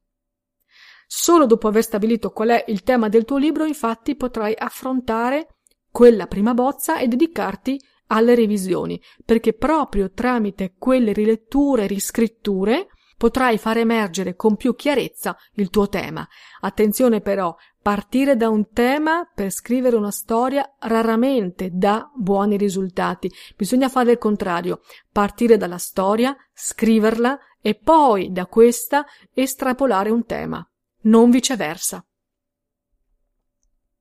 Solo 1.08 1.46
dopo 1.46 1.68
aver 1.68 1.84
stabilito 1.84 2.32
qual 2.32 2.50
è 2.50 2.66
il 2.68 2.84
tema 2.84 3.10
del 3.10 3.26
tuo 3.26 3.38
libro, 3.38 3.66
infatti, 3.66 4.16
potrai 4.16 4.54
affrontare 4.58 5.56
quella 5.90 6.28
prima 6.28 6.54
bozza 6.54 7.00
e 7.00 7.08
dedicarti 7.08 7.82
alle 8.08 8.36
revisioni, 8.36 9.02
perché 9.26 9.54
proprio 9.54 10.12
tramite 10.12 10.76
quelle 10.78 11.12
riletture 11.12 11.84
e 11.84 11.88
riscritture 11.88 12.88
potrai 13.22 13.60
far 13.60 13.78
emergere 13.78 14.36
con 14.36 14.56
più 14.56 14.74
chiarezza 14.76 15.38
il 15.58 15.70
tuo 15.70 15.88
tema. 15.88 16.28
Attenzione 16.62 17.22
però, 17.22 17.56
partire 17.80 18.36
da 18.36 18.50
un 18.50 18.72
tema 18.72 19.30
per 19.32 19.52
scrivere 19.52 19.96
una 19.96 20.10
storia 20.10 20.68
raramente 20.80 21.70
dà 21.72 22.10
buoni 22.16 22.58
risultati. 22.58 23.32
Bisogna 23.56 23.90
fare 23.90 24.14
il 24.14 24.18
contrario, 24.18 24.82
partire 25.12 25.58
dalla 25.58 25.78
storia, 25.78 26.36
scriverla 26.52 27.38
e 27.62 27.76
poi 27.76 28.32
da 28.32 28.48
questa 28.48 29.06
estrapolare 29.36 30.10
un 30.10 30.26
tema, 30.26 30.68
non 31.02 31.30
viceversa. 31.30 32.04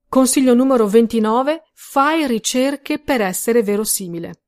Consiglio 0.08 0.54
numero 0.54 0.86
29. 0.86 1.64
Fai 1.74 2.26
ricerche 2.26 2.98
per 2.98 3.20
essere 3.20 3.62
verosimile. 3.62 4.39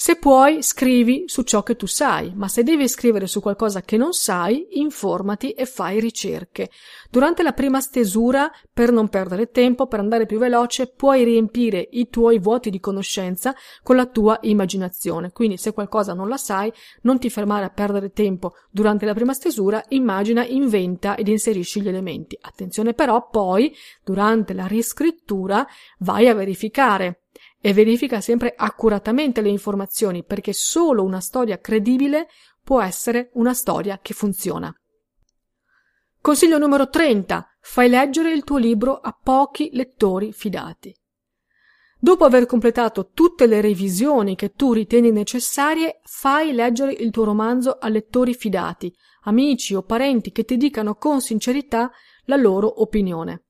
Se 0.00 0.14
puoi, 0.14 0.62
scrivi 0.62 1.24
su 1.26 1.42
ciò 1.42 1.64
che 1.64 1.74
tu 1.74 1.86
sai, 1.86 2.32
ma 2.32 2.46
se 2.46 2.62
devi 2.62 2.86
scrivere 2.86 3.26
su 3.26 3.40
qualcosa 3.40 3.80
che 3.80 3.96
non 3.96 4.12
sai, 4.12 4.78
informati 4.78 5.50
e 5.50 5.66
fai 5.66 5.98
ricerche. 5.98 6.70
Durante 7.10 7.42
la 7.42 7.50
prima 7.50 7.80
stesura, 7.80 8.48
per 8.72 8.92
non 8.92 9.08
perdere 9.08 9.50
tempo, 9.50 9.88
per 9.88 9.98
andare 9.98 10.24
più 10.24 10.38
veloce, 10.38 10.86
puoi 10.86 11.24
riempire 11.24 11.88
i 11.90 12.08
tuoi 12.10 12.38
vuoti 12.38 12.70
di 12.70 12.78
conoscenza 12.78 13.56
con 13.82 13.96
la 13.96 14.06
tua 14.06 14.38
immaginazione. 14.42 15.32
Quindi 15.32 15.56
se 15.56 15.72
qualcosa 15.72 16.14
non 16.14 16.28
la 16.28 16.36
sai, 16.36 16.72
non 17.02 17.18
ti 17.18 17.28
fermare 17.28 17.64
a 17.64 17.70
perdere 17.70 18.12
tempo 18.12 18.52
durante 18.70 19.04
la 19.04 19.14
prima 19.14 19.32
stesura, 19.32 19.82
immagina, 19.88 20.46
inventa 20.46 21.16
ed 21.16 21.26
inserisci 21.26 21.80
gli 21.80 21.88
elementi. 21.88 22.38
Attenzione 22.40 22.94
però, 22.94 23.28
poi, 23.28 23.74
durante 24.04 24.52
la 24.52 24.68
riscrittura, 24.68 25.66
vai 25.98 26.28
a 26.28 26.34
verificare 26.34 27.22
e 27.60 27.72
verifica 27.72 28.20
sempre 28.20 28.54
accuratamente 28.56 29.40
le 29.40 29.48
informazioni 29.48 30.24
perché 30.24 30.52
solo 30.52 31.02
una 31.02 31.20
storia 31.20 31.58
credibile 31.58 32.28
può 32.62 32.80
essere 32.80 33.30
una 33.34 33.54
storia 33.54 33.98
che 34.00 34.14
funziona. 34.14 34.72
Consiglio 36.20 36.58
numero 36.58 36.88
30. 36.88 37.46
Fai 37.60 37.88
leggere 37.88 38.32
il 38.32 38.44
tuo 38.44 38.58
libro 38.58 38.98
a 38.98 39.16
pochi 39.20 39.70
lettori 39.72 40.32
fidati. 40.32 40.94
Dopo 42.00 42.24
aver 42.24 42.46
completato 42.46 43.10
tutte 43.12 43.46
le 43.46 43.60
revisioni 43.60 44.36
che 44.36 44.52
tu 44.52 44.72
ritieni 44.72 45.10
necessarie, 45.10 46.00
fai 46.04 46.52
leggere 46.52 46.92
il 46.92 47.10
tuo 47.10 47.24
romanzo 47.24 47.78
a 47.78 47.88
lettori 47.88 48.34
fidati, 48.34 48.94
amici 49.22 49.74
o 49.74 49.82
parenti 49.82 50.30
che 50.30 50.44
ti 50.44 50.56
dicano 50.56 50.94
con 50.94 51.20
sincerità 51.20 51.90
la 52.26 52.36
loro 52.36 52.82
opinione. 52.82 53.46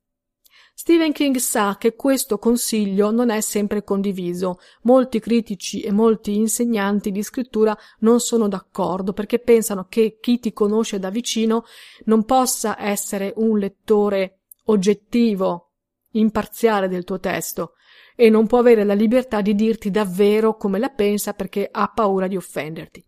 Stephen 0.81 1.11
King 1.11 1.39
sa 1.39 1.75
che 1.77 1.97
questo 1.97 2.39
consiglio 2.39 3.11
non 3.11 3.31
è 3.31 3.41
sempre 3.41 3.83
condiviso. 3.83 4.61
Molti 4.83 5.19
critici 5.19 5.81
e 5.81 5.91
molti 5.91 6.37
insegnanti 6.37 7.11
di 7.11 7.21
scrittura 7.25 7.77
non 7.99 8.21
sono 8.21 8.47
d'accordo 8.47 9.13
perché 9.13 9.41
pensano 9.41 9.87
che 9.89 10.19
chi 10.21 10.39
ti 10.39 10.53
conosce 10.53 11.01
da 11.01 11.11
vicino 11.11 11.65
non 12.05 12.25
possa 12.25 12.81
essere 12.81 13.33
un 13.39 13.59
lettore 13.59 14.43
oggettivo, 14.67 15.73
imparziale 16.13 16.87
del 16.87 17.03
tuo 17.03 17.19
testo 17.19 17.73
e 18.15 18.31
non 18.31 18.47
può 18.47 18.61
avere 18.61 18.85
la 18.85 18.95
libertà 18.95 19.41
di 19.41 19.57
dirti 19.57 19.91
davvero 19.91 20.57
come 20.57 20.79
la 20.79 20.91
pensa 20.91 21.33
perché 21.33 21.69
ha 21.69 21.91
paura 21.93 22.29
di 22.29 22.37
offenderti. 22.37 23.05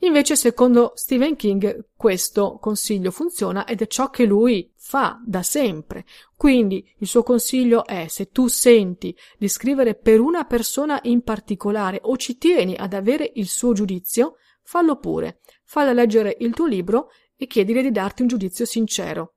Invece, 0.00 0.36
secondo 0.36 0.92
Stephen 0.94 1.36
King, 1.36 1.86
questo 1.96 2.58
consiglio 2.60 3.10
funziona 3.10 3.66
ed 3.66 3.80
è 3.80 3.86
ciò 3.86 4.10
che 4.10 4.24
lui 4.24 4.70
fa 4.76 5.20
da 5.24 5.42
sempre. 5.42 6.04
Quindi 6.36 6.86
il 6.98 7.06
suo 7.06 7.22
consiglio 7.22 7.86
è 7.86 8.06
se 8.08 8.28
tu 8.28 8.46
senti 8.46 9.16
di 9.38 9.48
scrivere 9.48 9.94
per 9.94 10.20
una 10.20 10.44
persona 10.44 11.00
in 11.04 11.22
particolare 11.22 12.00
o 12.02 12.16
ci 12.18 12.36
tieni 12.36 12.76
ad 12.76 12.92
avere 12.92 13.32
il 13.36 13.48
suo 13.48 13.72
giudizio, 13.72 14.34
fallo 14.62 14.98
pure. 14.98 15.40
Falla 15.64 15.94
leggere 15.94 16.36
il 16.40 16.52
tuo 16.52 16.66
libro 16.66 17.08
e 17.34 17.46
chiedile 17.46 17.82
di 17.82 17.90
darti 17.90 18.22
un 18.22 18.28
giudizio 18.28 18.66
sincero. 18.66 19.32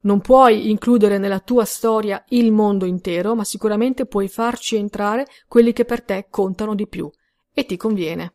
Non 0.00 0.20
puoi 0.20 0.68
includere 0.70 1.16
nella 1.16 1.40
tua 1.40 1.64
storia 1.64 2.22
il 2.28 2.52
mondo 2.52 2.84
intero, 2.84 3.34
ma 3.34 3.44
sicuramente 3.44 4.04
puoi 4.04 4.28
farci 4.28 4.76
entrare 4.76 5.26
quelli 5.48 5.72
che 5.72 5.86
per 5.86 6.02
te 6.02 6.26
contano 6.28 6.74
di 6.74 6.86
più. 6.86 7.10
E 7.52 7.64
ti 7.64 7.78
conviene. 7.78 8.33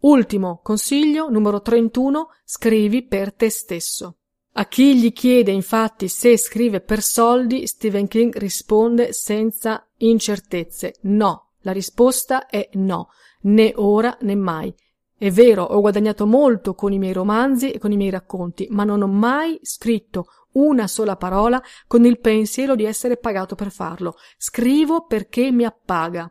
Ultimo 0.00 0.60
consiglio, 0.62 1.28
numero 1.30 1.62
31, 1.62 2.28
scrivi 2.44 3.04
per 3.04 3.32
te 3.32 3.50
stesso. 3.50 4.18
A 4.58 4.66
chi 4.66 4.96
gli 4.96 5.12
chiede 5.12 5.50
infatti 5.50 6.08
se 6.08 6.36
scrive 6.36 6.80
per 6.80 7.02
soldi, 7.02 7.66
Stephen 7.66 8.06
King 8.06 8.36
risponde 8.36 9.12
senza 9.12 9.86
incertezze. 9.98 10.96
No, 11.02 11.52
la 11.60 11.72
risposta 11.72 12.46
è 12.46 12.68
no, 12.74 13.08
né 13.42 13.72
ora 13.76 14.16
né 14.20 14.34
mai. 14.34 14.74
È 15.18 15.30
vero, 15.30 15.62
ho 15.62 15.80
guadagnato 15.80 16.26
molto 16.26 16.74
con 16.74 16.92
i 16.92 16.98
miei 16.98 17.14
romanzi 17.14 17.70
e 17.70 17.78
con 17.78 17.90
i 17.90 17.96
miei 17.96 18.10
racconti, 18.10 18.66
ma 18.70 18.84
non 18.84 19.02
ho 19.02 19.06
mai 19.06 19.58
scritto 19.62 20.26
una 20.52 20.86
sola 20.86 21.16
parola 21.16 21.62
con 21.86 22.04
il 22.04 22.18
pensiero 22.20 22.74
di 22.74 22.84
essere 22.84 23.16
pagato 23.16 23.54
per 23.54 23.70
farlo. 23.70 24.16
Scrivo 24.36 25.06
perché 25.06 25.50
mi 25.50 25.64
appaga 25.64 26.30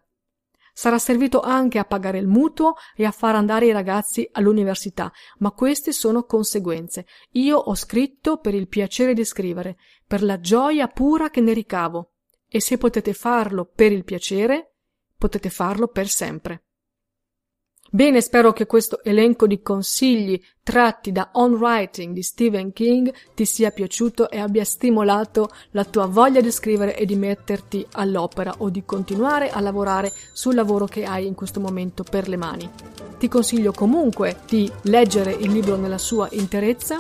sarà 0.76 0.99
servito 0.99 1.39
anche 1.39 1.80
a 1.80 1.86
pagare 1.86 2.17
il 2.17 2.28
mutuo 2.28 2.73
e 2.95 3.05
a 3.05 3.11
far 3.11 3.34
andare 3.34 3.67
i 3.67 3.71
ragazzi 3.71 4.28
all'università, 4.34 5.09
ma 5.38 5.51
queste 5.51 5.93
sono 5.93 6.26
conseguenze. 6.26 7.05
Io 7.32 7.57
ho 7.57 7.73
scritto 7.76 8.39
per 8.39 8.53
il 8.53 8.67
piacere 8.67 9.13
di 9.13 9.23
scrivere, 9.23 9.78
per 10.05 10.21
la 10.21 10.38
gioia 10.41 10.89
pura 10.89 11.30
che 11.30 11.39
ne 11.39 11.53
ricavo. 11.53 12.11
E 12.49 12.59
se 12.59 12.78
potete 12.78 13.13
farlo 13.13 13.71
per 13.73 13.93
il 13.93 14.03
piacere, 14.03 14.73
potete 15.17 15.49
farlo 15.49 15.88
per 15.88 16.09
sempre. 16.09 16.64
Bene, 17.95 18.19
spero 18.19 18.51
che 18.51 18.65
questo 18.65 19.01
elenco 19.05 19.47
di 19.47 19.61
consigli 19.61 20.37
tratti 20.63 21.13
da 21.13 21.29
On 21.35 21.53
Writing 21.53 22.13
di 22.13 22.23
Stephen 22.23 22.73
King 22.73 23.09
ti 23.33 23.45
sia 23.45 23.71
piaciuto 23.71 24.29
e 24.29 24.37
abbia 24.37 24.65
stimolato 24.65 25.49
la 25.71 25.85
tua 25.85 26.05
voglia 26.05 26.41
di 26.41 26.51
scrivere 26.51 26.97
e 26.97 27.05
di 27.05 27.15
metterti 27.15 27.87
all'opera 27.93 28.55
o 28.57 28.69
di 28.69 28.83
continuare 28.83 29.49
a 29.49 29.61
lavorare 29.61 30.11
sul 30.33 30.55
lavoro 30.55 30.87
che 30.87 31.05
hai 31.05 31.25
in 31.25 31.35
questo 31.35 31.61
momento 31.61 32.03
per 32.03 32.27
le 32.27 32.35
mani. 32.35 32.69
Ti 33.17 33.29
consiglio 33.29 33.71
comunque 33.71 34.39
di 34.45 34.69
leggere 34.81 35.31
il 35.31 35.49
libro 35.49 35.77
nella 35.77 35.97
sua 35.97 36.27
interezza 36.31 36.97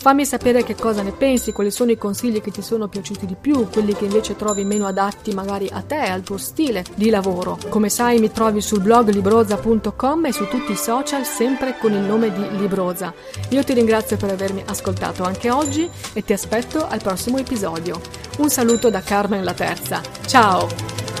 Fammi 0.00 0.24
sapere 0.24 0.62
che 0.62 0.76
cosa 0.76 1.02
ne 1.02 1.10
pensi, 1.10 1.50
quali 1.50 1.72
sono 1.72 1.90
i 1.90 1.98
consigli 1.98 2.40
che 2.40 2.52
ti 2.52 2.62
sono 2.62 2.86
piaciuti 2.86 3.26
di 3.26 3.34
più, 3.38 3.68
quelli 3.68 3.94
che 3.94 4.04
invece 4.04 4.36
trovi 4.36 4.64
meno 4.64 4.86
adatti 4.86 5.34
magari 5.34 5.68
a 5.72 5.82
te, 5.82 5.96
al 5.96 6.22
tuo 6.22 6.38
stile 6.38 6.84
di 6.94 7.10
lavoro. 7.10 7.58
Come 7.68 7.88
sai 7.88 8.20
mi 8.20 8.30
trovi 8.30 8.60
sul 8.60 8.80
blog 8.80 9.08
libroza.com 9.10 10.26
e 10.26 10.32
su 10.32 10.46
tutti 10.46 10.70
i 10.70 10.76
social 10.76 11.24
sempre 11.24 11.76
con 11.80 11.92
il 11.92 11.98
nome 11.98 12.32
di 12.32 12.58
Libroza. 12.58 13.12
Io 13.50 13.64
ti 13.64 13.72
ringrazio 13.72 14.16
per 14.16 14.30
avermi 14.30 14.62
ascoltato 14.66 15.24
anche 15.24 15.50
oggi 15.50 15.90
e 16.12 16.22
ti 16.22 16.32
aspetto 16.32 16.86
al 16.86 17.02
prossimo 17.02 17.38
episodio. 17.38 18.00
Un 18.38 18.50
saluto 18.50 18.90
da 18.90 19.00
Carmen 19.00 19.42
la 19.42 19.54
Terza. 19.54 20.00
Ciao! 20.26 21.17